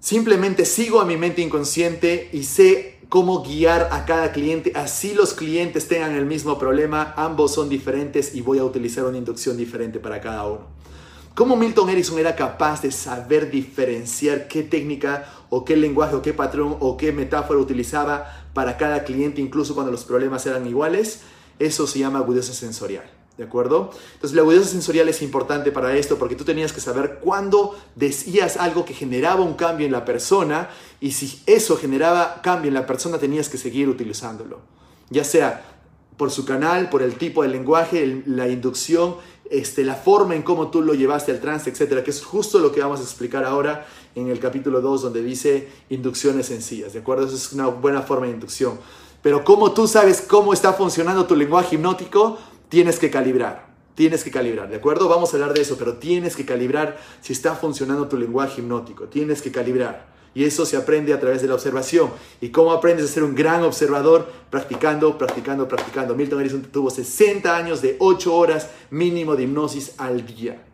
Simplemente 0.00 0.64
sigo 0.64 1.00
a 1.00 1.04
mi 1.04 1.16
mente 1.16 1.42
inconsciente 1.42 2.30
y 2.32 2.44
sé 2.44 3.00
cómo 3.08 3.42
guiar 3.42 3.88
a 3.90 4.04
cada 4.04 4.30
cliente. 4.30 4.72
Así 4.76 5.12
los 5.12 5.34
clientes 5.34 5.88
tengan 5.88 6.14
el 6.14 6.24
mismo 6.24 6.56
problema, 6.56 7.14
ambos 7.16 7.52
son 7.54 7.68
diferentes 7.68 8.32
y 8.34 8.40
voy 8.40 8.58
a 8.58 8.64
utilizar 8.64 9.04
una 9.04 9.18
inducción 9.18 9.56
diferente 9.56 9.98
para 9.98 10.20
cada 10.20 10.46
uno. 10.46 10.78
¿Cómo 11.34 11.56
Milton 11.56 11.88
Erickson 11.88 12.18
era 12.18 12.36
capaz 12.36 12.82
de 12.82 12.92
saber 12.92 13.50
diferenciar 13.50 14.46
qué 14.46 14.62
técnica 14.62 15.32
o 15.50 15.64
qué 15.64 15.76
lenguaje 15.76 16.14
o 16.14 16.22
qué 16.22 16.32
patrón 16.32 16.76
o 16.78 16.96
qué 16.96 17.12
metáfora 17.12 17.58
utilizaba 17.58 18.47
para 18.58 18.76
cada 18.76 19.04
cliente, 19.04 19.40
incluso 19.40 19.72
cuando 19.72 19.92
los 19.92 20.02
problemas 20.02 20.44
eran 20.44 20.66
iguales? 20.66 21.20
Eso 21.60 21.86
se 21.86 22.00
llama 22.00 22.18
agudeza 22.18 22.52
sensorial. 22.52 23.08
¿De 23.36 23.44
acuerdo? 23.44 23.92
Entonces 24.14 24.34
la 24.34 24.42
agudeza 24.42 24.68
sensorial 24.68 25.08
es 25.08 25.22
importante 25.22 25.70
para 25.70 25.96
esto 25.96 26.18
porque 26.18 26.34
tú 26.34 26.42
tenías 26.42 26.72
que 26.72 26.80
saber 26.80 27.20
cuándo 27.22 27.78
decías 27.94 28.56
algo 28.56 28.84
que 28.84 28.94
generaba 28.94 29.42
un 29.44 29.54
cambio 29.54 29.86
en 29.86 29.92
la 29.92 30.04
persona 30.04 30.70
y 30.98 31.12
si 31.12 31.40
eso 31.46 31.76
generaba 31.76 32.42
cambio 32.42 32.66
en 32.66 32.74
la 32.74 32.84
persona 32.84 33.18
tenías 33.18 33.48
que 33.48 33.58
seguir 33.58 33.88
utilizándolo. 33.88 34.58
Ya 35.08 35.22
sea 35.22 35.64
por 36.16 36.32
su 36.32 36.44
canal, 36.44 36.90
por 36.90 37.00
el 37.00 37.14
tipo 37.14 37.44
de 37.44 37.50
lenguaje, 37.50 38.24
la 38.26 38.48
inducción, 38.48 39.18
este, 39.52 39.84
la 39.84 39.94
forma 39.94 40.34
en 40.34 40.42
cómo 40.42 40.72
tú 40.72 40.82
lo 40.82 40.94
llevaste 40.94 41.30
al 41.30 41.38
trance, 41.38 41.70
etcétera, 41.70 42.02
que 42.02 42.10
es 42.10 42.24
justo 42.24 42.58
lo 42.58 42.72
que 42.72 42.80
vamos 42.80 42.98
a 42.98 43.04
explicar 43.04 43.44
ahora 43.44 43.86
en 44.18 44.28
el 44.28 44.40
capítulo 44.40 44.80
2 44.80 45.02
donde 45.02 45.22
dice 45.22 45.68
inducciones 45.88 46.46
sencillas, 46.46 46.92
¿de 46.92 47.00
acuerdo? 47.00 47.26
Esa 47.26 47.36
es 47.36 47.52
una 47.52 47.66
buena 47.68 48.02
forma 48.02 48.26
de 48.26 48.32
inducción. 48.32 48.78
Pero 49.22 49.44
cómo 49.44 49.72
tú 49.72 49.86
sabes 49.86 50.20
cómo 50.20 50.52
está 50.52 50.72
funcionando 50.72 51.26
tu 51.26 51.36
lenguaje 51.36 51.76
hipnótico, 51.76 52.38
tienes 52.68 52.98
que 52.98 53.10
calibrar. 53.10 53.68
Tienes 53.94 54.22
que 54.22 54.30
calibrar, 54.30 54.68
¿de 54.68 54.76
acuerdo? 54.76 55.08
Vamos 55.08 55.32
a 55.32 55.36
hablar 55.36 55.52
de 55.52 55.62
eso, 55.62 55.76
pero 55.76 55.94
tienes 55.94 56.36
que 56.36 56.46
calibrar 56.46 56.98
si 57.20 57.32
está 57.32 57.56
funcionando 57.56 58.06
tu 58.06 58.16
lenguaje 58.16 58.60
hipnótico. 58.60 59.04
Tienes 59.08 59.42
que 59.42 59.50
calibrar. 59.50 60.06
Y 60.34 60.44
eso 60.44 60.64
se 60.64 60.76
aprende 60.76 61.12
a 61.12 61.18
través 61.18 61.42
de 61.42 61.48
la 61.48 61.54
observación. 61.54 62.10
¿Y 62.40 62.50
cómo 62.50 62.70
aprendes 62.70 63.06
a 63.06 63.12
ser 63.12 63.24
un 63.24 63.34
gran 63.34 63.64
observador? 63.64 64.30
Practicando, 64.50 65.18
practicando, 65.18 65.66
practicando. 65.66 66.14
Milton 66.14 66.38
Erickson 66.38 66.62
tuvo 66.62 66.90
60 66.90 67.56
años 67.56 67.82
de 67.82 67.96
8 67.98 68.32
horas 68.32 68.70
mínimo 68.90 69.34
de 69.34 69.42
hipnosis 69.42 69.94
al 69.98 70.24
día. 70.24 70.64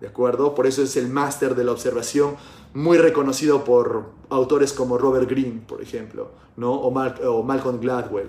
¿De 0.00 0.06
acuerdo? 0.06 0.54
Por 0.54 0.66
eso 0.66 0.82
es 0.82 0.96
el 0.96 1.08
máster 1.08 1.54
de 1.54 1.64
la 1.64 1.72
observación, 1.72 2.36
muy 2.74 2.98
reconocido 2.98 3.64
por 3.64 4.10
autores 4.28 4.72
como 4.72 4.98
Robert 4.98 5.28
Greene, 5.28 5.62
por 5.66 5.82
ejemplo, 5.82 6.30
¿no? 6.56 6.72
o, 6.74 7.42
Malcolm 7.42 7.80
Gladwell. 7.80 8.28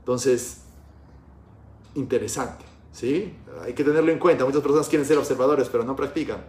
Entonces, 0.00 0.58
interesante. 1.94 2.64
¿sí? 2.92 3.34
Hay 3.62 3.74
que 3.74 3.84
tenerlo 3.84 4.10
en 4.10 4.18
cuenta. 4.18 4.44
Muchas 4.44 4.62
personas 4.62 4.88
quieren 4.88 5.06
ser 5.06 5.18
observadores, 5.18 5.68
pero 5.68 5.84
no 5.84 5.96
practican. 5.96 6.44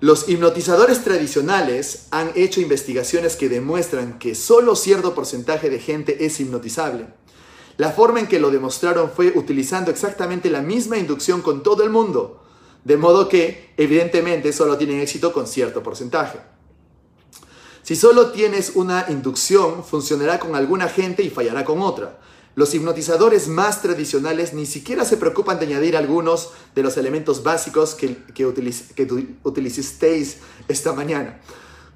Los 0.00 0.28
hipnotizadores 0.28 1.04
tradicionales 1.04 2.08
han 2.10 2.32
hecho 2.34 2.60
investigaciones 2.60 3.36
que 3.36 3.48
demuestran 3.48 4.18
que 4.18 4.34
solo 4.34 4.74
cierto 4.74 5.14
porcentaje 5.14 5.70
de 5.70 5.78
gente 5.78 6.26
es 6.26 6.40
hipnotizable. 6.40 7.06
La 7.76 7.92
forma 7.92 8.18
en 8.18 8.26
que 8.26 8.40
lo 8.40 8.50
demostraron 8.50 9.10
fue 9.10 9.32
utilizando 9.36 9.90
exactamente 9.90 10.50
la 10.50 10.60
misma 10.60 10.98
inducción 10.98 11.40
con 11.40 11.62
todo 11.62 11.84
el 11.84 11.90
mundo, 11.90 12.42
de 12.84 12.96
modo 12.96 13.28
que 13.28 13.72
evidentemente 13.76 14.52
solo 14.52 14.76
tienen 14.76 15.00
éxito 15.00 15.32
con 15.32 15.46
cierto 15.46 15.82
porcentaje. 15.82 16.38
Si 17.82 17.96
solo 17.96 18.30
tienes 18.30 18.72
una 18.74 19.06
inducción, 19.08 19.84
funcionará 19.84 20.38
con 20.38 20.54
alguna 20.54 20.88
gente 20.88 21.22
y 21.22 21.30
fallará 21.30 21.64
con 21.64 21.80
otra. 21.80 22.20
Los 22.54 22.74
hipnotizadores 22.74 23.48
más 23.48 23.80
tradicionales 23.80 24.52
ni 24.52 24.66
siquiera 24.66 25.04
se 25.04 25.16
preocupan 25.16 25.58
de 25.58 25.66
añadir 25.66 25.96
algunos 25.96 26.50
de 26.74 26.82
los 26.82 26.96
elementos 26.96 27.42
básicos 27.42 27.94
que, 27.94 28.18
que, 28.34 28.46
utilizasteis 28.46 30.36
esta 30.68 30.92
mañana. 30.92 31.40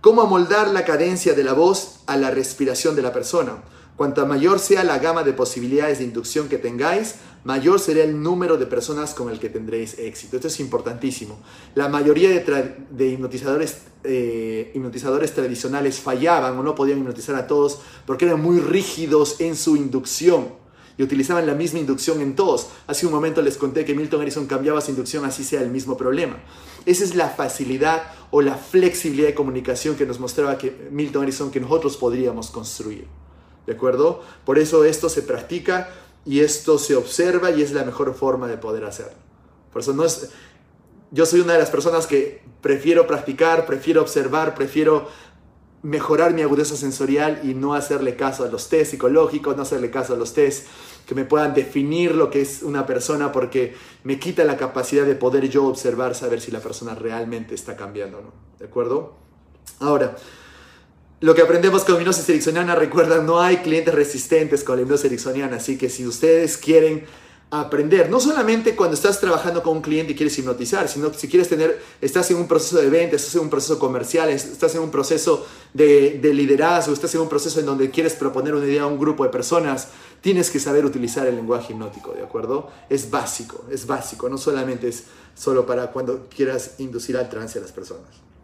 Cómo 0.00 0.22
amoldar 0.22 0.68
la 0.68 0.84
cadencia 0.84 1.34
de 1.34 1.44
la 1.44 1.52
voz 1.52 2.00
a 2.06 2.16
la 2.16 2.30
respiración 2.30 2.96
de 2.96 3.02
la 3.02 3.12
persona. 3.12 3.62
Cuanta 3.96 4.24
mayor 4.24 4.58
sea 4.58 4.82
la 4.82 4.98
gama 4.98 5.24
de 5.24 5.34
posibilidades 5.34 5.98
de 5.98 6.04
inducción 6.04 6.48
que 6.48 6.58
tengáis, 6.58 7.16
mayor 7.46 7.78
será 7.78 8.02
el 8.02 8.20
número 8.20 8.56
de 8.56 8.66
personas 8.66 9.14
con 9.14 9.30
el 9.30 9.38
que 9.38 9.48
tendréis 9.48 10.00
éxito. 10.00 10.34
Esto 10.34 10.48
es 10.48 10.58
importantísimo. 10.58 11.38
La 11.76 11.88
mayoría 11.88 12.28
de, 12.28 13.06
hipnotizadores, 13.08 13.82
eh, 14.02 14.72
hipnotizadores 14.74 15.32
tradicionales 15.32 16.00
fallaban 16.00 16.58
o 16.58 16.64
no 16.64 16.74
podían 16.74 16.98
hipnotizar 16.98 17.36
a 17.36 17.46
todos 17.46 17.78
porque 18.04 18.24
eran 18.24 18.42
muy 18.42 18.58
rígidos 18.58 19.40
en 19.40 19.54
su 19.54 19.76
inducción 19.76 20.48
y 20.98 21.04
utilizaban 21.04 21.46
la 21.46 21.54
misma 21.54 21.78
inducción 21.78 22.20
en 22.20 22.34
todos. 22.34 22.66
Hace 22.88 23.06
un 23.06 23.12
momento 23.12 23.40
les 23.42 23.56
conté 23.56 23.84
que 23.84 23.94
Milton 23.94 24.22
Erickson 24.22 24.48
cambiaba 24.48 24.80
su 24.80 24.90
inducción 24.90 25.24
así 25.24 25.44
sea 25.44 25.60
el 25.60 25.70
mismo 25.70 25.96
problema. 25.96 26.38
Esa 26.84 27.04
es 27.04 27.14
la 27.14 27.28
facilidad 27.28 28.10
o 28.32 28.42
la 28.42 28.56
flexibilidad 28.56 29.28
de 29.28 29.34
comunicación 29.36 29.94
que 29.94 30.04
nos 30.04 30.18
mostraba 30.18 30.58
que 30.58 30.88
Milton 30.90 31.22
Erickson 31.22 31.52
que 31.52 31.60
nosotros 31.60 31.96
podríamos 31.96 32.50
construir. 32.50 33.06
¿De 33.66 33.72
acuerdo? 33.72 34.22
Por 34.44 34.58
eso 34.58 34.84
esto 34.84 35.08
se 35.08 35.22
practica 35.22 35.90
y 36.26 36.40
esto 36.40 36.78
se 36.78 36.96
observa 36.96 37.52
y 37.52 37.62
es 37.62 37.72
la 37.72 37.84
mejor 37.84 38.12
forma 38.14 38.48
de 38.48 38.58
poder 38.58 38.84
hacerlo. 38.84 39.18
Por 39.72 39.80
eso 39.82 39.92
no 39.92 40.04
es, 40.04 40.30
yo 41.12 41.24
soy 41.24 41.40
una 41.40 41.52
de 41.52 41.60
las 41.60 41.70
personas 41.70 42.06
que 42.06 42.42
prefiero 42.60 43.06
practicar, 43.06 43.64
prefiero 43.64 44.02
observar, 44.02 44.54
prefiero 44.54 45.08
mejorar 45.82 46.34
mi 46.34 46.42
agudeza 46.42 46.76
sensorial 46.76 47.40
y 47.44 47.54
no 47.54 47.74
hacerle 47.74 48.16
caso 48.16 48.44
a 48.44 48.48
los 48.48 48.68
test 48.68 48.90
psicológicos, 48.90 49.56
no 49.56 49.62
hacerle 49.62 49.90
caso 49.90 50.14
a 50.14 50.16
los 50.16 50.34
test 50.34 50.66
que 51.06 51.14
me 51.14 51.24
puedan 51.24 51.54
definir 51.54 52.16
lo 52.16 52.28
que 52.28 52.40
es 52.40 52.64
una 52.64 52.86
persona 52.86 53.30
porque 53.30 53.76
me 54.02 54.18
quita 54.18 54.42
la 54.44 54.56
capacidad 54.56 55.06
de 55.06 55.14
poder 55.14 55.48
yo 55.48 55.66
observar, 55.66 56.16
saber 56.16 56.40
si 56.40 56.50
la 56.50 56.58
persona 56.58 56.96
realmente 56.96 57.54
está 57.54 57.76
cambiando 57.76 58.18
o 58.18 58.22
no. 58.22 58.32
¿De 58.58 58.64
acuerdo? 58.64 59.14
Ahora, 59.78 60.16
lo 61.20 61.34
que 61.34 61.42
aprendemos 61.42 61.84
con 61.84 61.96
hipnosis 61.96 62.28
ericksoniana, 62.28 62.74
recuerda, 62.74 63.22
no 63.22 63.40
hay 63.40 63.58
clientes 63.58 63.94
resistentes 63.94 64.62
con 64.62 64.76
la 64.76 64.82
hipnosis 64.82 65.06
ericksoniana, 65.06 65.56
así 65.56 65.78
que 65.78 65.88
si 65.88 66.06
ustedes 66.06 66.58
quieren 66.58 67.06
aprender, 67.50 68.10
no 68.10 68.20
solamente 68.20 68.74
cuando 68.74 68.94
estás 68.94 69.20
trabajando 69.20 69.62
con 69.62 69.76
un 69.76 69.82
cliente 69.82 70.12
y 70.12 70.16
quieres 70.16 70.36
hipnotizar, 70.38 70.88
sino 70.88 71.12
si 71.14 71.28
quieres 71.28 71.48
tener, 71.48 71.80
estás 72.00 72.30
en 72.32 72.36
un 72.36 72.48
proceso 72.48 72.78
de 72.78 72.90
venta, 72.90 73.16
estás 73.16 73.34
en 73.36 73.42
un 73.42 73.50
proceso 73.50 73.78
comercial, 73.78 74.28
estás 74.30 74.74
en 74.74 74.82
un 74.82 74.90
proceso 74.90 75.46
de, 75.72 76.18
de 76.20 76.34
liderazgo, 76.34 76.92
estás 76.92 77.14
en 77.14 77.20
un 77.22 77.28
proceso 77.28 77.60
en 77.60 77.66
donde 77.66 77.90
quieres 77.90 78.14
proponer 78.14 78.54
una 78.54 78.66
idea 78.66 78.82
a 78.82 78.86
un 78.86 78.98
grupo 78.98 79.24
de 79.24 79.30
personas, 79.30 79.88
tienes 80.20 80.50
que 80.50 80.58
saber 80.58 80.84
utilizar 80.84 81.26
el 81.26 81.36
lenguaje 81.36 81.72
hipnótico, 81.72 82.12
¿de 82.12 82.22
acuerdo? 82.22 82.68
Es 82.90 83.10
básico, 83.10 83.64
es 83.70 83.86
básico, 83.86 84.28
no 84.28 84.36
solamente 84.36 84.88
es 84.88 85.04
solo 85.34 85.64
para 85.64 85.92
cuando 85.92 86.26
quieras 86.28 86.74
inducir 86.78 87.16
al 87.16 87.28
trance 87.30 87.58
a 87.58 87.62
las 87.62 87.72
personas. 87.72 88.35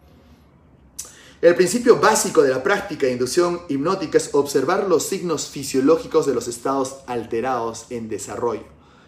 El 1.43 1.57
principio 1.57 1.99
básico 1.99 2.43
de 2.43 2.51
la 2.51 2.63
práctica 2.63 3.07
de 3.07 3.15
inducción 3.15 3.63
hipnótica 3.69 4.17
es 4.17 4.31
observar 4.33 4.87
los 4.89 5.03
signos 5.03 5.49
fisiológicos 5.49 6.25
de 6.25 6.35
los 6.35 6.47
estados 6.47 6.99
alterados 7.09 7.87
en 7.91 8.09
desarrollo. 8.09 8.63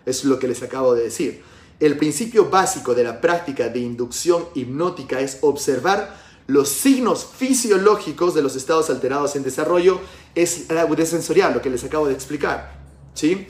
Es 0.04 0.24
lo 0.24 0.40
que 0.40 0.48
les 0.48 0.60
acabo 0.64 0.96
de 0.96 1.04
decir. 1.04 1.44
El 1.78 1.96
principio 1.96 2.50
básico 2.50 2.92
de 2.96 3.04
la 3.04 3.20
práctica 3.20 3.68
de 3.68 3.78
inducción 3.78 4.46
hipnótica 4.56 5.20
es 5.20 5.38
observar 5.42 6.12
los 6.48 6.70
signos 6.70 7.24
fisiológicos 7.24 8.34
de 8.34 8.42
los 8.42 8.56
estados 8.56 8.90
alterados 8.90 9.36
en 9.36 9.44
desarrollo. 9.44 10.00
Es 10.34 10.68
la 10.70 10.80
agudeza 10.80 11.12
sensorial, 11.12 11.54
lo 11.54 11.62
que 11.62 11.70
les 11.70 11.84
acabo 11.84 12.08
de 12.08 12.14
explicar. 12.14 12.80
¿Sí? 13.14 13.46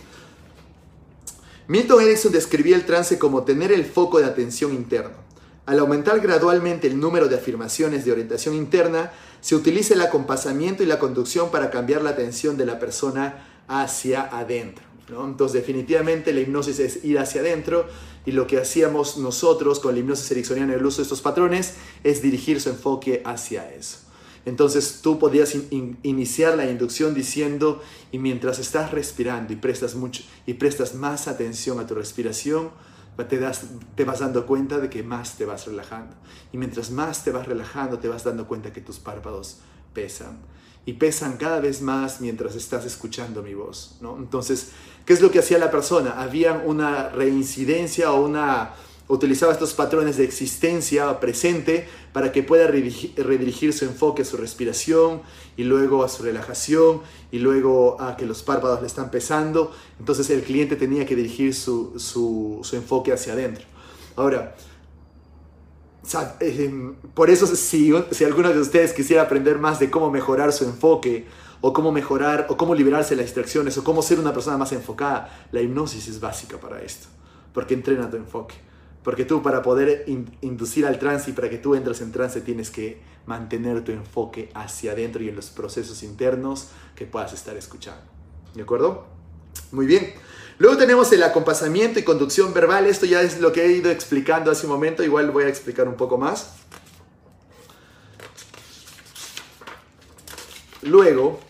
Milton 1.68 2.02
Erickson 2.02 2.32
describía 2.32 2.76
el 2.76 2.84
trance 2.84 3.18
como 3.18 3.44
tener 3.44 3.72
el 3.72 3.86
foco 3.86 4.18
de 4.18 4.26
atención 4.26 4.74
interno. 4.74 5.23
Al 5.66 5.78
aumentar 5.78 6.20
gradualmente 6.20 6.86
el 6.86 7.00
número 7.00 7.28
de 7.28 7.36
afirmaciones 7.36 8.04
de 8.04 8.12
orientación 8.12 8.54
interna, 8.54 9.12
se 9.40 9.54
utiliza 9.54 9.94
el 9.94 10.02
acompasamiento 10.02 10.82
y 10.82 10.86
la 10.86 10.98
conducción 10.98 11.50
para 11.50 11.70
cambiar 11.70 12.02
la 12.02 12.10
atención 12.10 12.56
de 12.56 12.66
la 12.66 12.78
persona 12.78 13.62
hacia 13.66 14.22
adentro. 14.22 14.84
Entonces 15.08 15.60
definitivamente 15.60 16.32
la 16.32 16.40
hipnosis 16.40 16.78
es 16.78 17.04
ir 17.04 17.18
hacia 17.18 17.42
adentro 17.42 17.86
y 18.26 18.32
lo 18.32 18.46
que 18.46 18.58
hacíamos 18.58 19.18
nosotros 19.18 19.80
con 19.80 19.94
la 19.94 20.00
hipnosis 20.00 20.30
ericksoniana 20.30 20.72
y 20.72 20.76
el 20.76 20.86
uso 20.86 20.98
de 20.98 21.04
estos 21.04 21.20
patrones 21.20 21.74
es 22.02 22.22
dirigir 22.22 22.60
su 22.60 22.70
enfoque 22.70 23.22
hacia 23.24 23.70
eso. 23.72 23.98
Entonces 24.46 25.00
tú 25.02 25.18
podías 25.18 25.54
iniciar 26.02 26.56
la 26.56 26.66
inducción 26.66 27.14
diciendo, 27.14 27.82
y 28.12 28.18
mientras 28.18 28.58
estás 28.58 28.90
respirando 28.90 29.54
y 29.54 29.56
prestas, 29.56 29.94
mucho, 29.94 30.22
y 30.46 30.54
prestas 30.54 30.94
más 30.94 31.28
atención 31.28 31.80
a 31.80 31.86
tu 31.86 31.94
respiración, 31.94 32.70
te, 33.16 33.38
das, 33.38 33.62
te 33.94 34.04
vas 34.04 34.20
dando 34.20 34.46
cuenta 34.46 34.78
de 34.78 34.90
que 34.90 35.02
más 35.02 35.36
te 35.36 35.44
vas 35.44 35.66
relajando. 35.66 36.14
Y 36.52 36.58
mientras 36.58 36.90
más 36.90 37.24
te 37.24 37.30
vas 37.30 37.46
relajando, 37.46 37.98
te 37.98 38.08
vas 38.08 38.24
dando 38.24 38.46
cuenta 38.46 38.72
que 38.72 38.80
tus 38.80 38.98
párpados 38.98 39.58
pesan. 39.92 40.38
Y 40.86 40.94
pesan 40.94 41.36
cada 41.36 41.60
vez 41.60 41.80
más 41.80 42.20
mientras 42.20 42.54
estás 42.56 42.84
escuchando 42.84 43.42
mi 43.42 43.54
voz. 43.54 43.96
¿no? 44.00 44.16
Entonces, 44.16 44.72
¿qué 45.06 45.12
es 45.12 45.22
lo 45.22 45.30
que 45.30 45.38
hacía 45.38 45.58
la 45.58 45.70
persona? 45.70 46.20
Había 46.20 46.52
una 46.52 47.08
reincidencia 47.08 48.12
o 48.12 48.24
una 48.24 48.72
utilizaba 49.08 49.52
estos 49.52 49.74
patrones 49.74 50.16
de 50.16 50.24
existencia 50.24 51.20
presente 51.20 51.86
para 52.12 52.32
que 52.32 52.42
pueda 52.42 52.66
redirigir, 52.66 53.72
su 53.72 53.84
enfoque 53.84 54.22
a 54.22 54.24
su 54.24 54.36
respiración 54.36 55.22
y 55.56 55.64
luego 55.64 56.04
a 56.04 56.08
su 56.08 56.22
relajación 56.22 57.02
y 57.30 57.38
luego 57.38 58.00
a 58.00 58.16
que 58.16 58.24
los 58.24 58.42
párpados 58.42 58.80
le 58.80 58.86
están 58.86 59.10
pesando. 59.10 59.72
Entonces 59.98 60.30
el 60.30 60.42
cliente 60.42 60.76
tenía 60.76 61.04
que 61.04 61.16
dirigir 61.16 61.54
su, 61.54 62.62
enfoque 62.72 63.12
hacia 63.12 63.34
adentro. 63.34 63.64
Ahora, 64.16 64.54
eh, 66.40 66.94
por 67.14 67.30
eso 67.30 67.46
si, 67.46 67.92
si 68.10 68.24
alguno 68.24 68.50
de 68.50 68.60
ustedes 68.60 68.92
quisiera 68.92 69.22
aprender 69.22 69.58
más 69.58 69.78
de 69.80 69.90
cómo 69.90 70.10
mejorar 70.10 70.52
su 70.52 70.64
enfoque 70.64 71.26
o 71.60 71.72
cómo 71.72 71.92
mejorar 71.92 72.46
o 72.48 72.56
cómo 72.56 72.74
liberarse 72.74 73.10
de 73.10 73.16
las 73.16 73.26
distracciones 73.26 73.76
o 73.76 73.84
cómo 73.84 74.02
ser 74.02 74.18
una 74.18 74.32
persona 74.32 74.56
más 74.56 74.72
enfocada, 74.72 75.46
la 75.50 75.60
hipnosis 75.60 76.08
es 76.08 76.20
básica 76.20 76.58
para 76.58 76.82
esto, 76.82 77.08
porque 77.52 77.74
entrena 77.74 78.08
tu 78.08 78.16
enfoque. 78.16 78.54
Porque 79.04 79.24
tú 79.24 79.42
para 79.42 79.62
poder 79.62 80.06
inducir 80.40 80.86
al 80.86 80.98
trance 80.98 81.30
y 81.30 81.34
para 81.34 81.50
que 81.50 81.58
tú 81.58 81.74
entres 81.74 82.00
en 82.00 82.10
trance 82.10 82.40
tienes 82.40 82.70
que 82.70 83.00
mantener 83.26 83.84
tu 83.84 83.92
enfoque 83.92 84.50
hacia 84.54 84.92
adentro 84.92 85.22
y 85.22 85.28
en 85.28 85.36
los 85.36 85.50
procesos 85.50 86.02
internos 86.02 86.68
que 86.96 87.06
puedas 87.06 87.32
estar 87.32 87.56
escuchando. 87.56 88.02
¿De 88.54 88.62
acuerdo? 88.62 89.06
Muy 89.72 89.86
bien. 89.86 90.14
Luego 90.58 90.76
tenemos 90.76 91.12
el 91.12 91.22
acompasamiento 91.22 91.98
y 91.98 92.02
conducción 92.02 92.54
verbal. 92.54 92.86
Esto 92.86 93.06
ya 93.06 93.20
es 93.20 93.40
lo 93.40 93.52
que 93.52 93.64
he 93.64 93.72
ido 93.72 93.90
explicando 93.90 94.50
hace 94.50 94.66
un 94.66 94.72
momento. 94.72 95.02
Igual 95.02 95.30
voy 95.30 95.44
a 95.44 95.48
explicar 95.48 95.86
un 95.86 95.96
poco 95.96 96.16
más. 96.16 96.54
Luego, 100.82 101.40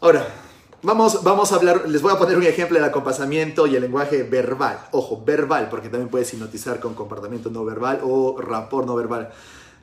ahora, 0.00 0.26
Vamos, 0.86 1.24
vamos 1.24 1.50
a 1.50 1.56
hablar, 1.56 1.88
les 1.88 2.00
voy 2.00 2.12
a 2.12 2.16
poner 2.16 2.36
un 2.36 2.44
ejemplo 2.44 2.76
del 2.76 2.88
acompasamiento 2.88 3.66
y 3.66 3.74
el 3.74 3.82
lenguaje 3.82 4.22
verbal. 4.22 4.86
Ojo, 4.92 5.20
verbal, 5.26 5.68
porque 5.68 5.88
también 5.88 6.08
puedes 6.08 6.32
hipnotizar 6.32 6.78
con 6.78 6.94
comportamiento 6.94 7.50
no 7.50 7.64
verbal 7.64 8.02
o 8.04 8.40
rapport 8.40 8.86
no 8.86 8.94
verbal. 8.94 9.32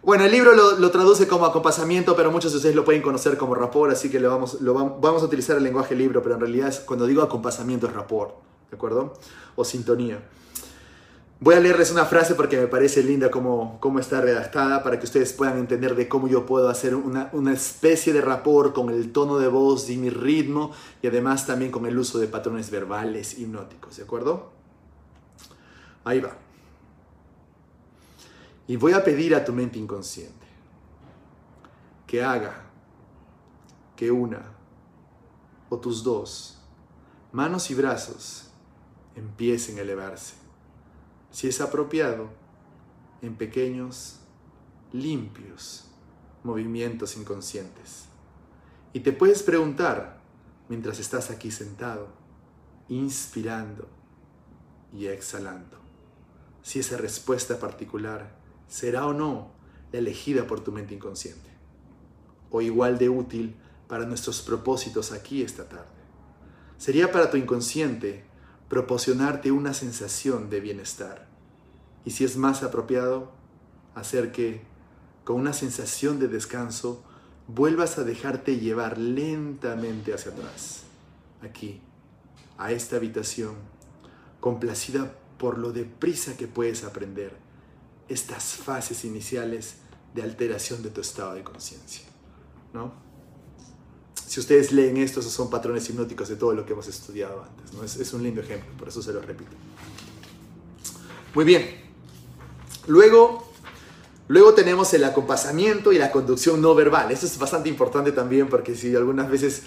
Bueno, 0.02 0.24
el 0.24 0.32
libro 0.32 0.54
lo, 0.54 0.92
traduce 0.92 1.28
como 1.28 1.46
acompasamiento, 1.46 2.16
pero 2.16 2.32
muchos 2.32 2.54
de 2.54 2.60
ustedes 2.60 2.74
lo 2.74 2.86
pueden 2.86 3.02
conocer 3.02 3.36
como 3.36 3.54
rapport, 3.54 3.92
así 3.92 4.10
que 4.10 4.18
lo 4.18 4.30
vamos, 4.30 4.62
lo 4.62 4.74
vamos 4.74 5.22
a 5.22 5.26
utilizar 5.26 5.58
el 5.58 5.64
lenguaje 5.66 5.94
libro, 5.94 6.24
pero 6.24 6.36
en 6.36 6.40
realidad 6.40 6.74
cuando 6.86 7.06
digo 7.06 7.22
acompasamiento 7.22 7.88
es 7.88 7.92
rapport, 7.92 8.36
¿de 8.72 8.78
acuerdo? 8.78 9.16
O 9.58 9.66
sintonía. 9.66 10.24
Voy 11.40 11.56
a 11.56 11.60
leerles 11.60 11.92
una 11.92 12.06
frase 12.06 12.36
porque 12.36 12.58
me 12.58 12.68
parece 12.68 13.04
linda 13.04 13.30
cómo, 13.30 13.78
cómo 13.82 14.00
está 14.00 14.22
redactada 14.22 14.82
para 14.82 14.98
que 14.98 15.06
ustedes 15.06 15.34
puedan 15.34 15.58
entender 15.58 15.94
de 15.94 16.08
cómo 16.08 16.30
yo 16.30 16.46
puedo 16.46 16.70
hacer 16.70 16.96
una, 16.96 17.30
una 17.34 17.52
especie 17.52 18.14
de 18.14 18.22
rapport 18.22 18.74
con 18.74 18.90
el 18.90 19.12
tono 19.12 19.38
de 19.38 19.50
voz 19.50 19.90
y 19.90 19.98
mi 19.98 20.10
ritmo 20.10 20.72
y 21.02 21.08
además 21.08 21.46
también 21.46 21.70
con 21.70 21.86
el 21.86 21.98
uso 21.98 22.18
de 22.18 22.28
patrones 22.28 22.72
verbales 22.72 23.38
hipnóticos, 23.38 23.98
¿de 23.98 24.04
acuerdo? 24.04 24.52
Ahí 26.06 26.22
va. 26.22 26.38
Y 28.68 28.78
voy 28.78 28.94
a 28.94 29.04
pedir 29.04 29.36
a 29.36 29.44
tu 29.44 29.52
mente 29.52 29.78
inconsciente 29.78 30.48
que 32.08 32.24
haga 32.24 32.54
que 33.98 34.12
una 34.12 34.54
o 35.70 35.78
tus 35.78 36.04
dos 36.04 36.58
manos 37.34 37.70
y 37.70 37.76
brazos 37.76 38.50
empiecen 39.16 39.78
a 39.78 39.82
elevarse 39.82 40.43
si 41.34 41.48
es 41.48 41.60
apropiado, 41.62 42.30
en 43.24 43.36
pequeños, 43.36 44.20
limpios 44.92 45.90
movimientos 46.44 47.18
inconscientes. 47.18 48.06
Y 48.94 49.00
te 49.00 49.12
puedes 49.12 49.42
preguntar, 49.42 50.22
mientras 50.70 51.00
estás 51.00 51.32
aquí 51.32 51.50
sentado, 51.50 52.10
inspirando 52.88 53.90
y 54.94 55.08
exhalando, 55.08 55.80
si 56.62 56.80
esa 56.80 56.98
respuesta 56.98 57.58
particular 57.60 58.38
será 58.68 59.08
o 59.08 59.14
no 59.14 59.54
la 59.92 60.00
elegida 60.00 60.46
por 60.46 60.60
tu 60.60 60.72
mente 60.72 60.94
inconsciente, 60.94 61.50
o 62.52 62.62
igual 62.62 63.00
de 63.00 63.10
útil 63.10 63.56
para 63.88 64.06
nuestros 64.06 64.44
propósitos 64.44 65.12
aquí 65.12 65.42
esta 65.42 65.68
tarde. 65.68 65.88
Sería 66.78 67.12
para 67.12 67.32
tu 67.32 67.38
inconsciente 67.38 68.32
proporcionarte 68.74 69.52
una 69.52 69.72
sensación 69.72 70.50
de 70.50 70.60
bienestar. 70.60 71.28
Y 72.06 72.10
si 72.10 72.24
es 72.24 72.38
más 72.38 72.64
apropiado, 72.64 73.32
hacer 73.94 74.32
que, 74.32 74.64
con 75.24 75.40
una 75.40 75.54
sensación 75.54 76.18
de 76.18 76.28
descanso, 76.28 77.04
vuelvas 77.48 78.00
a 78.00 78.04
dejarte 78.04 78.58
llevar 78.58 78.98
lentamente 78.98 80.12
hacia 80.12 80.32
atrás, 80.32 80.86
aquí, 81.44 81.82
a 82.58 82.72
esta 82.72 82.96
habitación, 82.96 83.54
complacida 84.40 85.20
por 85.38 85.60
lo 85.60 85.72
deprisa 85.72 86.36
que 86.36 86.48
puedes 86.48 86.84
aprender 86.84 87.38
estas 88.10 88.56
fases 88.56 89.06
iniciales 89.06 89.76
de 90.16 90.24
alteración 90.24 90.82
de 90.82 90.90
tu 90.90 91.02
estado 91.02 91.36
de 91.36 91.44
conciencia. 91.44 92.08
¿no? 92.74 92.92
Si 94.34 94.40
ustedes 94.40 94.72
leen 94.72 94.98
esto, 94.98 95.20
esos 95.20 95.32
son 95.32 95.48
patrones 95.52 95.88
hipnóticos 95.88 96.28
de 96.28 96.38
todo 96.38 96.54
lo 96.54 96.66
que 96.66 96.74
hemos 96.74 96.88
estudiado 96.88 97.44
antes. 97.44 97.72
¿no? 97.72 97.84
Es, 97.84 98.14
un 98.14 98.24
lindo 98.24 98.42
ejemplo, 98.42 98.68
por 98.80 98.88
eso 98.88 99.00
se 99.00 99.14
lo 99.14 99.22
repito. 99.22 99.52
Muy 101.36 101.46
bien. 101.46 101.70
Luego, 102.88 103.48
luego 104.28 104.56
tenemos 104.56 104.92
el 104.96 105.04
acompasamiento 105.04 105.94
y 105.94 106.00
la 106.00 106.12
conducción 106.12 106.64
no 106.64 106.74
verbal. 106.74 107.12
Eso 107.12 107.28
es 107.28 107.38
bastante 107.38 107.70
importante 107.70 108.12
también 108.12 108.50
porque 108.50 108.74
si 108.74 108.96
algunas 108.96 109.30
veces 109.30 109.62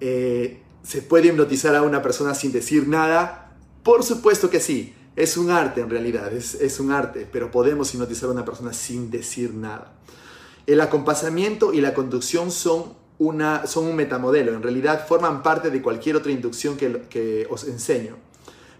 eh, 0.00 0.60
se 0.82 1.02
puede 1.02 1.28
hipnotizar 1.28 1.76
a 1.76 1.82
una 1.82 2.02
persona 2.02 2.34
sin 2.34 2.50
decir 2.50 2.88
nada, 2.88 3.54
por 3.84 4.02
supuesto 4.02 4.50
que 4.50 4.58
sí. 4.58 4.92
Es 5.14 5.36
un 5.36 5.50
arte 5.50 5.82
en 5.82 5.90
realidad, 5.90 6.32
es, 6.32 6.56
es 6.56 6.80
un 6.80 6.90
arte, 6.90 7.28
pero 7.30 7.52
podemos 7.52 7.94
hipnotizar 7.94 8.28
a 8.28 8.32
una 8.32 8.44
persona 8.44 8.72
sin 8.72 9.08
decir 9.08 9.54
nada. 9.54 9.92
El 10.66 10.80
acompasamiento 10.80 11.72
y 11.72 11.80
la 11.80 11.94
conducción 11.94 12.50
son 12.50 12.98
son 13.66 13.86
un 13.86 13.96
metamodelo, 13.96 14.54
en 14.54 14.62
realidad 14.62 15.06
forman 15.06 15.42
parte 15.42 15.70
de 15.70 15.82
cualquier 15.82 16.16
otra 16.16 16.32
inducción 16.32 16.76
que, 16.76 17.46
os 17.50 17.64
enseño. 17.64 18.16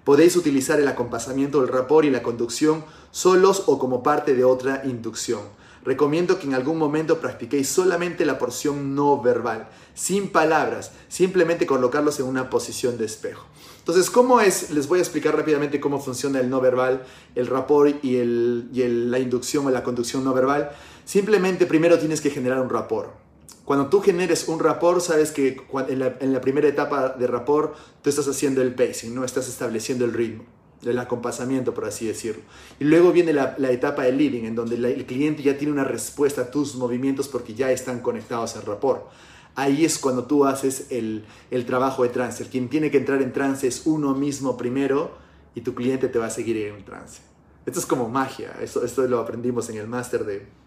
Podéis 0.04 0.34
utilizar 0.34 0.80
el 0.80 0.88
acompasamiento 0.88 1.60
del 1.60 1.68
rapor 1.68 2.06
y 2.06 2.10
la 2.10 2.22
conducción 2.22 2.84
solos 3.10 3.64
o 3.66 3.78
como 3.78 4.02
parte 4.02 4.34
de 4.34 4.44
otra 4.44 4.82
inducción. 4.84 5.42
Recomiendo 5.84 6.38
que 6.38 6.46
en 6.46 6.54
algún 6.54 6.78
momento 6.78 7.20
practiquéis 7.20 7.68
solamente 7.68 8.24
la 8.24 8.38
porción 8.38 8.94
no 8.94 9.20
verbal, 9.20 9.68
sin 9.94 10.28
palabras, 10.28 10.92
simplemente 11.08 11.66
colocarlos 11.66 12.18
en 12.20 12.26
una 12.26 12.50
posición 12.50 12.96
de 12.98 13.06
espejo. 13.06 13.46
Entonces, 13.78 14.10
¿cómo 14.10 14.40
es? 14.40 14.70
Les 14.70 14.88
voy 14.88 14.98
a 14.98 15.02
explicar 15.02 15.36
rápidamente 15.36 15.80
cómo 15.80 16.00
funciona 16.00 16.40
el 16.40 16.50
no 16.50 16.60
verbal, 16.60 17.02
el 17.34 17.46
rapor 17.46 17.88
y, 17.88 18.22
la 18.22 19.18
inducción 19.18 19.66
o 19.66 19.70
la 19.70 19.82
conducción 19.82 20.22
no 20.24 20.32
verbal. 20.32 20.70
Simplemente 21.04 21.66
primero 21.66 21.98
tienes 21.98 22.20
que 22.20 22.30
generar 22.30 22.60
un 22.60 22.70
rapor. 22.70 23.29
Cuando 23.64 23.88
tú 23.88 24.00
generes 24.00 24.48
un 24.48 24.58
rapport, 24.58 25.00
sabes 25.00 25.30
que 25.30 25.56
en 25.88 26.32
la, 26.32 26.40
primera 26.40 26.66
etapa 26.66 27.10
de 27.10 27.26
rapport 27.26 27.76
tú 28.02 28.10
estás 28.10 28.26
haciendo 28.26 28.62
el 28.62 28.74
pacing, 28.74 29.14
no 29.14 29.24
estás 29.24 29.48
estableciendo 29.48 30.04
el 30.04 30.12
ritmo, 30.12 30.44
el 30.82 30.98
acompasamiento, 30.98 31.72
por 31.72 31.84
así 31.84 32.06
decirlo. 32.06 32.42
Y 32.80 32.84
luego 32.84 33.12
viene 33.12 33.32
la, 33.32 33.54
etapa 33.70 34.02
de 34.02 34.12
leading, 34.12 34.44
en 34.44 34.54
donde 34.54 34.74
el 34.74 35.06
cliente 35.06 35.42
ya 35.42 35.56
tiene 35.56 35.72
una 35.72 35.84
respuesta 35.84 36.42
a 36.42 36.50
tus 36.50 36.74
movimientos 36.74 37.28
porque 37.28 37.54
ya 37.54 37.70
están 37.70 38.00
conectados 38.00 38.56
al 38.56 38.62
rapport. 38.62 39.08
Ahí 39.54 39.84
es 39.84 39.98
cuando 39.98 40.24
tú 40.24 40.46
haces 40.46 40.86
el, 40.90 41.24
trabajo 41.66 42.02
de 42.02 42.08
trance. 42.08 42.42
El 42.42 42.48
quien 42.48 42.68
tiene 42.68 42.90
que 42.90 42.98
entrar 42.98 43.22
en 43.22 43.32
trance 43.32 43.68
es 43.68 43.86
uno 43.86 44.14
mismo 44.14 44.56
primero 44.56 45.12
y 45.54 45.60
tu 45.60 45.74
cliente 45.74 46.08
te 46.08 46.18
va 46.18 46.26
a 46.26 46.30
seguir 46.30 46.56
en 46.56 46.76
el 46.76 46.84
trance. 46.84 47.22
Esto 47.66 47.78
es 47.78 47.86
como 47.86 48.08
magia. 48.08 48.56
Esto, 48.60 48.84
esto 48.84 49.06
lo 49.06 49.20
aprendimos 49.20 49.68
en 49.70 49.76
el 49.76 49.86
máster 49.86 50.24
de, 50.24 50.59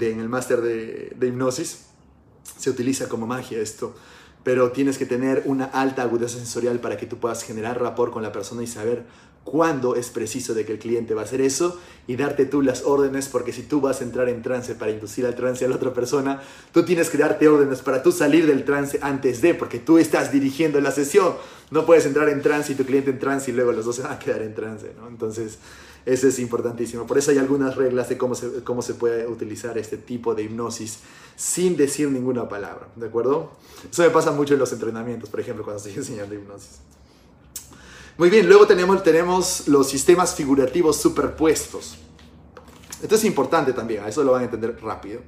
en 0.00 0.20
el 0.20 0.28
máster 0.28 0.60
de, 0.60 1.12
de 1.16 1.26
hipnosis 1.26 1.86
se 2.58 2.70
utiliza 2.70 3.08
como 3.08 3.26
magia 3.26 3.60
esto. 3.60 3.94
pero 4.44 4.72
tienes 4.72 4.98
que 4.98 5.06
tener 5.06 5.44
una 5.46 5.66
alta 5.66 6.02
agudeza 6.02 6.36
sensorial 6.36 6.80
para 6.80 6.96
que 6.96 7.06
tú 7.06 7.18
puedas 7.18 7.44
generar 7.44 7.80
rapport 7.80 8.12
con 8.12 8.22
la 8.22 8.32
persona 8.32 8.62
y 8.62 8.66
saber 8.66 9.04
cuándo 9.44 9.96
es 9.96 10.10
preciso 10.10 10.54
de 10.54 10.64
que 10.64 10.72
el 10.72 10.78
cliente 10.78 11.14
va 11.14 11.22
a 11.22 11.24
hacer 11.24 11.40
eso 11.40 11.80
y 12.06 12.16
darte 12.16 12.46
tú 12.46 12.62
las 12.62 12.82
órdenes, 12.84 13.28
porque 13.28 13.52
si 13.52 13.62
tú 13.62 13.80
vas 13.80 14.00
a 14.00 14.04
entrar 14.04 14.28
en 14.28 14.42
trance 14.42 14.74
para 14.74 14.92
inducir 14.92 15.26
al 15.26 15.34
trance 15.34 15.64
a 15.64 15.68
la 15.68 15.76
otra 15.76 15.92
persona, 15.92 16.42
tú 16.72 16.84
tienes 16.84 17.10
que 17.10 17.18
darte 17.18 17.48
órdenes 17.48 17.80
para 17.80 18.02
tú 18.02 18.12
salir 18.12 18.46
del 18.46 18.64
trance 18.64 18.98
antes 19.02 19.40
de, 19.40 19.54
porque 19.54 19.78
tú 19.78 19.98
estás 19.98 20.32
dirigiendo 20.32 20.80
la 20.80 20.90
sesión. 20.90 21.34
No 21.70 21.86
puedes 21.86 22.06
entrar 22.06 22.28
en 22.28 22.42
trance 22.42 22.72
y 22.72 22.74
tu 22.76 22.84
cliente 22.84 23.10
en 23.10 23.18
trance 23.18 23.50
y 23.50 23.54
luego 23.54 23.72
los 23.72 23.84
dos 23.84 23.96
se 23.96 24.02
van 24.02 24.12
a 24.12 24.18
quedar 24.18 24.42
en 24.42 24.54
trance, 24.54 24.92
¿no? 24.96 25.08
Entonces, 25.08 25.58
eso 26.04 26.28
es 26.28 26.38
importantísimo. 26.38 27.06
Por 27.06 27.18
eso 27.18 27.30
hay 27.30 27.38
algunas 27.38 27.76
reglas 27.76 28.08
de 28.08 28.18
cómo 28.18 28.34
se, 28.34 28.64
cómo 28.64 28.82
se 28.82 28.94
puede 28.94 29.26
utilizar 29.26 29.78
este 29.78 29.96
tipo 29.96 30.34
de 30.34 30.42
hipnosis 30.42 30.98
sin 31.36 31.76
decir 31.76 32.08
ninguna 32.10 32.48
palabra, 32.48 32.88
¿de 32.96 33.06
acuerdo? 33.06 33.52
Eso 33.90 34.02
me 34.02 34.10
pasa 34.10 34.32
mucho 34.32 34.54
en 34.54 34.60
los 34.60 34.72
entrenamientos, 34.72 35.28
por 35.28 35.40
ejemplo, 35.40 35.64
cuando 35.64 35.78
estoy 35.78 35.94
enseñando 35.96 36.34
hipnosis. 36.34 36.80
Muy 38.18 38.30
bien, 38.30 38.46
luego 38.48 38.66
tenemos, 38.66 39.02
tenemos 39.02 39.68
los 39.68 39.88
sistemas 39.88 40.34
figurativos 40.34 40.96
superpuestos. 40.96 41.96
Esto 43.02 43.14
es 43.14 43.24
importante 43.24 43.72
también, 43.72 44.04
eso 44.04 44.22
lo 44.22 44.32
van 44.32 44.42
a 44.42 44.44
entender 44.44 44.78
rápido. 44.82 45.20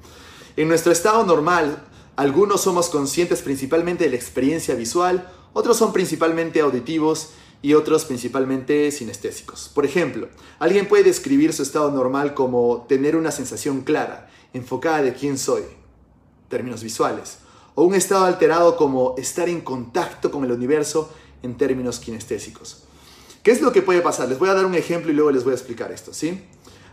En 0.56 0.68
nuestro 0.68 0.92
estado 0.92 1.24
normal, 1.24 1.82
algunos 2.16 2.60
somos 2.60 2.90
conscientes 2.90 3.42
principalmente 3.42 4.04
de 4.04 4.10
la 4.10 4.16
experiencia 4.16 4.74
visual, 4.74 5.28
otros 5.52 5.76
son 5.76 5.92
principalmente 5.92 6.60
auditivos 6.60 7.30
y 7.64 7.72
otros 7.72 8.04
principalmente 8.04 8.90
sinestésicos. 8.90 9.70
Por 9.74 9.86
ejemplo, 9.86 10.28
alguien 10.58 10.86
puede 10.86 11.04
describir 11.04 11.54
su 11.54 11.62
estado 11.62 11.90
normal 11.90 12.34
como 12.34 12.84
tener 12.86 13.16
una 13.16 13.30
sensación 13.30 13.80
clara, 13.80 14.28
enfocada 14.52 15.00
de 15.00 15.14
quién 15.14 15.38
soy, 15.38 15.62
términos 16.50 16.82
visuales, 16.82 17.38
o 17.74 17.84
un 17.84 17.94
estado 17.94 18.26
alterado 18.26 18.76
como 18.76 19.14
estar 19.16 19.48
en 19.48 19.62
contacto 19.62 20.30
con 20.30 20.44
el 20.44 20.52
universo 20.52 21.10
en 21.42 21.56
términos 21.56 22.00
kinestésicos. 22.00 22.82
¿Qué 23.42 23.52
es 23.52 23.62
lo 23.62 23.72
que 23.72 23.80
puede 23.80 24.02
pasar? 24.02 24.28
Les 24.28 24.38
voy 24.38 24.50
a 24.50 24.54
dar 24.54 24.66
un 24.66 24.74
ejemplo 24.74 25.10
y 25.10 25.14
luego 25.14 25.30
les 25.30 25.42
voy 25.42 25.52
a 25.52 25.56
explicar 25.56 25.90
esto, 25.90 26.12
¿sí? 26.12 26.44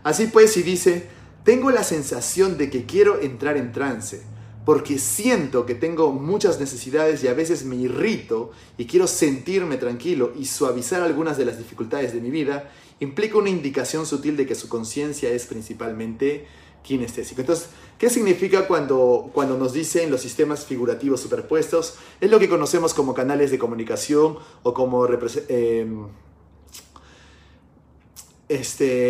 Así 0.03 0.27
pues, 0.27 0.53
si 0.53 0.63
dice, 0.63 1.09
tengo 1.43 1.69
la 1.71 1.83
sensación 1.83 2.57
de 2.57 2.69
que 2.69 2.85
quiero 2.85 3.19
entrar 3.19 3.57
en 3.57 3.73
trance, 3.73 4.23
porque 4.65 4.99
siento 4.99 5.65
que 5.65 5.75
tengo 5.75 6.11
muchas 6.11 6.59
necesidades 6.59 7.23
y 7.23 7.27
a 7.27 7.33
veces 7.33 7.65
me 7.65 7.75
irrito 7.75 8.51
y 8.77 8.85
quiero 8.85 9.07
sentirme 9.07 9.77
tranquilo 9.77 10.33
y 10.37 10.45
suavizar 10.45 11.01
algunas 11.01 11.37
de 11.37 11.45
las 11.45 11.57
dificultades 11.57 12.13
de 12.13 12.21
mi 12.21 12.29
vida, 12.29 12.71
implica 12.99 13.37
una 13.37 13.49
indicación 13.49 14.05
sutil 14.05 14.37
de 14.37 14.45
que 14.45 14.55
su 14.55 14.69
conciencia 14.69 15.31
es 15.31 15.47
principalmente 15.47 16.45
kinestésico. 16.83 17.41
Entonces, 17.41 17.69
¿qué 17.97 18.09
significa 18.09 18.67
cuando, 18.67 19.29
cuando 19.33 19.57
nos 19.57 19.73
dicen 19.73 20.11
los 20.11 20.21
sistemas 20.21 20.65
figurativos 20.65 21.21
superpuestos? 21.21 21.95
Es 22.19 22.29
lo 22.29 22.39
que 22.39 22.49
conocemos 22.49 22.93
como 22.93 23.13
canales 23.13 23.51
de 23.51 23.59
comunicación 23.59 24.37
o 24.63 24.73
como 24.73 25.07
eh, 25.07 25.87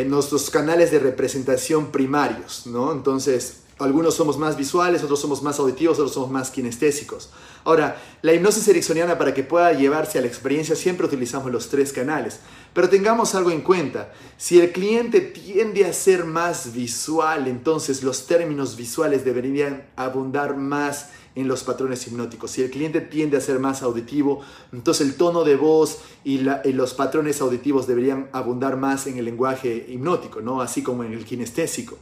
nuestros 0.07 0.49
canales 0.49 0.91
de 0.91 0.99
representación 0.99 1.91
primarios, 1.91 2.67
¿no? 2.67 2.91
Entonces, 2.91 3.60
algunos 3.83 4.15
somos 4.15 4.37
más 4.37 4.57
visuales, 4.57 5.03
otros 5.03 5.19
somos 5.19 5.41
más 5.41 5.59
auditivos, 5.59 5.97
otros 5.97 6.13
somos 6.13 6.29
más 6.29 6.51
kinestésicos. 6.51 7.29
Ahora, 7.63 8.01
la 8.21 8.33
hipnosis 8.33 8.67
ericksoniana 8.67 9.17
para 9.17 9.33
que 9.33 9.43
pueda 9.43 9.73
llevarse 9.73 10.17
a 10.17 10.21
la 10.21 10.27
experiencia 10.27 10.75
siempre 10.75 11.05
utilizamos 11.05 11.51
los 11.51 11.69
tres 11.69 11.93
canales. 11.93 12.39
Pero 12.73 12.89
tengamos 12.89 13.35
algo 13.35 13.51
en 13.51 13.61
cuenta. 13.61 14.13
Si 14.37 14.59
el 14.59 14.71
cliente 14.71 15.21
tiende 15.21 15.85
a 15.85 15.93
ser 15.93 16.25
más 16.25 16.73
visual, 16.73 17.47
entonces 17.47 18.03
los 18.03 18.27
términos 18.27 18.77
visuales 18.77 19.25
deberían 19.25 19.83
abundar 19.95 20.55
más 20.55 21.09
en 21.35 21.47
los 21.47 21.63
patrones 21.63 22.05
hipnóticos. 22.07 22.51
Si 22.51 22.61
el 22.61 22.71
cliente 22.71 23.01
tiende 23.01 23.37
a 23.37 23.41
ser 23.41 23.59
más 23.59 23.83
auditivo, 23.83 24.41
entonces 24.71 25.07
el 25.07 25.15
tono 25.15 25.43
de 25.43 25.55
voz 25.55 25.99
y, 26.23 26.39
y, 26.39 26.73
los 26.73 26.93
patrones 26.93 27.41
auditivos 27.41 27.87
deberían 27.87 28.29
abundar 28.33 28.77
más 28.77 29.07
en 29.07 29.17
el 29.17 29.25
lenguaje 29.25 29.85
hipnótico, 29.89 30.41
¿no? 30.41 30.61
así 30.61 30.83
como 30.83 31.03
en 31.03 31.13
el 31.13 31.25
kinestésico. 31.25 31.97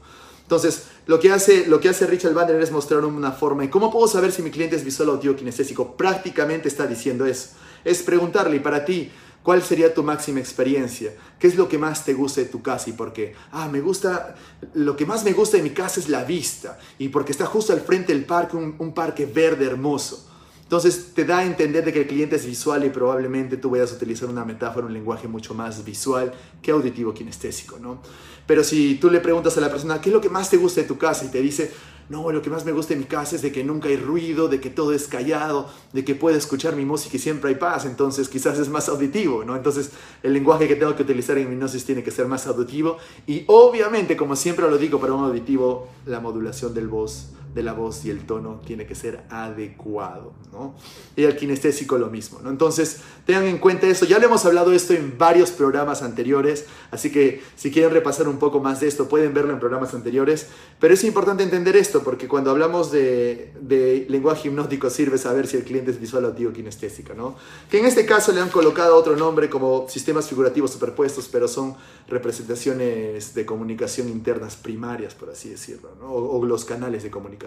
Entonces, 0.50 0.86
lo 1.06 1.20
que 1.20 1.32
hace, 1.32 1.68
lo 1.68 1.80
que 1.80 1.90
hace 1.90 2.08
Richard 2.08 2.34
Bandler 2.34 2.60
es 2.60 2.72
mostrar 2.72 3.06
una 3.06 3.32
forma. 3.32 3.64
¿Y 3.64 3.68
cómo 3.68 3.92
puedo 3.92 4.08
saber 4.08 4.32
si 4.32 4.42
mi 4.42 4.50
cliente 4.50 4.76
es 4.76 4.84
visual, 4.84 5.10
auditivo, 5.10 5.36
kinestésico? 5.36 5.96
Prácticamente 5.96 6.68
está 6.68 6.88
diciendo 6.88 7.28
eso. 7.28 7.50
Es 7.86 8.02
preguntarle, 8.02 8.56
¿y 8.56 8.60
para 8.60 8.84
ti 8.84 9.12
cuál 9.44 9.62
sería 9.62 9.94
tu 9.94 10.02
máxima 10.02 10.40
experiencia? 10.40 11.14
¿Qué 11.38 11.46
es 11.46 11.56
lo 11.56 11.70
que 11.70 11.78
más 11.78 12.04
te 12.04 12.16
gusta 12.16 12.42
de 12.42 12.48
tu 12.48 12.64
casa 12.64 12.90
y 12.90 12.94
por 12.94 13.14
qué? 13.14 13.36
Ah, 13.52 13.68
me 13.68 13.80
gusta, 13.80 14.34
lo 14.74 14.96
que 14.96 15.06
más 15.06 15.24
me 15.24 15.34
gusta 15.34 15.58
de 15.58 15.62
mi 15.62 15.70
casa 15.70 16.00
es 16.00 16.10
la 16.10 16.24
vista 16.24 16.80
y 16.98 17.10
porque 17.10 17.32
está 17.32 17.46
justo 17.46 17.72
al 17.72 17.82
frente 17.82 18.12
del 18.12 18.26
parque, 18.26 18.58
un 18.58 18.94
parque 18.96 19.28
verde 19.28 19.68
hermoso. 19.68 20.29
Entonces 20.70 21.14
te 21.16 21.26
da 21.26 21.40
a 21.40 21.46
entender 21.46 21.84
de 21.84 21.92
que 21.92 22.02
el 22.02 22.08
cliente 22.08 22.36
es 22.36 22.46
visual 22.46 22.86
y 22.86 22.92
probablemente 22.92 23.58
tú 23.58 23.72
vayas 23.72 23.92
a 23.92 23.96
utilizar 23.96 24.30
una 24.30 24.46
metáfora, 24.46 24.86
un 24.86 24.94
lenguaje 24.94 25.28
mucho 25.28 25.56
más 25.56 25.84
visual 25.84 26.32
que 26.62 26.70
auditivo 26.70 27.12
kinestésico, 27.12 27.80
¿no? 27.80 28.04
Pero 28.46 28.64
si 28.64 28.94
tú 29.02 29.10
le 29.10 29.20
preguntas 29.20 29.58
a 29.58 29.62
la 29.62 29.72
persona, 29.72 30.00
¿qué 30.00 30.10
es 30.10 30.14
lo 30.14 30.22
que 30.22 30.30
más 30.30 30.48
te 30.48 30.58
gusta 30.58 30.82
de 30.82 30.88
tu 30.88 31.00
casa? 31.00 31.26
Y 31.26 31.30
te 31.30 31.42
dice, 31.42 31.72
no, 32.08 32.32
lo 32.32 32.44
que 32.44 32.52
más 32.52 32.66
me 32.66 32.72
gusta 32.72 32.94
de 32.94 33.00
mi 33.00 33.08
casa 33.08 33.36
es 33.36 33.42
de 33.42 33.52
que 33.52 33.64
nunca 33.64 33.90
hay 33.90 33.98
ruido, 33.98 34.48
de 34.48 34.62
que 34.62 34.70
todo 34.70 34.94
es 34.94 35.08
callado, 35.08 35.68
de 35.92 36.06
que 36.06 36.14
puedo 36.14 36.38
escuchar 36.38 36.76
mi 36.76 36.86
música 36.86 37.18
y 37.18 37.20
siempre 37.20 37.50
hay 37.50 37.56
paz, 37.56 37.86
entonces 37.86 38.30
quizás 38.30 38.60
es 38.60 38.70
más 38.70 38.90
auditivo, 38.90 39.44
¿no? 39.44 39.56
Entonces 39.56 39.90
el 40.22 40.34
lenguaje 40.34 40.68
que 40.68 40.76
tengo 40.76 40.96
que 40.96 41.02
utilizar 41.02 41.36
en 41.40 41.48
mi 41.50 41.56
hipnosis 41.56 41.84
tiene 41.84 42.04
que 42.04 42.12
ser 42.12 42.28
más 42.28 42.46
auditivo 42.46 42.98
y 43.26 43.44
obviamente, 43.48 44.16
como 44.16 44.36
siempre 44.36 44.70
lo 44.70 44.78
digo 44.78 45.00
para 45.00 45.14
un 45.14 45.24
auditivo, 45.24 45.88
la 46.06 46.20
modulación 46.20 46.76
del 46.76 46.88
voz 46.88 47.30
de 47.54 47.64
la 47.64 47.74
voz 47.74 48.06
y 48.06 48.12
el 48.12 48.26
tono 48.26 48.62
tiene 48.66 48.86
que 48.86 48.94
ser 48.94 49.24
adecuado, 49.30 50.34
¿no? 50.52 50.76
Y 51.16 51.24
el 51.24 51.36
kinestésico 51.36 51.98
lo 51.98 52.08
mismo, 52.08 52.40
¿no? 52.44 52.50
Entonces, 52.50 53.02
tengan 53.26 53.46
en 53.46 53.58
cuenta 53.58 53.88
eso. 53.88 54.06
Ya 54.06 54.20
le 54.20 54.26
hemos 54.26 54.46
hablado 54.46 54.72
esto 54.72 54.94
en 54.94 55.18
varios 55.18 55.50
programas 55.52 56.04
anteriores, 56.04 56.66
así 56.92 57.12
que 57.12 57.42
si 57.56 57.72
quieren 57.72 57.92
repasar 57.92 58.28
un 58.28 58.38
poco 58.38 58.60
más 58.60 58.82
de 58.82 58.88
esto, 58.88 59.10
pueden 59.10 59.34
verlo 59.34 59.52
en 59.52 59.60
programas 59.60 59.94
anteriores. 59.94 60.48
Pero 60.80 60.94
es 60.94 61.04
importante 61.04 61.44
entender 61.44 61.76
esto, 61.76 62.04
porque 62.04 62.28
cuando 62.28 62.52
hablamos 62.52 62.92
de, 62.92 63.52
de 63.60 64.06
lenguaje 64.10 64.50
hipnótico 64.50 64.90
sirve 64.90 65.18
saber 65.18 65.48
si 65.48 65.58
el 65.58 65.64
cliente 65.64 65.92
es 65.92 66.00
visual, 66.00 66.26
auditivo 66.26 66.52
o 66.52 66.54
kinestésico, 66.54 67.16
¿no? 67.16 67.36
Que 67.70 67.80
en 67.80 67.86
este 67.86 68.06
caso 68.06 68.32
le 68.32 68.42
han 68.42 68.50
colocado 68.50 68.96
otro 68.96 69.16
nombre 69.16 69.50
como 69.50 69.88
sistemas 69.90 70.28
figurativos 70.30 70.72
superpuestos, 70.72 71.28
pero 71.28 71.48
son 71.48 71.76
representaciones 72.08 73.34
de 73.34 73.46
comunicación 73.46 74.08
internas 74.08 74.56
primarias, 74.56 75.16
por 75.16 75.30
así 75.32 75.50
decirlo, 75.50 75.90
o 76.02 76.46
los 76.46 76.64
canales 76.64 77.04
de 77.04 77.10
comunicación. 77.10 77.39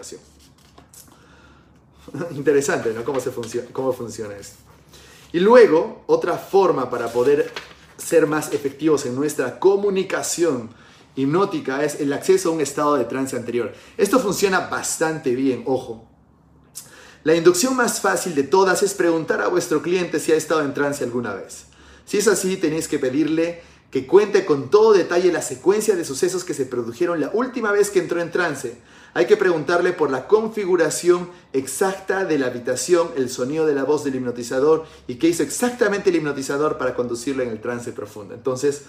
Interesante, 2.31 2.93
¿no? 2.93 3.03
¿Cómo, 3.03 3.19
se 3.19 3.31
funciona, 3.31 3.67
cómo 3.71 3.93
funciona 3.93 4.35
esto. 4.35 4.57
Y 5.31 5.39
luego, 5.39 6.03
otra 6.07 6.37
forma 6.37 6.89
para 6.89 7.07
poder 7.11 7.51
ser 7.97 8.27
más 8.27 8.53
efectivos 8.53 9.05
en 9.05 9.15
nuestra 9.15 9.59
comunicación 9.59 10.69
hipnótica 11.15 11.83
es 11.83 11.99
el 11.99 12.11
acceso 12.13 12.49
a 12.49 12.51
un 12.53 12.61
estado 12.61 12.95
de 12.95 13.05
trance 13.05 13.35
anterior. 13.35 13.73
Esto 13.97 14.19
funciona 14.19 14.61
bastante 14.67 15.35
bien, 15.35 15.63
ojo. 15.65 16.07
La 17.23 17.35
inducción 17.35 17.75
más 17.75 18.01
fácil 18.01 18.35
de 18.35 18.43
todas 18.43 18.83
es 18.83 18.93
preguntar 18.93 19.41
a 19.41 19.47
vuestro 19.47 19.81
cliente 19.81 20.19
si 20.19 20.31
ha 20.33 20.35
estado 20.35 20.61
en 20.61 20.73
trance 20.73 21.03
alguna 21.03 21.33
vez. 21.33 21.65
Si 22.05 22.17
es 22.17 22.27
así, 22.27 22.57
tenéis 22.57 22.87
que 22.87 22.99
pedirle 22.99 23.61
que 23.89 24.05
cuente 24.05 24.45
con 24.45 24.69
todo 24.69 24.93
detalle 24.93 25.31
la 25.31 25.41
secuencia 25.41 25.95
de 25.95 26.03
sucesos 26.03 26.43
que 26.43 26.53
se 26.53 26.65
produjeron 26.65 27.21
la 27.21 27.29
última 27.33 27.71
vez 27.71 27.89
que 27.91 27.99
entró 27.99 28.19
en 28.19 28.31
trance 28.31 28.75
hay 29.13 29.25
que 29.25 29.37
preguntarle 29.37 29.93
por 29.93 30.09
la 30.09 30.27
configuración 30.27 31.29
exacta 31.53 32.25
de 32.25 32.37
la 32.37 32.47
habitación, 32.47 33.09
el 33.15 33.29
sonido 33.29 33.65
de 33.65 33.75
la 33.75 33.83
voz 33.83 34.03
del 34.03 34.15
hipnotizador 34.15 34.85
y 35.07 35.15
qué 35.15 35.27
hizo 35.27 35.43
exactamente 35.43 36.09
el 36.09 36.17
hipnotizador 36.17 36.77
para 36.77 36.95
conducirlo 36.95 37.43
en 37.43 37.49
el 37.49 37.61
trance 37.61 37.91
profundo. 37.91 38.33
Entonces, 38.33 38.83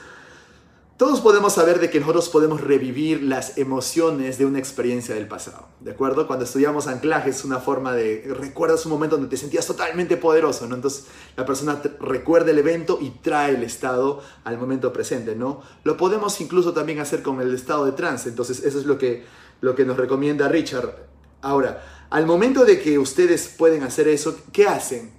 todos 0.96 1.20
podemos 1.20 1.54
saber 1.54 1.80
de 1.80 1.90
que 1.90 1.98
nosotros 1.98 2.28
podemos 2.28 2.60
revivir 2.60 3.20
las 3.20 3.58
emociones 3.58 4.38
de 4.38 4.46
una 4.46 4.60
experiencia 4.60 5.12
del 5.16 5.26
pasado, 5.26 5.66
¿de 5.80 5.90
acuerdo? 5.90 6.28
Cuando 6.28 6.44
estudiamos 6.44 6.86
anclaje 6.86 7.30
es 7.30 7.44
una 7.44 7.58
forma 7.58 7.92
de, 7.94 8.22
recuerdas 8.38 8.86
un 8.86 8.92
momento 8.92 9.16
donde 9.16 9.28
te 9.28 9.36
sentías 9.36 9.66
totalmente 9.66 10.16
poderoso, 10.16 10.68
¿no? 10.68 10.76
Entonces 10.76 11.06
la 11.36 11.44
persona 11.44 11.82
recuerda 11.98 12.52
el 12.52 12.58
evento 12.58 12.98
y 13.00 13.10
trae 13.10 13.56
el 13.56 13.64
estado 13.64 14.22
al 14.44 14.56
momento 14.56 14.92
presente, 14.92 15.34
¿no? 15.34 15.62
Lo 15.82 15.96
podemos 15.96 16.40
incluso 16.40 16.72
también 16.72 17.00
hacer 17.00 17.24
con 17.24 17.40
el 17.40 17.52
estado 17.52 17.86
de 17.86 17.92
trance, 17.92 18.28
entonces 18.28 18.62
eso 18.62 18.78
es 18.78 18.86
lo 18.86 18.96
que 18.96 19.24
lo 19.64 19.74
que 19.74 19.86
nos 19.86 19.96
recomienda 19.96 20.46
Richard. 20.46 20.94
Ahora, 21.40 22.06
al 22.10 22.26
momento 22.26 22.66
de 22.66 22.80
que 22.80 22.98
ustedes 22.98 23.48
pueden 23.48 23.82
hacer 23.82 24.08
eso, 24.08 24.38
¿qué 24.52 24.66
hacen? 24.66 25.10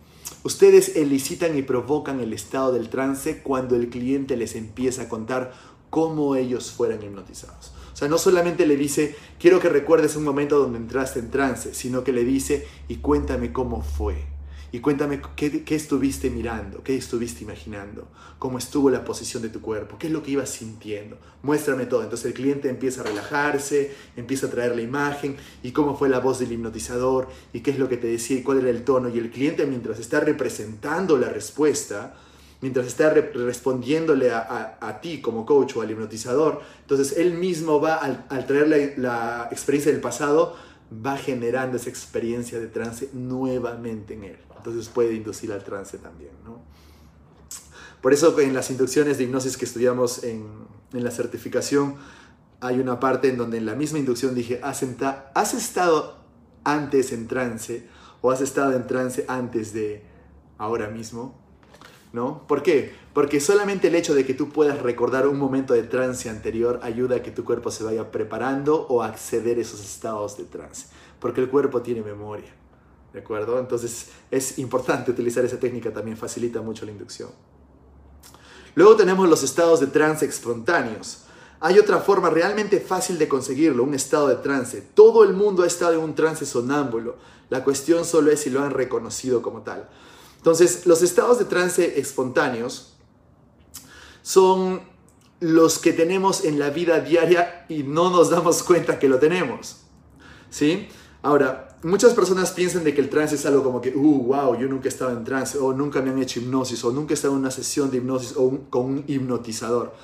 Ustedes 0.44 0.96
elicitan 0.96 1.58
y 1.58 1.64
provocan 1.64 2.20
el 2.20 2.32
estado 2.32 2.72
del 2.72 2.90
trance 2.90 3.42
cuando 3.42 3.76
el 3.76 3.90
cliente 3.90 4.38
les 4.38 4.54
empieza 4.54 5.04
a 5.04 5.10
contar 5.10 5.54
cómo 5.90 6.36
ellos 6.36 6.72
fueran 6.72 7.02
hipnotizados. 7.02 7.74
O 7.92 7.96
sea, 7.98 8.08
no 8.08 8.20
solamente 8.20 8.68
le 8.68 8.78
dice, 8.78 9.16
quiero 9.40 9.60
que 9.60 9.70
recuerdes 9.70 10.16
un 10.16 10.24
momento 10.24 10.60
donde 10.60 10.78
entraste 10.78 11.20
en 11.20 11.32
trance, 11.32 11.74
sino 11.74 12.04
que 12.04 12.14
le 12.14 12.24
dice, 12.24 12.68
y 12.88 12.98
cuéntame 12.98 13.52
cómo 13.52 13.82
fue. 13.82 14.35
Y 14.76 14.82
cuéntame 14.82 15.22
qué, 15.38 15.64
estuviste 15.70 16.30
mirando, 16.30 16.84
qué 16.84 16.98
estuviste 16.98 17.46
imaginando, 17.46 18.10
cómo 18.38 18.58
estuvo 18.58 18.90
la 18.90 19.06
posición 19.06 19.42
de 19.42 19.48
tu 19.48 19.62
cuerpo, 19.62 19.98
qué 19.98 20.08
es 20.08 20.12
lo 20.12 20.22
que 20.22 20.32
ibas 20.32 20.50
sintiendo. 20.50 21.18
Muéstrame 21.44 21.86
todo. 21.86 22.04
Entonces 22.04 22.26
el 22.26 22.34
cliente 22.34 22.68
empieza 22.68 23.00
a 23.00 23.06
relajarse, 23.06 23.96
empieza 24.18 24.48
a 24.48 24.50
traer 24.50 24.76
la 24.76 24.82
imagen 24.82 25.38
y 25.64 25.72
cómo 25.72 25.96
fue 25.98 26.10
la 26.10 26.20
voz 26.20 26.40
del 26.40 26.52
hipnotizador 26.52 27.30
y 27.54 27.62
qué 27.62 27.72
es 27.72 27.80
lo 27.80 27.88
que 27.88 27.96
te 27.96 28.08
decía 28.08 28.38
y 28.38 28.44
cuál 28.44 28.58
era 28.58 28.70
el 28.70 28.84
tono. 28.84 29.08
Y 29.08 29.18
el 29.18 29.32
cliente 29.32 29.66
mientras 29.66 29.98
está 29.98 30.20
representando 30.20 31.18
la 31.18 31.30
respuesta, 31.30 32.14
mientras 32.60 32.86
está 32.86 33.12
respondiéndole 33.12 34.32
a, 34.32 35.00
ti 35.02 35.22
como 35.22 35.46
coach 35.46 35.78
o 35.78 35.84
al 35.84 35.92
hipnotizador, 35.92 36.60
entonces 36.82 37.18
él 37.18 37.36
mismo 37.36 37.80
va 37.80 37.96
al, 37.96 38.46
traer 38.46 38.98
la, 38.98 39.48
experiencia 39.52 39.90
del 39.90 40.02
pasado, 40.02 40.58
va 40.92 41.18
generando 41.18 41.78
esa 41.78 41.90
experiencia 41.90 42.60
de 42.60 42.68
trance 42.68 43.10
nuevamente 43.14 44.14
en 44.14 44.24
él. 44.26 44.38
Entonces 44.58 44.88
puede 44.90 45.14
inducir 45.14 45.52
al 45.52 45.64
trance 45.64 45.98
también. 45.98 46.32
¿no? 46.44 46.60
Por 48.02 48.14
eso 48.14 48.40
en 48.40 48.54
las 48.54 48.70
inducciones 48.70 49.18
de 49.18 49.24
hipnosis 49.24 49.58
que 49.58 49.66
estudiamos 49.66 50.24
en, 50.24 50.76
la 50.92 51.12
certificación, 51.12 51.96
hay 52.62 52.80
una 52.80 53.00
parte 53.00 53.30
en 53.30 53.38
donde 53.38 53.58
en 53.58 53.66
la 53.66 53.76
misma 53.76 54.00
inducción 54.00 54.34
dije, 54.34 54.62
¿has, 54.64 54.86
¿has 55.34 55.54
estado 55.54 56.18
antes 56.64 57.12
en 57.12 57.28
trance 57.28 57.88
o 58.22 58.32
has 58.32 58.42
estado 58.42 58.74
en 58.74 58.88
trance 58.88 59.26
antes 59.28 59.74
de 59.74 60.04
ahora 60.58 60.88
mismo? 60.88 61.45
¿No? 62.16 62.48
¿Por 62.48 62.64
qué? 62.64 62.96
Porque 63.14 63.40
solamente 63.40 63.90
el 63.90 63.96
hecho 63.96 64.16
de 64.16 64.26
que 64.26 64.34
tú 64.34 64.50
puedas 64.50 64.82
recordar 64.82 65.28
un 65.28 65.38
momento 65.38 65.74
de 65.74 65.84
trance 65.84 66.30
anterior 66.30 66.80
ayuda 66.82 67.18
a 67.18 67.22
que 67.22 67.30
tu 67.30 67.44
cuerpo 67.44 67.70
se 67.70 67.84
vaya 67.84 68.10
preparando 68.10 68.88
o 68.88 69.04
acceder 69.04 69.58
a 69.58 69.62
esos 69.62 69.82
estados 69.82 70.38
de 70.38 70.46
trance, 70.46 70.88
porque 71.20 71.42
el 71.42 71.50
cuerpo 71.50 71.82
tiene 71.82 72.02
memoria, 72.02 72.52
¿de 73.14 73.20
acuerdo? 73.20 73.60
Entonces 73.60 74.12
es 74.32 74.58
importante 74.58 75.12
utilizar 75.12 75.44
esa 75.46 75.60
técnica, 75.60 75.94
también 75.94 76.18
facilita 76.18 76.62
mucho 76.62 76.86
la 76.86 76.92
inducción. 76.92 77.30
Luego 78.74 78.96
tenemos 78.96 79.30
los 79.30 79.44
estados 79.44 79.80
de 79.80 79.88
trance 79.88 80.26
espontáneos. 80.26 81.24
Hay 81.60 81.80
otra 81.80 82.00
forma 82.00 82.30
realmente 82.30 82.80
fácil 82.80 83.18
de 83.18 83.28
conseguirlo, 83.28 83.84
un 83.84 83.94
estado 83.94 84.28
de 84.28 84.36
trance. 84.36 84.82
Todo 84.82 85.24
el 85.24 85.34
mundo 85.34 85.64
ha 85.64 85.68
estado 85.68 85.94
en 85.94 86.00
un 86.00 86.16
trance 86.16 86.46
sonámbulo. 86.46 87.16
La 87.50 87.64
cuestión 87.64 88.04
solo 88.04 88.32
es 88.32 88.42
si 88.42 88.50
lo 88.50 88.62
han 88.62 88.72
reconocido 88.72 89.42
como 89.42 89.62
tal. 89.62 89.90
Entonces, 90.46 90.86
los 90.86 91.02
estados 91.02 91.40
de 91.40 91.46
trance 91.46 92.00
espontáneos 92.00 92.94
son 94.22 94.80
los 95.40 95.80
que 95.80 95.92
tenemos 95.92 96.46
en 96.46 96.60
la 96.60 96.70
vida 96.70 97.00
diaria 97.00 97.66
y 97.68 97.82
no 97.82 98.12
nos 98.12 98.30
damos 98.30 98.62
cuenta 98.62 99.00
que 99.00 99.10
lo 99.10 99.18
tenemos. 99.18 99.78
¿Sí? 100.52 100.88
Ahora, 101.24 101.80
muchas 101.82 102.14
personas 102.14 102.52
piensan 102.52 102.84
de 102.84 102.94
que 102.94 103.02
el 103.02 103.10
trance 103.10 103.34
es 103.34 103.46
algo 103.48 103.64
como 103.64 103.82
que, 103.82 103.90
uh, 103.90 104.24
wow, 104.24 104.56
yo 104.56 104.68
nunca 104.68 104.86
he 104.86 104.90
estado 104.90 105.18
en 105.18 105.24
trance, 105.24 105.58
o 105.58 105.74
nunca 105.74 106.00
me 106.04 106.12
han 106.12 106.22
hecho 106.22 106.40
hipnosis, 106.40 106.84
o 106.84 106.92
nunca 106.92 107.14
he 107.14 107.16
estado 107.16 107.34
en 107.34 107.40
una 107.40 107.50
sesión 107.50 107.90
de 107.90 107.98
hipnosis 107.98 108.36
o 108.38 108.56
con 108.70 108.86
un 108.86 109.04
hipnotizador. 109.08 109.96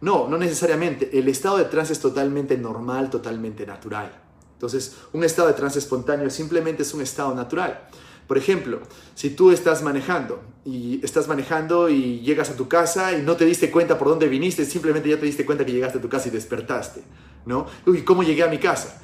No, 0.00 0.26
no 0.26 0.36
necesariamente. 0.36 1.16
El 1.16 1.28
estado 1.28 1.58
de 1.58 1.66
trance 1.66 1.92
es 1.92 2.00
totalmente 2.00 2.58
normal, 2.58 3.10
totalmente 3.10 3.64
natural. 3.64 4.12
Entonces, 4.54 4.96
un 5.12 5.22
estado 5.22 5.46
de 5.46 5.54
trance 5.54 5.78
espontáneo 5.78 6.28
simplemente 6.30 6.82
es 6.82 6.92
un 6.94 7.00
estado 7.00 7.32
natural. 7.32 7.88
Por 8.26 8.38
ejemplo, 8.38 8.80
si 9.14 9.30
tú 9.30 9.50
estás 9.50 9.82
manejando 9.82 10.42
y 10.64 11.04
estás 11.04 11.28
manejando 11.28 11.90
y 11.90 12.20
llegas 12.20 12.50
a 12.50 12.56
tu 12.56 12.68
casa 12.68 13.12
y 13.12 13.22
no 13.22 13.36
te 13.36 13.44
diste 13.44 13.70
cuenta 13.70 13.98
por 13.98 14.08
dónde 14.08 14.28
viniste, 14.28 14.64
simplemente 14.64 15.08
ya 15.08 15.18
te 15.18 15.26
diste 15.26 15.44
cuenta 15.44 15.64
que 15.64 15.72
llegaste 15.72 15.98
a 15.98 16.00
tu 16.00 16.08
casa 16.08 16.28
y 16.28 16.30
despertaste, 16.30 17.02
¿no? 17.44 17.66
Uy, 17.86 18.02
¿cómo 18.02 18.22
llegué 18.22 18.42
a 18.42 18.48
mi 18.48 18.58
casa? 18.58 19.00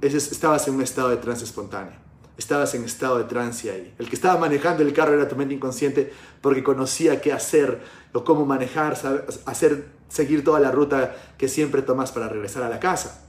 estabas 0.00 0.68
en 0.68 0.74
un 0.74 0.82
estado 0.82 1.08
de 1.08 1.16
trance 1.16 1.44
espontáneo. 1.44 1.94
Estabas 2.36 2.74
en 2.74 2.84
estado 2.84 3.18
de 3.18 3.24
trance 3.24 3.70
ahí. 3.70 3.94
El 3.98 4.08
que 4.08 4.16
estaba 4.16 4.38
manejando 4.38 4.82
el 4.82 4.92
carro 4.92 5.14
era 5.14 5.28
tu 5.28 5.36
mente 5.36 5.54
inconsciente 5.54 6.12
porque 6.40 6.62
conocía 6.62 7.20
qué 7.20 7.32
hacer 7.32 7.80
o 8.12 8.24
cómo 8.24 8.44
manejar, 8.44 8.98
hacer, 9.46 9.88
seguir 10.08 10.44
toda 10.44 10.60
la 10.60 10.72
ruta 10.72 11.14
que 11.38 11.48
siempre 11.48 11.82
tomas 11.82 12.12
para 12.12 12.28
regresar 12.28 12.64
a 12.64 12.68
la 12.68 12.80
casa. 12.80 13.24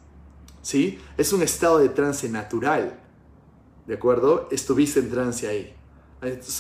¿Sí? 0.64 1.00
Es 1.18 1.32
un 1.34 1.44
estado 1.44 1.78
de 1.78 1.90
trance 1.90 2.28
natural. 2.30 3.00
¿De 3.88 3.94
acuerdo? 3.94 4.48
Estuviste 4.52 5.00
en 5.00 5.10
trance 5.12 5.48
ahí. 5.48 5.76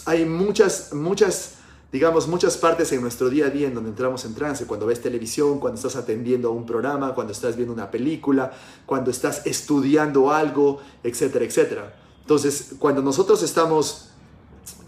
Hay 0.05 0.25
muchas, 0.25 0.93
muchas, 0.93 1.55
digamos, 1.91 2.27
muchas 2.27 2.57
partes 2.57 2.91
en 2.91 3.01
nuestro 3.01 3.29
día 3.29 3.47
a 3.47 3.49
día 3.49 3.67
en 3.67 3.73
donde 3.73 3.89
entramos 3.89 4.25
en 4.25 4.35
trance, 4.35 4.65
cuando 4.65 4.85
ves 4.85 5.01
televisión, 5.01 5.59
cuando 5.59 5.77
estás 5.77 5.95
atendiendo 5.95 6.49
a 6.49 6.51
un 6.51 6.65
programa, 6.65 7.15
cuando 7.15 7.33
estás 7.33 7.55
viendo 7.55 7.73
una 7.73 7.89
película, 7.89 8.51
cuando 8.85 9.09
estás 9.09 9.45
estudiando 9.45 10.31
algo, 10.31 10.81
etcétera, 11.03 11.45
etcétera. 11.45 11.95
Entonces, 12.21 12.75
cuando 12.79 13.01
nosotros 13.01 13.41
estamos, 13.43 14.09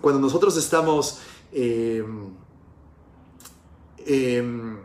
cuando 0.01 0.19
nosotros 0.19 0.57
estamos 0.57 1.19
em, 1.51 2.29
em, 4.05 4.77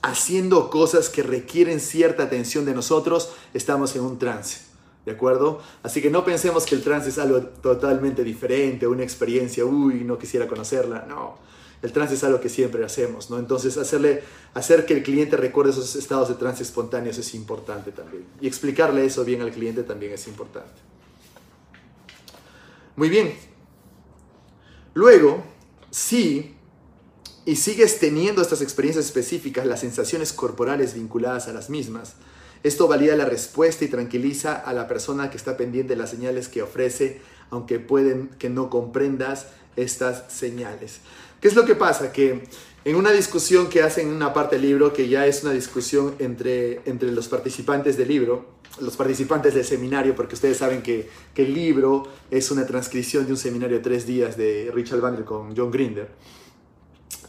haciendo 0.00 0.68
cosas 0.68 1.08
que 1.08 1.22
requieren 1.22 1.78
cierta 1.80 2.24
atención 2.24 2.64
de 2.64 2.74
nosotros, 2.74 3.30
estamos 3.54 3.94
en 3.94 4.02
un 4.02 4.18
trance. 4.18 4.71
¿De 5.04 5.12
acuerdo? 5.12 5.60
Así 5.82 6.00
que 6.00 6.10
no 6.10 6.24
pensemos 6.24 6.64
que 6.64 6.76
el 6.76 6.82
trance 6.82 7.08
es 7.08 7.18
algo 7.18 7.40
totalmente 7.40 8.22
diferente, 8.22 8.86
una 8.86 9.02
experiencia, 9.02 9.64
uy, 9.64 10.04
no 10.04 10.16
quisiera 10.16 10.46
conocerla. 10.46 11.06
No, 11.08 11.38
el 11.82 11.92
trance 11.92 12.14
es 12.14 12.22
algo 12.22 12.40
que 12.40 12.48
siempre 12.48 12.84
hacemos, 12.84 13.28
¿no? 13.28 13.38
Entonces, 13.38 13.76
hacerle, 13.76 14.22
hacer 14.54 14.86
que 14.86 14.94
el 14.94 15.02
cliente 15.02 15.36
recuerde 15.36 15.72
esos 15.72 15.96
estados 15.96 16.28
de 16.28 16.36
trance 16.36 16.62
espontáneos 16.62 17.18
es 17.18 17.34
importante 17.34 17.90
también. 17.90 18.24
Y 18.40 18.46
explicarle 18.46 19.04
eso 19.04 19.24
bien 19.24 19.42
al 19.42 19.50
cliente 19.50 19.82
también 19.82 20.12
es 20.12 20.28
importante. 20.28 20.80
Muy 22.94 23.08
bien. 23.08 23.34
Luego, 24.94 25.42
sí, 25.90 26.54
y 27.44 27.56
sigues 27.56 27.98
teniendo 27.98 28.42
estas 28.42 28.62
experiencias 28.62 29.06
específicas, 29.06 29.66
las 29.66 29.80
sensaciones 29.80 30.32
corporales 30.32 30.94
vinculadas 30.94 31.48
a 31.48 31.52
las 31.52 31.68
mismas, 31.68 32.14
esto 32.62 32.88
valida 32.88 33.16
la 33.16 33.24
respuesta 33.24 33.84
y 33.84 33.88
tranquiliza 33.88 34.54
a 34.54 34.72
la 34.72 34.86
persona 34.86 35.30
que 35.30 35.36
está 35.36 35.56
pendiente 35.56 35.94
de 35.94 35.98
las 35.98 36.10
señales 36.10 36.48
que 36.48 36.62
ofrece, 36.62 37.20
aunque 37.50 37.80
pueden 37.80 38.28
que 38.38 38.48
no 38.48 38.70
comprendas 38.70 39.48
estas 39.76 40.32
señales. 40.32 41.00
¿Qué 41.40 41.48
es 41.48 41.56
lo 41.56 41.64
que 41.64 41.74
pasa? 41.74 42.12
Que 42.12 42.44
en 42.84 42.96
una 42.96 43.10
discusión 43.10 43.68
que 43.68 43.82
hacen 43.82 44.08
en 44.08 44.14
una 44.14 44.32
parte 44.32 44.56
del 44.56 44.66
libro, 44.66 44.92
que 44.92 45.08
ya 45.08 45.26
es 45.26 45.42
una 45.42 45.52
discusión 45.52 46.14
entre, 46.18 46.80
entre 46.84 47.10
los 47.12 47.28
participantes 47.28 47.96
del 47.96 48.08
libro, 48.08 48.46
los 48.80 48.96
participantes 48.96 49.54
del 49.54 49.64
seminario, 49.64 50.14
porque 50.14 50.34
ustedes 50.34 50.56
saben 50.56 50.82
que, 50.82 51.08
que 51.34 51.42
el 51.42 51.54
libro 51.54 52.04
es 52.30 52.50
una 52.50 52.66
transcripción 52.66 53.26
de 53.26 53.32
un 53.32 53.38
seminario 53.38 53.76
de 53.76 53.82
tres 53.82 54.06
días 54.06 54.36
de 54.36 54.70
Richard 54.72 55.00
Bandler 55.00 55.24
con 55.24 55.56
John 55.56 55.70
Grinder, 55.70 56.08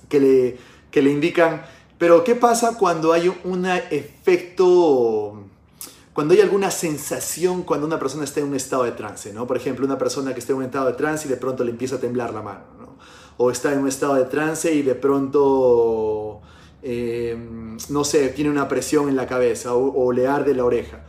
que 0.09 0.19
le, 0.19 0.57
que 0.89 1.01
le 1.01 1.11
indican 1.11 1.63
pero 2.03 2.21
¿qué 2.25 2.35
pasa 2.35 2.77
cuando 2.77 3.13
hay 3.13 3.33
un 3.45 3.65
efecto, 3.65 5.41
cuando 6.11 6.33
hay 6.33 6.41
alguna 6.41 6.69
sensación 6.69 7.63
cuando 7.63 7.87
una 7.87 7.97
persona 7.97 8.25
está 8.25 8.41
en 8.41 8.47
un 8.47 8.55
estado 8.55 8.83
de 8.83 8.91
trance? 8.91 9.31
¿no? 9.31 9.47
Por 9.47 9.55
ejemplo, 9.55 9.85
una 9.85 9.97
persona 9.97 10.33
que 10.33 10.41
está 10.41 10.51
en 10.51 10.57
un 10.57 10.65
estado 10.65 10.87
de 10.87 10.95
trance 10.95 11.29
y 11.29 11.31
de 11.31 11.37
pronto 11.37 11.63
le 11.63 11.71
empieza 11.71 11.95
a 11.95 11.99
temblar 11.99 12.33
la 12.33 12.41
mano. 12.41 12.65
¿no? 12.77 12.97
O 13.37 13.49
está 13.51 13.71
en 13.71 13.79
un 13.79 13.87
estado 13.87 14.15
de 14.15 14.25
trance 14.25 14.73
y 14.73 14.81
de 14.81 14.95
pronto, 14.95 16.41
eh, 16.81 17.37
no 17.87 18.03
sé, 18.03 18.27
tiene 18.35 18.49
una 18.49 18.67
presión 18.67 19.07
en 19.07 19.15
la 19.15 19.25
cabeza 19.25 19.73
o, 19.73 20.11
le 20.11 20.27
arde 20.27 20.53
la 20.53 20.65
oreja. 20.65 21.05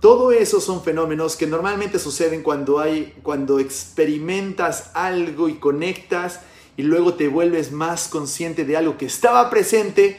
Todo 0.00 0.32
eso 0.32 0.62
son 0.62 0.82
fenómenos 0.82 1.36
que 1.36 1.46
normalmente 1.46 1.98
suceden 1.98 2.42
cuando, 2.42 2.78
hay, 2.78 3.18
cuando 3.22 3.58
experimentas 3.58 4.92
algo 4.94 5.50
y 5.50 5.56
conectas 5.56 6.40
y 6.78 6.84
luego 6.84 7.14
te 7.14 7.28
vuelves 7.28 7.70
más 7.70 8.08
consciente 8.08 8.64
de 8.64 8.78
algo 8.78 8.96
que 8.96 9.04
estaba 9.04 9.50
presente, 9.50 10.18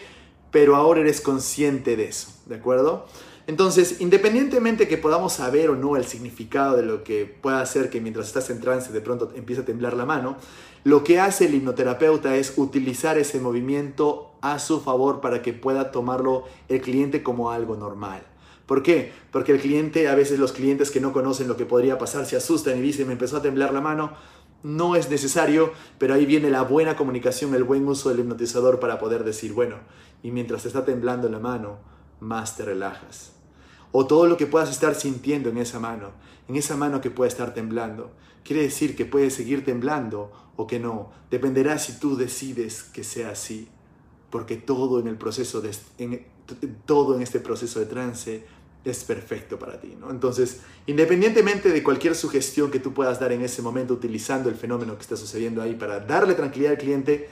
pero 0.52 0.76
ahora 0.76 1.02
eres 1.02 1.22
consciente 1.22 1.96
de 1.96 2.06
eso, 2.06 2.30
¿de 2.46 2.56
acuerdo? 2.56 3.06
Entonces, 3.48 4.00
independientemente 4.00 4.88
que 4.88 4.98
podamos 4.98 5.34
saber 5.34 5.72
o 5.72 5.76
no 5.76 5.98
el 5.98 6.06
significado 6.06 6.78
de 6.78 6.84
lo 6.84 7.04
que 7.04 7.26
pueda 7.26 7.62
hacer 7.62 7.90
que 7.90 8.00
mientras 8.00 8.28
estás 8.28 8.52
en 8.52 8.62
trance 8.62 8.92
de 8.92 9.02
pronto 9.02 9.32
empieza 9.36 9.64
a 9.64 9.66
temblar 9.66 9.94
la 9.94 10.06
mano, 10.06 10.38
lo 10.84 11.04
que 11.04 11.20
hace 11.20 11.46
el 11.46 11.56
hipnoterapeuta 11.56 12.36
es 12.36 12.54
utilizar 12.58 13.18
ese 13.18 13.40
movimiento 13.40 14.32
a 14.42 14.60
su 14.60 14.82
favor 14.82 15.20
para 15.20 15.42
que 15.42 15.54
pueda 15.54 15.90
tomarlo 15.92 16.44
el 16.68 16.80
cliente 16.82 17.24
como 17.24 17.50
algo 17.50 17.76
normal. 17.76 18.22
¿Por 18.70 18.84
qué? 18.84 19.12
Porque 19.32 19.52
el 19.52 19.60
cliente, 19.60 20.08
a 20.08 20.14
veces 20.14 20.38
los 20.38 20.52
clientes 20.52 20.92
que 20.92 21.02
no 21.02 21.12
conocen 21.12 21.48
lo 21.48 21.58
que 21.58 21.66
podría 21.66 21.98
pasar, 21.98 22.28
se 22.28 22.36
asustan 22.36 22.78
y 22.78 22.82
dicen, 22.82 23.08
me 23.08 23.14
empezó 23.14 23.38
a 23.38 23.42
temblar 23.42 23.74
la 23.74 23.82
mano. 23.82 24.14
No 24.62 24.96
es 24.96 25.10
necesario, 25.10 25.72
pero 25.98 26.14
ahí 26.14 26.26
viene 26.26 26.50
la 26.50 26.64
buena 26.64 26.96
comunicación, 26.96 27.56
el 27.56 27.64
buen 27.64 27.88
uso 27.88 28.10
del 28.10 28.20
hipnotizador 28.20 28.80
para 28.80 29.00
poder 29.00 29.24
decir, 29.24 29.54
bueno, 29.54 29.78
y 30.22 30.32
mientras 30.32 30.64
te 30.64 30.68
está 30.68 30.84
temblando 30.84 31.30
la 31.30 31.40
mano, 31.40 31.78
más 32.20 32.58
te 32.58 32.66
relajas. 32.66 33.32
O 33.92 34.06
todo 34.06 34.28
lo 34.28 34.38
que 34.38 34.48
puedas 34.48 34.70
estar 34.70 34.96
sintiendo 34.96 35.50
en 35.50 35.58
esa 35.58 35.80
mano, 35.80 36.12
en 36.48 36.56
esa 36.56 36.76
mano 36.76 37.02
que 37.02 37.10
puede 37.10 37.30
estar 37.30 37.54
temblando. 37.54 38.12
Quiere 38.44 38.64
decir 38.64 38.96
que 38.96 39.06
puede 39.06 39.30
seguir 39.30 39.66
temblando 39.66 40.32
o 40.56 40.68
que 40.68 40.80
no. 40.80 41.12
Dependerá 41.32 41.80
si 41.80 42.00
tú 42.00 42.18
decides 42.18 42.84
que 42.84 43.04
sea 43.04 43.32
así. 43.32 43.70
Porque 44.30 44.58
todo 44.58 45.00
en 45.00 45.08
el 45.08 45.18
proceso 45.18 45.62
de, 45.62 45.72
todo 46.86 47.16
en 47.16 47.22
este 47.22 47.40
proceso 47.40 47.80
de 47.80 47.86
trance 47.86 48.46
es 48.92 49.04
perfecto 49.04 49.58
para 49.60 49.80
ti. 49.80 49.96
¿no? 50.00 50.12
Entonces, 50.12 50.62
independientemente 50.88 51.70
de 51.70 51.84
cualquier 51.84 52.16
sugestión 52.16 52.72
que 52.72 52.80
tú 52.80 52.94
puedas 52.94 53.20
dar 53.20 53.32
en 53.32 53.42
ese 53.42 53.62
momento 53.62 53.94
utilizando 53.94 54.50
el 54.50 54.56
fenómeno 54.56 54.96
que 54.96 55.02
está 55.02 55.16
sucediendo 55.16 55.62
ahí 55.62 55.76
para 55.76 56.00
darle 56.00 56.34
tranquilidad 56.34 56.74
al 56.74 56.78
cliente, 56.78 57.30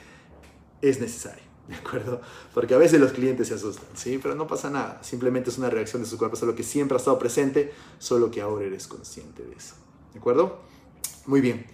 es 0.82 1.00
necesario. 1.00 1.42
¿De 1.68 1.74
acuerdo? 1.74 2.20
Porque 2.54 2.74
a 2.74 2.78
veces 2.78 3.00
los 3.00 3.12
clientes 3.12 3.48
se 3.48 3.54
asustan, 3.54 3.88
¿sí? 3.94 4.18
Pero 4.22 4.34
no 4.34 4.46
pasa 4.46 4.70
nada. 4.70 5.00
Simplemente 5.02 5.50
es 5.50 5.58
una 5.58 5.70
reacción 5.70 6.02
de 6.02 6.08
su 6.08 6.16
cuerpo, 6.16 6.36
solo 6.36 6.54
que 6.54 6.62
siempre 6.62 6.96
ha 6.96 6.98
estado 6.98 7.18
presente, 7.18 7.72
solo 7.98 8.30
que 8.30 8.40
ahora 8.40 8.64
eres 8.64 8.86
consciente 8.86 9.42
de 9.42 9.54
eso. 9.54 9.74
¿De 10.12 10.18
acuerdo? 10.18 10.60
Muy 11.26 11.40
bien. 11.40 11.66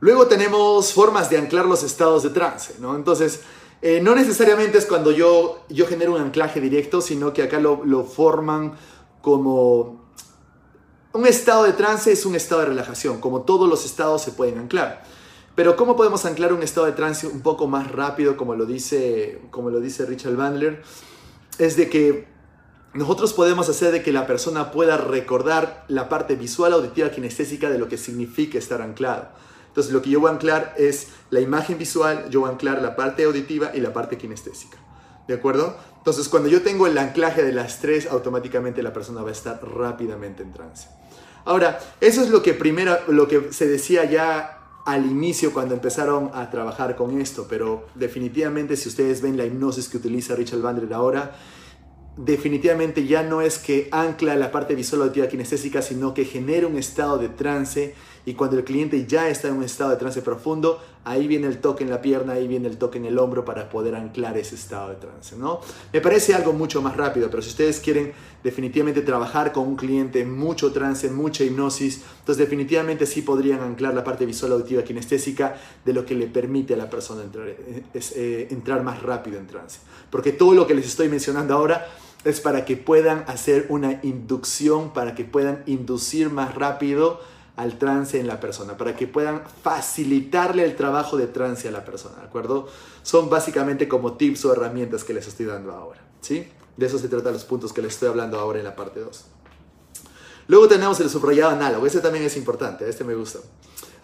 Luego 0.00 0.26
tenemos 0.26 0.92
formas 0.92 1.30
de 1.30 1.38
anclar 1.38 1.64
los 1.64 1.82
estados 1.82 2.24
de 2.24 2.30
trance, 2.30 2.74
¿no? 2.80 2.96
Entonces, 2.96 3.40
eh, 3.80 4.00
no 4.02 4.14
necesariamente 4.14 4.78
es 4.78 4.86
cuando 4.86 5.12
yo, 5.12 5.64
yo 5.68 5.86
genero 5.86 6.14
un 6.14 6.20
anclaje 6.20 6.60
directo, 6.60 7.00
sino 7.00 7.32
que 7.32 7.42
acá 7.42 7.58
lo, 7.58 7.84
lo 7.84 8.04
forman 8.04 8.74
como... 9.22 10.02
Un 11.14 11.26
estado 11.26 11.64
de 11.64 11.72
trance 11.72 12.10
es 12.10 12.24
un 12.24 12.34
estado 12.34 12.62
de 12.62 12.68
relajación, 12.68 13.20
como 13.20 13.42
todos 13.42 13.68
los 13.68 13.84
estados 13.84 14.22
se 14.22 14.32
pueden 14.32 14.58
anclar. 14.58 15.04
Pero 15.54 15.76
¿cómo 15.76 15.94
podemos 15.94 16.24
anclar 16.24 16.54
un 16.54 16.62
estado 16.62 16.86
de 16.86 16.92
trance 16.92 17.26
un 17.26 17.42
poco 17.42 17.66
más 17.66 17.92
rápido, 17.92 18.38
como 18.38 18.54
lo 18.54 18.64
dice, 18.64 19.42
como 19.50 19.68
lo 19.68 19.80
dice 19.80 20.06
Richard 20.06 20.36
Bandler? 20.36 20.82
Es 21.58 21.76
de 21.76 21.90
que 21.90 22.26
nosotros 22.94 23.34
podemos 23.34 23.68
hacer 23.68 23.92
de 23.92 24.02
que 24.02 24.12
la 24.12 24.26
persona 24.26 24.70
pueda 24.70 24.96
recordar 24.96 25.84
la 25.88 26.08
parte 26.08 26.36
visual, 26.36 26.72
auditiva, 26.72 27.10
kinestésica 27.10 27.68
de 27.68 27.78
lo 27.78 27.88
que 27.88 27.98
significa 27.98 28.56
estar 28.56 28.80
anclado. 28.80 29.28
Entonces 29.68 29.92
lo 29.92 30.02
que 30.02 30.10
yo 30.10 30.20
voy 30.20 30.28
a 30.28 30.32
anclar 30.32 30.74
es 30.76 31.08
la 31.30 31.40
imagen 31.40 31.78
visual, 31.78 32.28
yo 32.30 32.40
voy 32.40 32.48
a 32.50 32.52
anclar 32.52 32.82
la 32.82 32.96
parte 32.96 33.24
auditiva 33.24 33.70
y 33.74 33.80
la 33.80 33.92
parte 33.92 34.18
kinestésica. 34.18 34.78
¿De 35.26 35.34
acuerdo? 35.34 35.76
Entonces 36.02 36.28
cuando 36.28 36.48
yo 36.48 36.62
tengo 36.62 36.88
el 36.88 36.98
anclaje 36.98 37.44
de 37.44 37.52
las 37.52 37.78
tres, 37.78 38.08
automáticamente 38.08 38.82
la 38.82 38.92
persona 38.92 39.22
va 39.22 39.28
a 39.28 39.32
estar 39.32 39.60
rápidamente 39.64 40.42
en 40.42 40.52
trance. 40.52 40.88
Ahora, 41.44 41.78
eso 42.00 42.22
es 42.22 42.30
lo 42.30 42.42
que 42.42 42.54
primero, 42.54 42.98
lo 43.06 43.28
que 43.28 43.52
se 43.52 43.68
decía 43.68 44.04
ya 44.04 44.58
al 44.84 45.06
inicio 45.06 45.52
cuando 45.52 45.74
empezaron 45.74 46.32
a 46.34 46.50
trabajar 46.50 46.96
con 46.96 47.20
esto, 47.20 47.46
pero 47.48 47.86
definitivamente 47.94 48.76
si 48.76 48.88
ustedes 48.88 49.22
ven 49.22 49.36
la 49.36 49.46
hipnosis 49.46 49.88
que 49.88 49.98
utiliza 49.98 50.34
Richard 50.34 50.60
Bandler 50.60 50.92
ahora, 50.92 51.36
definitivamente 52.16 53.06
ya 53.06 53.22
no 53.22 53.40
es 53.40 53.58
que 53.60 53.88
ancla 53.92 54.34
la 54.34 54.50
parte 54.50 54.74
visual 54.74 55.02
auditiva 55.02 55.28
kinestésica, 55.28 55.82
sino 55.82 56.14
que 56.14 56.24
genera 56.24 56.66
un 56.66 56.78
estado 56.78 57.18
de 57.18 57.28
trance 57.28 57.94
y 58.24 58.34
cuando 58.34 58.56
el 58.56 58.64
cliente 58.64 59.06
ya 59.06 59.28
está 59.28 59.48
en 59.48 59.54
un 59.54 59.64
estado 59.64 59.90
de 59.90 59.96
trance 59.96 60.22
profundo, 60.22 60.80
ahí 61.04 61.26
viene 61.26 61.48
el 61.48 61.58
toque 61.58 61.82
en 61.82 61.90
la 61.90 62.00
pierna, 62.00 62.34
ahí 62.34 62.46
viene 62.46 62.68
el 62.68 62.78
toque 62.78 62.98
en 62.98 63.06
el 63.06 63.18
hombro 63.18 63.44
para 63.44 63.68
poder 63.68 63.96
anclar 63.96 64.36
ese 64.38 64.54
estado 64.54 64.90
de 64.90 64.96
trance, 64.96 65.36
¿no? 65.36 65.60
Me 65.92 66.00
parece 66.00 66.34
algo 66.34 66.52
mucho 66.52 66.80
más 66.80 66.96
rápido, 66.96 67.28
pero 67.28 67.42
si 67.42 67.48
ustedes 67.48 67.80
quieren 67.80 68.12
definitivamente 68.44 69.02
trabajar 69.02 69.52
con 69.52 69.66
un 69.66 69.76
cliente 69.76 70.24
mucho 70.24 70.72
trance, 70.72 71.10
mucha 71.10 71.42
hipnosis, 71.42 72.02
entonces 72.20 72.38
definitivamente 72.38 73.06
sí 73.06 73.22
podrían 73.22 73.60
anclar 73.60 73.94
la 73.94 74.04
parte 74.04 74.24
visual 74.24 74.52
auditiva 74.52 74.82
kinestésica 74.82 75.56
de 75.84 75.92
lo 75.92 76.06
que 76.06 76.14
le 76.14 76.28
permite 76.28 76.74
a 76.74 76.76
la 76.76 76.88
persona 76.88 77.22
entrar, 77.22 77.48
eh, 77.48 77.82
eh, 77.94 78.48
entrar 78.50 78.82
más 78.82 79.02
rápido 79.02 79.38
en 79.38 79.46
trance. 79.48 79.80
Porque 80.10 80.32
todo 80.32 80.54
lo 80.54 80.66
que 80.66 80.74
les 80.74 80.86
estoy 80.86 81.08
mencionando 81.08 81.54
ahora 81.54 81.88
es 82.24 82.40
para 82.40 82.64
que 82.64 82.76
puedan 82.76 83.24
hacer 83.26 83.66
una 83.68 83.98
inducción, 84.02 84.92
para 84.92 85.14
que 85.14 85.24
puedan 85.24 85.62
inducir 85.66 86.30
más 86.30 86.54
rápido 86.54 87.20
al 87.56 87.78
trance 87.78 88.18
en 88.18 88.26
la 88.26 88.40
persona, 88.40 88.76
para 88.76 88.96
que 88.96 89.06
puedan 89.06 89.42
facilitarle 89.62 90.64
el 90.64 90.74
trabajo 90.74 91.16
de 91.16 91.26
trance 91.26 91.68
a 91.68 91.70
la 91.70 91.84
persona, 91.84 92.16
¿de 92.16 92.24
acuerdo? 92.24 92.68
Son 93.02 93.28
básicamente 93.28 93.88
como 93.88 94.14
tips 94.14 94.44
o 94.46 94.52
herramientas 94.52 95.04
que 95.04 95.12
les 95.12 95.26
estoy 95.26 95.46
dando 95.46 95.72
ahora, 95.72 96.00
¿sí? 96.20 96.48
De 96.76 96.86
eso 96.86 96.98
se 96.98 97.08
trata 97.08 97.30
los 97.30 97.44
puntos 97.44 97.72
que 97.72 97.82
les 97.82 97.92
estoy 97.92 98.08
hablando 98.08 98.38
ahora 98.38 98.58
en 98.58 98.64
la 98.64 98.74
parte 98.74 99.00
2. 99.00 99.24
Luego 100.48 100.66
tenemos 100.66 100.98
el 101.00 101.10
subrayado 101.10 101.50
análogo, 101.50 101.86
este 101.86 102.00
también 102.00 102.24
es 102.24 102.36
importante, 102.36 102.88
este 102.88 103.04
me 103.04 103.14
gusta. 103.14 103.40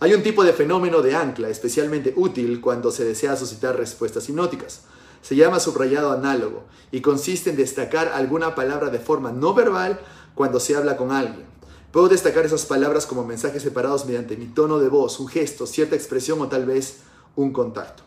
Hay 0.01 0.15
un 0.15 0.23
tipo 0.23 0.45
de 0.45 0.53
fenómeno 0.53 1.03
de 1.03 1.17
ancla 1.17 1.49
especialmente 1.49 2.13
útil 2.17 2.61
cuando 2.61 2.93
se 2.93 3.05
desea 3.05 3.37
suscitar 3.37 3.77
respuestas 3.77 4.29
hipnóticas. 4.29 4.83
Se 5.23 5.35
llama 5.35 5.59
subrayado 5.59 6.13
análogo 6.13 6.65
y 6.93 7.01
consiste 7.01 7.51
en 7.51 7.57
destacar 7.57 8.09
alguna 8.09 8.55
palabra 8.55 8.91
de 8.91 9.01
forma 9.01 9.33
no 9.33 9.55
verbal 9.55 9.99
cuando 10.37 10.61
se 10.61 10.77
habla 10.77 10.97
con 10.97 11.11
alguien. 11.11 11.58
Puedo 11.99 12.11
destacar 12.11 12.47
esas 12.47 12.65
palabras 12.65 13.07
como 13.07 13.25
mensajes 13.25 13.61
separados 13.61 14.07
mediante 14.07 14.37
mi 14.37 14.47
tono 14.47 14.79
de 14.79 14.89
voz, 14.89 15.19
un 15.19 15.27
gesto, 15.27 15.67
cierta 15.67 15.97
expresión 15.97 16.41
o 16.41 16.47
tal 16.47 16.65
vez 16.65 16.99
un 17.35 17.53
contacto. 17.53 18.05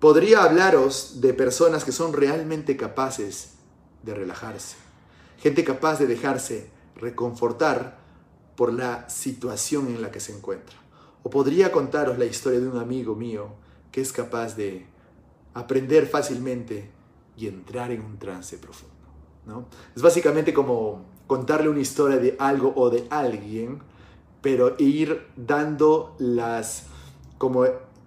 Podría 0.00 0.42
hablaros 0.42 1.20
de 1.20 1.32
personas 1.32 1.84
que 1.84 1.92
son 1.92 2.12
realmente 2.12 2.76
capaces 2.76 3.50
de 4.02 4.14
relajarse, 4.14 4.74
gente 5.38 5.62
capaz 5.62 6.00
de 6.00 6.08
dejarse 6.08 6.70
reconfortar 6.96 7.98
por 8.56 8.72
la 8.72 9.08
situación 9.08 9.86
en 9.86 10.02
la 10.02 10.10
que 10.10 10.18
se 10.18 10.36
encuentra. 10.36 10.74
O 11.22 11.30
podría 11.30 11.70
contaros 11.70 12.18
la 12.18 12.24
historia 12.24 12.58
de 12.58 12.66
un 12.66 12.78
amigo 12.78 13.14
mío 13.14 13.46
que 13.92 14.00
es 14.00 14.10
capaz 14.10 14.56
de 14.56 14.86
aprender 15.54 16.08
fácilmente 16.08 16.90
y 17.36 17.46
entrar 17.46 17.92
en 17.92 18.00
un 18.00 18.18
trance 18.18 18.58
profundo. 18.58 18.92
¿no? 19.46 19.68
Es 19.94 20.02
básicamente 20.02 20.52
como 20.52 21.13
contarle 21.26 21.68
una 21.68 21.80
historia 21.80 22.18
de 22.18 22.36
algo 22.38 22.72
o 22.76 22.90
de 22.90 23.06
alguien, 23.10 23.80
pero 24.42 24.74
ir 24.78 25.26
dando 25.36 26.14
las, 26.18 26.86
como 27.38 27.64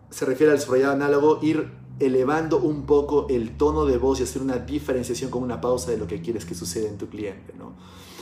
se 0.09 0.26
refiere 0.26 0.51
al 0.51 0.59
desarrollado 0.59 0.93
análogo, 0.93 1.39
ir 1.41 1.72
elevando 1.99 2.59
un 2.59 2.86
poco 2.86 3.26
el 3.30 3.57
tono 3.57 3.86
de 3.86 3.97
voz 3.97 4.20
y 4.20 4.24
hacer 4.24 4.41
una 4.41 4.57
diferenciación 4.57 5.32
con 5.32 5.41
una 5.41 5.59
pausa 5.59 5.91
de 5.91 5.97
lo 5.97 6.07
que 6.07 6.22
quieres 6.22 6.45
que 6.45 6.53
suceda 6.53 6.88
en 6.88 6.97
tu 6.97 7.07
cliente, 7.07 7.53
¿no? 7.57 7.74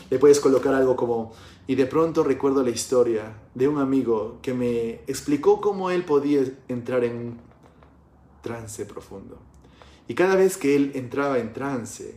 Le 0.09 0.19
puedes 0.19 0.39
colocar 0.39 0.73
algo 0.73 0.95
como, 0.95 1.33
y 1.67 1.75
de 1.75 1.87
pronto 1.87 2.23
recuerdo 2.23 2.63
la 2.63 2.69
historia 2.69 3.33
de 3.53 3.67
un 3.67 3.79
amigo 3.79 4.37
que 4.41 4.53
me 4.53 5.01
explicó 5.07 5.59
cómo 5.59 5.89
él 5.89 6.05
podía 6.05 6.43
entrar 6.67 7.03
en 7.03 7.17
un 7.17 7.37
trance 8.41 8.85
profundo. 8.85 9.39
Y 10.07 10.13
cada 10.13 10.35
vez 10.35 10.57
que 10.57 10.75
él 10.75 10.91
entraba 10.93 11.39
en 11.39 11.51
trance, 11.51 12.15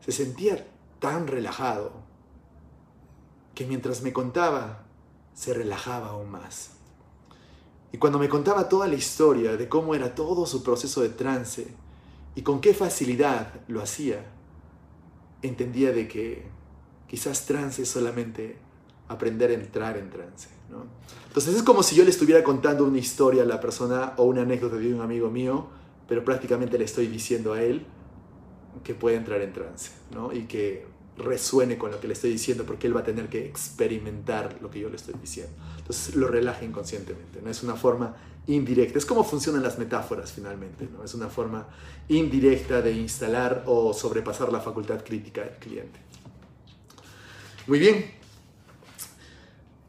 se 0.00 0.12
sentía 0.12 0.66
tan 0.98 1.26
relajado 1.26 1.92
que 3.54 3.66
mientras 3.66 4.02
me 4.02 4.12
contaba, 4.12 4.84
se 5.34 5.54
relajaba 5.54 6.08
aún 6.08 6.30
más. 6.30 6.70
Y 7.92 7.98
cuando 7.98 8.18
me 8.18 8.28
contaba 8.28 8.68
toda 8.68 8.86
la 8.86 8.94
historia 8.94 9.56
de 9.56 9.68
cómo 9.68 9.94
era 9.94 10.14
todo 10.14 10.46
su 10.46 10.62
proceso 10.62 11.00
de 11.00 11.08
trance 11.08 11.68
y 12.34 12.42
con 12.42 12.60
qué 12.60 12.74
facilidad 12.74 13.54
lo 13.66 13.80
hacía, 13.80 14.26
entendía 15.42 15.92
de 15.92 16.06
que 16.06 16.46
quizás 17.06 17.46
trance 17.46 17.82
es 17.82 17.88
solamente 17.88 18.58
aprender 19.08 19.50
a 19.50 19.54
entrar 19.54 19.96
en 19.96 20.10
trance. 20.10 20.48
Entonces 21.28 21.54
es 21.54 21.62
como 21.62 21.82
si 21.82 21.96
yo 21.96 22.04
le 22.04 22.10
estuviera 22.10 22.44
contando 22.44 22.84
una 22.84 22.98
historia 22.98 23.42
a 23.42 23.46
la 23.46 23.58
persona 23.58 24.12
o 24.18 24.24
una 24.24 24.42
anécdota 24.42 24.76
de 24.76 24.92
un 24.92 25.00
amigo 25.00 25.30
mío, 25.30 25.66
pero 26.06 26.24
prácticamente 26.24 26.78
le 26.78 26.84
estoy 26.84 27.06
diciendo 27.06 27.54
a 27.54 27.62
él 27.62 27.86
que 28.84 28.94
puede 28.94 29.16
entrar 29.16 29.40
en 29.42 29.52
trance, 29.52 29.90
¿no? 30.12 30.32
Y 30.32 30.42
que 30.42 30.86
resuene 31.18 31.76
con 31.78 31.90
lo 31.90 32.00
que 32.00 32.06
le 32.06 32.14
estoy 32.14 32.30
diciendo 32.30 32.64
porque 32.64 32.86
él 32.86 32.96
va 32.96 33.00
a 33.00 33.04
tener 33.04 33.28
que 33.28 33.44
experimentar 33.44 34.58
lo 34.60 34.70
que 34.70 34.80
yo 34.80 34.88
le 34.88 34.96
estoy 34.96 35.14
diciendo. 35.20 35.52
Entonces 35.76 36.14
lo 36.14 36.28
relaja 36.28 36.64
inconscientemente, 36.64 37.42
¿no? 37.42 37.50
Es 37.50 37.62
una 37.62 37.74
forma 37.74 38.16
indirecta, 38.46 38.98
es 38.98 39.04
como 39.04 39.24
funcionan 39.24 39.62
las 39.62 39.78
metáforas 39.78 40.32
finalmente, 40.32 40.88
¿no? 40.90 41.04
Es 41.04 41.14
una 41.14 41.28
forma 41.28 41.68
indirecta 42.08 42.80
de 42.80 42.92
instalar 42.92 43.64
o 43.66 43.92
sobrepasar 43.92 44.52
la 44.52 44.60
facultad 44.60 45.04
crítica 45.04 45.42
del 45.42 45.56
cliente. 45.56 46.00
Muy 47.66 47.78
bien. 47.78 48.10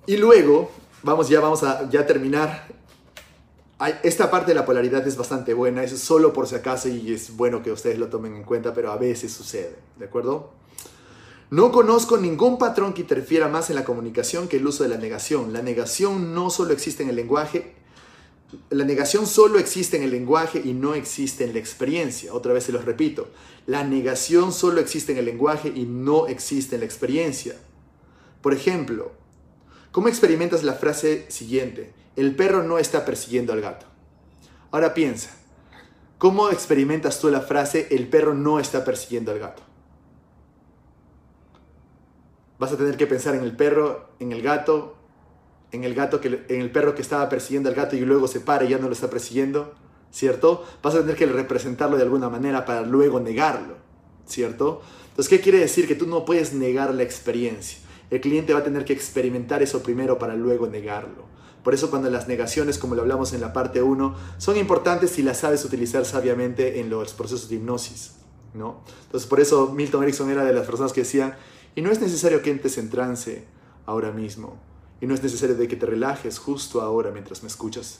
Y 0.06 0.18
luego, 0.18 0.72
vamos 1.04 1.30
ya, 1.30 1.40
vamos 1.40 1.64
a 1.64 1.90
ya 1.90 2.06
terminar 2.06 2.79
esta 4.04 4.30
parte 4.30 4.52
de 4.52 4.56
la 4.56 4.66
polaridad 4.66 5.08
es 5.08 5.16
bastante 5.16 5.54
buena, 5.54 5.84
es 5.84 5.98
solo 6.00 6.34
por 6.34 6.48
si 6.48 6.56
acaso 6.56 6.90
y 6.90 7.14
es 7.14 7.36
bueno 7.36 7.64
que 7.64 7.72
ustedes 7.72 7.98
lo 7.98 8.08
tomen 8.08 8.36
en 8.36 8.44
cuenta, 8.44 8.74
pero 8.74 8.92
a 8.92 8.98
veces 8.98 9.32
sucede, 9.32 9.76
¿de 9.98 10.06
acuerdo? 10.06 10.52
No 11.50 11.72
conozco 11.72 12.18
ningún 12.18 12.58
patrón 12.58 12.94
que 12.94 13.02
interfiera 13.02 13.48
más 13.48 13.70
en 13.70 13.76
la 13.76 13.86
comunicación 13.86 14.48
que 14.48 14.58
el 14.58 14.68
uso 14.68 14.84
de 14.84 14.90
la 14.90 14.98
negación. 14.98 15.52
La 15.52 15.64
negación 15.64 16.36
no 16.36 16.50
solo 16.50 16.74
existe 16.74 17.04
en 17.04 17.10
el 17.10 17.16
lenguaje, 17.16 17.74
la 18.70 18.84
negación 18.84 19.26
solo 19.26 19.60
existe 19.60 19.98
en 19.98 20.04
el 20.04 20.12
lenguaje 20.12 20.62
y 20.64 20.74
no 20.74 20.94
existe 20.94 21.46
en 21.46 21.54
la 21.54 21.60
experiencia. 21.60 22.34
Otra 22.34 22.54
vez 22.54 22.66
se 22.66 22.72
los 22.72 22.86
repito, 22.86 23.30
la 23.66 23.84
negación 23.84 24.52
solo 24.52 24.82
existe 24.82 25.12
en 25.14 25.20
el 25.20 25.26
lenguaje 25.26 25.72
y 25.74 25.86
no 25.86 26.28
existe 26.28 26.76
en 26.76 26.82
la 26.82 26.86
experiencia. 26.86 27.56
Por 28.42 28.54
ejemplo, 28.54 29.12
¿cómo 29.92 30.08
experimentas 30.08 30.64
la 30.64 30.74
frase 30.74 31.26
siguiente? 31.30 31.94
El 32.20 32.36
perro 32.36 32.64
no 32.64 32.78
está 32.78 33.06
persiguiendo 33.06 33.54
al 33.54 33.62
gato. 33.62 33.86
Ahora 34.72 34.94
piensa, 34.94 35.30
¿cómo 36.18 36.50
experimentas 36.50 37.20
tú 37.20 37.30
la 37.30 37.40
frase 37.40 37.88
el 37.92 38.10
perro 38.10 38.34
no 38.34 38.60
está 38.60 38.84
persiguiendo 38.84 39.32
al 39.32 39.40
gato? 39.40 39.64
Vas 42.60 42.74
a 42.74 42.78
tener 42.78 42.98
que 42.98 43.08
pensar 43.08 43.36
en 43.36 43.42
el 43.42 43.56
perro, 43.56 44.10
en 44.20 44.34
el 44.34 44.42
gato, 44.42 44.98
en 45.72 45.86
el 45.86 45.96
gato 45.96 46.20
que 46.20 46.44
en 46.50 46.60
el 46.60 46.72
perro 46.72 46.94
que 46.94 47.02
estaba 47.02 47.30
persiguiendo 47.30 47.70
al 47.70 47.76
gato 47.76 47.96
y 47.96 48.02
luego 48.02 48.28
se 48.28 48.42
para 48.42 48.66
y 48.66 48.70
ya 48.70 48.80
no 48.80 48.88
lo 48.88 48.94
está 48.94 49.10
persiguiendo, 49.10 49.74
¿cierto? 50.12 50.66
Vas 50.84 50.96
a 50.96 51.00
tener 51.00 51.16
que 51.16 51.26
representarlo 51.26 51.96
de 51.96 52.04
alguna 52.04 52.28
manera 52.28 52.66
para 52.66 52.82
luego 52.82 53.22
negarlo, 53.22 53.78
¿cierto? 54.26 54.82
Entonces, 55.12 55.30
¿qué 55.30 55.40
quiere 55.40 55.60
decir? 55.60 55.88
Que 55.88 55.96
tú 55.96 56.06
no 56.06 56.26
puedes 56.26 56.54
negar 56.54 56.94
la 56.94 57.04
experiencia. 57.04 57.80
El 58.10 58.20
cliente 58.20 58.54
va 58.54 58.60
a 58.60 58.64
tener 58.64 58.84
que 58.84 58.92
experimentar 58.92 59.64
eso 59.64 59.82
primero 59.82 60.20
para 60.20 60.36
luego 60.36 60.68
negarlo. 60.68 61.39
Por 61.70 61.76
eso 61.76 61.92
cuando 61.92 62.10
las 62.10 62.28
negaciones, 62.28 62.80
como 62.80 62.96
lo 62.96 63.04
hablamos 63.04 63.32
en 63.32 63.42
la 63.42 63.54
parte 63.54 63.84
1, 63.84 64.16
son 64.40 64.58
importantes 64.58 65.12
si 65.12 65.22
las 65.22 65.38
sabes 65.38 65.64
utilizar 65.64 66.04
sabiamente 66.04 66.80
en 66.80 66.90
los 66.90 67.14
procesos 67.14 67.48
de 67.48 67.58
hipnosis. 67.58 68.14
¿no? 68.56 68.82
Entonces 69.04 69.30
por 69.30 69.40
eso 69.40 69.72
Milton 69.72 70.02
Erickson 70.02 70.32
era 70.32 70.44
de 70.44 70.52
las 70.52 70.66
personas 70.66 70.94
que 70.94 71.02
decían, 71.02 71.36
y 71.76 71.84
no 71.84 71.92
es 71.92 72.02
necesario 72.02 72.42
que 72.42 72.50
entres 72.50 72.80
en 72.80 72.90
trance 72.90 73.46
ahora 73.86 74.12
mismo, 74.12 74.58
y 75.00 75.06
no 75.06 75.14
es 75.14 75.22
necesario 75.22 75.56
de 75.56 75.68
que 75.68 75.76
te 75.76 75.86
relajes 75.86 76.40
justo 76.40 76.82
ahora 76.82 77.12
mientras 77.12 77.44
me 77.44 77.50
escuchas. 77.50 78.00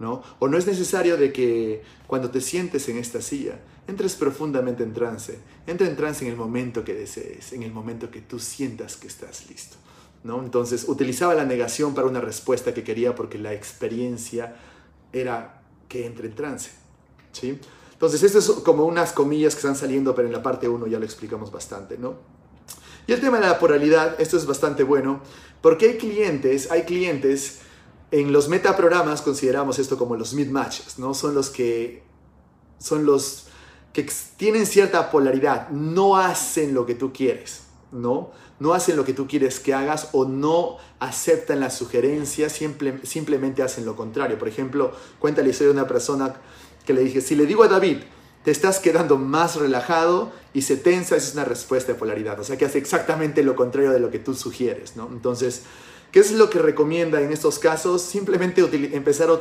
¿no? 0.00 0.24
O 0.40 0.48
no 0.48 0.58
es 0.58 0.66
necesario 0.66 1.16
de 1.16 1.32
que 1.32 1.84
cuando 2.08 2.32
te 2.32 2.40
sientes 2.40 2.88
en 2.88 2.98
esta 2.98 3.22
silla, 3.22 3.60
entres 3.86 4.16
profundamente 4.16 4.82
en 4.82 4.94
trance. 4.94 5.38
Entra 5.64 5.86
en 5.86 5.94
trance 5.94 6.24
en 6.24 6.32
el 6.32 6.36
momento 6.36 6.82
que 6.82 6.94
desees, 6.94 7.52
en 7.52 7.62
el 7.62 7.70
momento 7.70 8.10
que 8.10 8.20
tú 8.20 8.40
sientas 8.40 8.96
que 8.96 9.06
estás 9.06 9.48
listo. 9.48 9.76
¿No? 10.22 10.42
Entonces 10.42 10.88
utilizaba 10.88 11.34
la 11.34 11.44
negación 11.44 11.94
para 11.94 12.06
una 12.06 12.20
respuesta 12.20 12.74
que 12.74 12.84
quería 12.84 13.14
porque 13.14 13.38
la 13.38 13.52
experiencia 13.52 14.56
era 15.12 15.62
que 15.88 16.06
entre 16.06 16.28
en 16.28 16.34
trance. 16.34 16.70
¿sí? 17.32 17.58
Entonces, 17.92 18.22
esto 18.22 18.38
es 18.38 18.50
como 18.62 18.86
unas 18.86 19.12
comillas 19.12 19.54
que 19.54 19.58
están 19.58 19.76
saliendo, 19.76 20.14
pero 20.14 20.26
en 20.26 20.32
la 20.32 20.42
parte 20.42 20.66
1 20.66 20.86
ya 20.86 20.98
lo 20.98 21.04
explicamos 21.04 21.52
bastante, 21.52 21.98
¿no? 21.98 22.14
Y 23.06 23.12
el 23.12 23.20
tema 23.20 23.38
de 23.38 23.46
la 23.46 23.58
polaridad, 23.58 24.18
esto 24.18 24.38
es 24.38 24.46
bastante 24.46 24.84
bueno, 24.84 25.20
porque 25.60 25.90
hay 25.90 25.98
clientes, 25.98 26.70
hay 26.70 26.84
clientes, 26.84 27.58
en 28.10 28.32
los 28.32 28.48
metaprogramas 28.48 29.20
consideramos 29.20 29.78
esto 29.78 29.98
como 29.98 30.16
los 30.16 30.32
mid-matches, 30.32 30.98
¿no? 30.98 31.12
Son 31.12 31.34
los 31.34 31.50
que, 31.50 32.02
son 32.78 33.04
los 33.04 33.48
que 33.92 34.10
tienen 34.38 34.64
cierta 34.64 35.10
polaridad, 35.10 35.68
no 35.68 36.16
hacen 36.16 36.72
lo 36.72 36.86
que 36.86 36.94
tú 36.94 37.12
quieres, 37.12 37.64
¿no? 37.92 38.30
No 38.60 38.72
hacen 38.74 38.96
lo 38.96 39.04
que 39.04 39.14
tú 39.14 39.26
quieres 39.26 39.58
que 39.58 39.74
hagas 39.74 40.10
o 40.12 40.24
no 40.24 40.76
aceptan 41.00 41.60
las 41.60 41.76
sugerencias, 41.76 42.52
simplemente 43.02 43.62
hacen 43.62 43.84
lo 43.84 43.96
contrario. 43.96 44.38
Por 44.38 44.48
ejemplo, 44.48 44.92
cuenta 45.18 45.42
la 45.42 45.48
historia 45.48 45.72
de 45.72 45.80
una 45.80 45.88
persona 45.88 46.36
que 46.86 46.92
le 46.92 47.02
dije, 47.02 47.20
si 47.20 47.34
le 47.34 47.46
digo 47.46 47.64
a 47.64 47.68
David, 47.68 47.98
te 48.44 48.50
estás 48.50 48.78
quedando 48.78 49.18
más 49.18 49.56
relajado 49.56 50.32
y 50.54 50.62
se 50.62 50.76
tensa, 50.76 51.16
esa 51.16 51.28
es 51.28 51.34
una 51.34 51.44
respuesta 51.44 51.92
de 51.92 51.98
polaridad. 51.98 52.40
O 52.40 52.44
sea, 52.44 52.56
que 52.56 52.64
hace 52.64 52.78
exactamente 52.78 53.42
lo 53.42 53.54
contrario 53.54 53.90
de 53.90 54.00
lo 54.00 54.10
que 54.10 54.18
tú 54.18 54.34
sugieres. 54.34 54.94
Entonces, 54.96 55.62
¿qué 56.10 56.20
es 56.20 56.32
lo 56.32 56.48
que 56.48 56.58
recomienda 56.58 57.20
en 57.20 57.32
estos 57.32 57.58
casos? 57.58 58.02
Simplemente 58.02 58.62
empezar 58.94 59.28
a, 59.28 59.34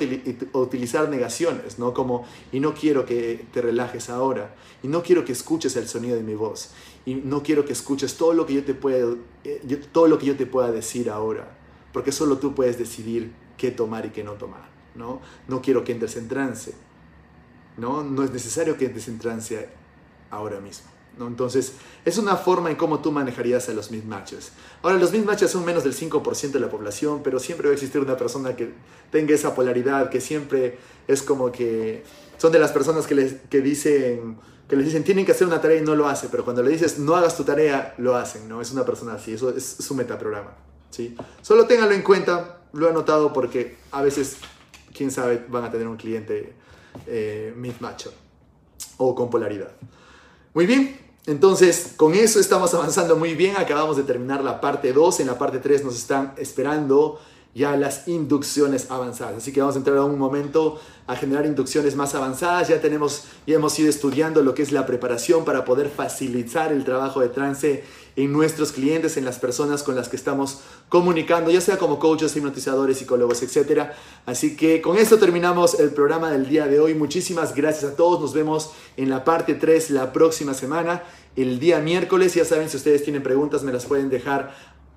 utilizar 0.58 1.10
negaciones, 1.10 1.80
¿no? 1.80 1.94
Como, 1.94 2.26
y 2.52 2.60
no 2.60 2.74
quiero 2.74 3.06
que 3.06 3.46
te 3.54 3.62
relajes 3.62 4.10
ahora, 4.10 4.54
y 4.84 4.88
no 4.88 5.02
quiero 5.02 5.24
que 5.24 5.32
escuches 5.32 5.76
el 5.78 5.88
sonido 5.88 6.16
de 6.16 6.24
mi 6.24 6.36
voz, 6.36 6.70
y 7.06 7.16
no 7.16 7.44
quiero 7.44 7.66
que 7.66 7.74
escuches 7.74 8.16
todo 8.18 8.34
lo 8.34 8.46
que 8.46 8.54
yo 8.54 8.64
te 8.64 8.74
pueda, 8.74 9.16
eh, 9.44 9.82
todo 9.92 10.08
lo 10.08 10.18
que 10.18 10.26
yo 10.28 10.36
te 10.36 10.46
pueda 10.46 10.72
decir 10.72 11.10
ahora, 11.10 11.58
porque 11.94 12.12
solo 12.12 12.38
tú 12.38 12.56
puedes 12.56 12.78
decidir 12.78 13.32
qué 13.58 13.72
tomar 13.72 14.06
y 14.06 14.10
qué 14.10 14.24
no 14.24 14.34
tomar, 14.34 14.70
¿no? 14.96 15.22
No 15.48 15.62
quiero 15.62 15.84
que 15.84 15.92
entres 15.92 16.16
en 16.18 16.28
trance 16.28 16.74
¿no? 17.80 18.04
No 18.04 18.24
es 18.24 18.32
necesario 18.32 18.78
que 18.78 18.86
entres 18.86 19.08
en 19.08 19.18
trance 19.18 19.70
ahora 20.30 20.60
mismo. 20.60 20.88
¿no? 21.18 21.28
Entonces, 21.28 21.74
es 22.06 22.18
una 22.18 22.36
forma 22.36 22.70
en 22.70 22.76
cómo 22.76 23.00
tú 23.00 23.12
manejarías 23.12 23.68
a 23.70 23.74
los 23.74 23.92
mismatches. 23.92 24.52
Ahora, 24.84 24.98
los 24.98 25.12
mismatches 25.12 25.52
son 25.52 25.66
menos 25.66 25.84
del 25.84 25.96
5% 25.96 26.52
de 26.52 26.60
la 26.60 26.70
población, 26.70 27.22
pero 27.24 27.40
siempre 27.40 27.68
va 27.68 27.72
a 27.72 27.74
existir 27.76 28.00
una 28.02 28.18
persona 28.18 28.56
que 28.56 28.74
tenga 29.12 29.34
esa 29.34 29.56
polaridad, 29.56 30.10
que 30.10 30.22
siempre 30.22 30.78
es 31.08 31.24
como 31.24 31.52
que 31.52 32.04
son 32.38 32.52
de 32.52 32.60
las 32.60 32.72
personas 32.72 33.08
que 33.08 33.16
les, 33.16 33.34
que 33.50 33.62
dicen, 33.62 34.38
que 34.70 34.76
les 34.76 34.86
dicen 34.86 35.04
tienen 35.04 35.26
que 35.26 35.32
hacer 35.32 35.48
una 35.48 35.60
tarea 35.60 35.82
y 35.82 35.84
no 35.84 35.96
lo 35.96 36.08
hace, 36.08 36.30
pero 36.30 36.46
cuando 36.46 36.62
le 36.62 36.70
dices 36.70 37.00
no 37.00 37.16
hagas 37.16 37.36
tu 37.36 37.44
tarea, 37.44 37.96
lo 37.98 38.16
hacen, 38.16 38.48
¿no? 38.48 38.62
Es 38.62 38.72
una 38.72 38.86
persona 38.86 39.14
así, 39.14 39.34
eso 39.34 39.50
es 39.50 39.66
su 39.66 39.96
metaprograma, 39.96 40.52
¿sí? 40.92 41.16
Solo 41.42 41.66
ténganlo 41.66 41.96
en 41.96 42.04
cuenta, 42.04 42.60
lo 42.74 42.88
he 42.88 42.90
anotado 42.92 43.34
porque 43.34 43.78
a 43.92 44.04
veces, 44.04 44.38
quién 44.94 45.10
sabe, 45.10 45.44
van 45.50 45.64
a 45.64 45.72
tener 45.72 45.88
un 45.88 45.98
cliente 45.98 46.54
eh, 47.08 47.52
mismatch 47.58 48.08
o 48.98 49.16
con 49.16 49.32
polaridad. 49.32 49.72
Muy 50.54 50.68
bien, 50.68 51.00
entonces 51.26 51.94
con 51.98 52.14
eso 52.14 52.40
estamos 52.40 52.74
avanzando 52.76 53.16
muy 53.16 53.34
bien. 53.34 53.56
Acabamos 53.58 53.98
de 53.98 54.04
terminar 54.04 54.44
la 54.44 54.62
parte 54.62 54.94
2. 54.94 55.22
En 55.22 55.28
la 55.28 55.38
parte 55.38 55.60
3 55.60 55.84
nos 55.84 55.96
están 55.96 56.34
esperando 56.38 57.20
ya 57.56 57.76
las 57.76 58.08
inducciones 58.08 58.92
avanzadas. 58.92 59.38
Así 59.38 59.52
que 59.52 59.60
vamos 59.60 59.76
a 59.76 59.80
entrar 59.80 59.98
a 59.98 60.04
un 60.04 60.20
momento 60.20 60.80
a 61.08 61.16
generar 61.16 61.46
inducciones 61.48 61.96
más 61.96 62.14
avanzadas. 62.14 62.68
Ya 62.68 62.80
tenemos, 62.80 63.24
ya 63.48 63.56
hemos 63.56 63.78
ido 63.80 63.90
estudiando 63.90 64.44
lo 64.44 64.54
que 64.54 64.62
es 64.62 64.72
la 64.72 64.86
preparación 64.86 65.46
para 65.46 65.66
poder 65.66 65.90
facilitar 65.90 66.72
el 66.72 66.84
trabajo 66.84 67.22
de 67.22 67.30
trance 67.30 67.84
en 68.16 68.32
nuestros 68.32 68.72
clientes, 68.72 69.18
en 69.18 69.26
las 69.26 69.40
personas 69.40 69.82
con 69.82 69.96
las 69.96 70.10
que 70.10 70.16
estamos 70.16 70.60
comunicando, 70.90 71.50
ya 71.50 71.62
sea 71.62 71.78
como 71.78 72.00
coaches, 72.00 72.36
hipnotizadores, 72.36 72.98
psicólogos, 72.98 73.42
etc. 73.42 73.90
Así 74.26 74.56
que 74.56 74.82
con 74.82 74.98
esto 74.98 75.18
terminamos 75.18 75.80
el 75.80 75.92
programa 75.92 76.30
del 76.30 76.48
día 76.48 76.68
de 76.68 76.80
hoy. 76.80 76.94
Muchísimas 76.94 77.56
gracias 77.56 77.92
a 77.92 77.96
todos. 77.96 78.22
Nos 78.22 78.34
vemos 78.34 78.72
en 78.98 79.10
la 79.10 79.24
parte 79.24 79.56
3 79.56 79.92
la 79.92 80.14
próxima 80.14 80.54
semana, 80.54 81.04
el 81.36 81.60
día 81.60 81.80
miércoles. 81.80 82.36
Ya 82.36 82.46
saben, 82.46 82.70
si 82.70 82.78
ustedes 82.78 83.04
tienen 83.04 83.24
preguntas, 83.24 83.64
me 83.64 83.72
las 83.72 83.86
pueden 83.86 84.10
dejar 84.10 84.54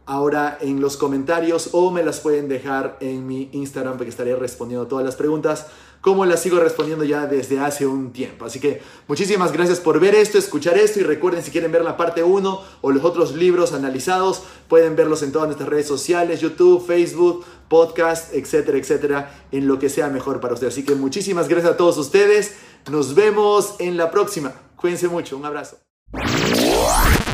ahora 0.07 0.59
en 0.61 0.81
los 0.81 0.97
comentarios 0.97 1.71
o 1.73 1.91
me 1.91 2.03
las 2.03 2.21
pueden 2.21 2.49
dejar 2.49 2.97
en 3.01 3.27
mi 3.27 3.49
Instagram 3.53 3.97
porque 3.97 4.11
estaré 4.11 4.35
respondiendo 4.37 4.87
todas 4.87 5.05
las 5.05 5.17
preguntas 5.17 5.67
como 6.03 6.27
las 6.27 6.43
sigo 6.43 6.59
respondiendo 6.59 7.05
ya 7.05 7.27
desde 7.27 7.61
hace 7.61 7.87
un 7.87 8.13
tiempo. 8.13 8.45
Así 8.45 8.59
que 8.59 8.83
muchísimas 9.07 9.53
gracias 9.53 9.79
por 9.79 10.01
ver 10.01 10.17
esto, 10.17 10.37
escuchar 10.37 10.77
esto 10.77 10.99
y 10.99 11.05
recuerden 11.05 11.45
si 11.45 11.53
quieren 11.53 11.71
ver 11.71 11.85
la 11.85 11.97
parte 11.97 12.25
1 12.25 12.61
o 12.81 12.91
los 12.91 13.05
otros 13.05 13.35
libros 13.37 13.73
analizados, 13.73 14.43
pueden 14.69 14.97
verlos 14.97 15.23
en 15.23 15.31
todas 15.31 15.47
nuestras 15.47 15.69
redes 15.69 15.87
sociales, 15.87 16.41
YouTube, 16.41 16.85
Facebook, 16.85 17.45
podcast, 17.69 18.35
etcétera, 18.35 18.79
etcétera, 18.79 19.45
en 19.53 19.69
lo 19.69 19.79
que 19.79 19.89
sea 19.89 20.09
mejor 20.09 20.41
para 20.41 20.55
ustedes. 20.55 20.75
Así 20.75 20.85
que 20.85 20.97
muchísimas 20.97 21.49
gracias 21.49 21.73
a 21.73 21.77
todos 21.77 21.97
ustedes. 21.97 22.57
Nos 22.91 23.15
vemos 23.15 23.77
en 23.79 23.97
la 23.97 24.11
próxima. 24.11 24.53
Cuídense 24.75 25.07
mucho. 25.07 25.37
Un 25.37 25.45
abrazo. 25.45 25.92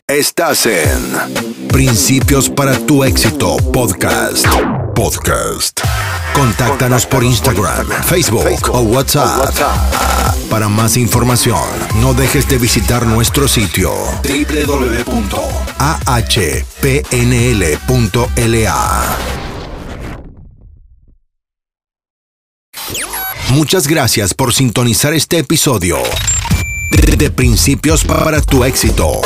Estás 0.07 0.67
en 0.67 1.69
Principios 1.69 2.49
para 2.49 2.79
tu 2.79 3.03
éxito 3.05 3.57
podcast. 3.73 4.47
Podcast. 4.95 5.81
Contáctanos 6.33 7.05
por 7.07 7.25
Instagram, 7.25 7.89
Facebook 8.05 8.71
o 8.73 8.81
WhatsApp. 8.83 9.53
Para 10.49 10.69
más 10.69 10.97
información, 10.97 11.59
no 12.01 12.15
dejes 12.15 12.49
de 12.49 12.59
visitar 12.59 13.05
nuestro 13.07 13.49
sitio 13.49 13.93
www.ahpnl.la. 14.23 15.27
Muchas 23.51 23.89
gracias 23.89 24.35
por 24.35 24.55
sintonizar 24.55 25.15
este 25.15 25.39
episodio 25.39 25.99
de 26.91 27.31
Principios 27.31 28.05
para 28.05 28.41
tu 28.41 28.65
éxito 28.65 29.21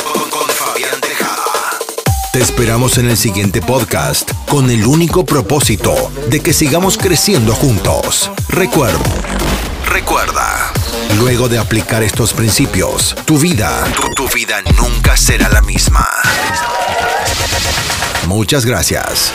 te 2.32 2.40
esperamos 2.40 2.96
en 2.96 3.10
el 3.10 3.18
siguiente 3.18 3.60
podcast 3.60 4.30
con 4.48 4.70
el 4.70 4.86
único 4.86 5.26
propósito 5.26 6.10
de 6.28 6.40
que 6.40 6.54
sigamos 6.54 6.96
creciendo 6.96 7.54
juntos. 7.54 8.30
Recuerda, 8.48 8.98
recuerda, 9.86 10.72
luego 11.18 11.50
de 11.50 11.58
aplicar 11.58 12.02
estos 12.02 12.32
principios, 12.32 13.14
tu 13.26 13.38
vida, 13.38 13.84
tu 14.16 14.26
vida 14.30 14.62
nunca 14.78 15.14
será 15.14 15.50
la 15.50 15.60
misma. 15.60 16.08
Muchas 18.26 18.64
gracias. 18.64 19.34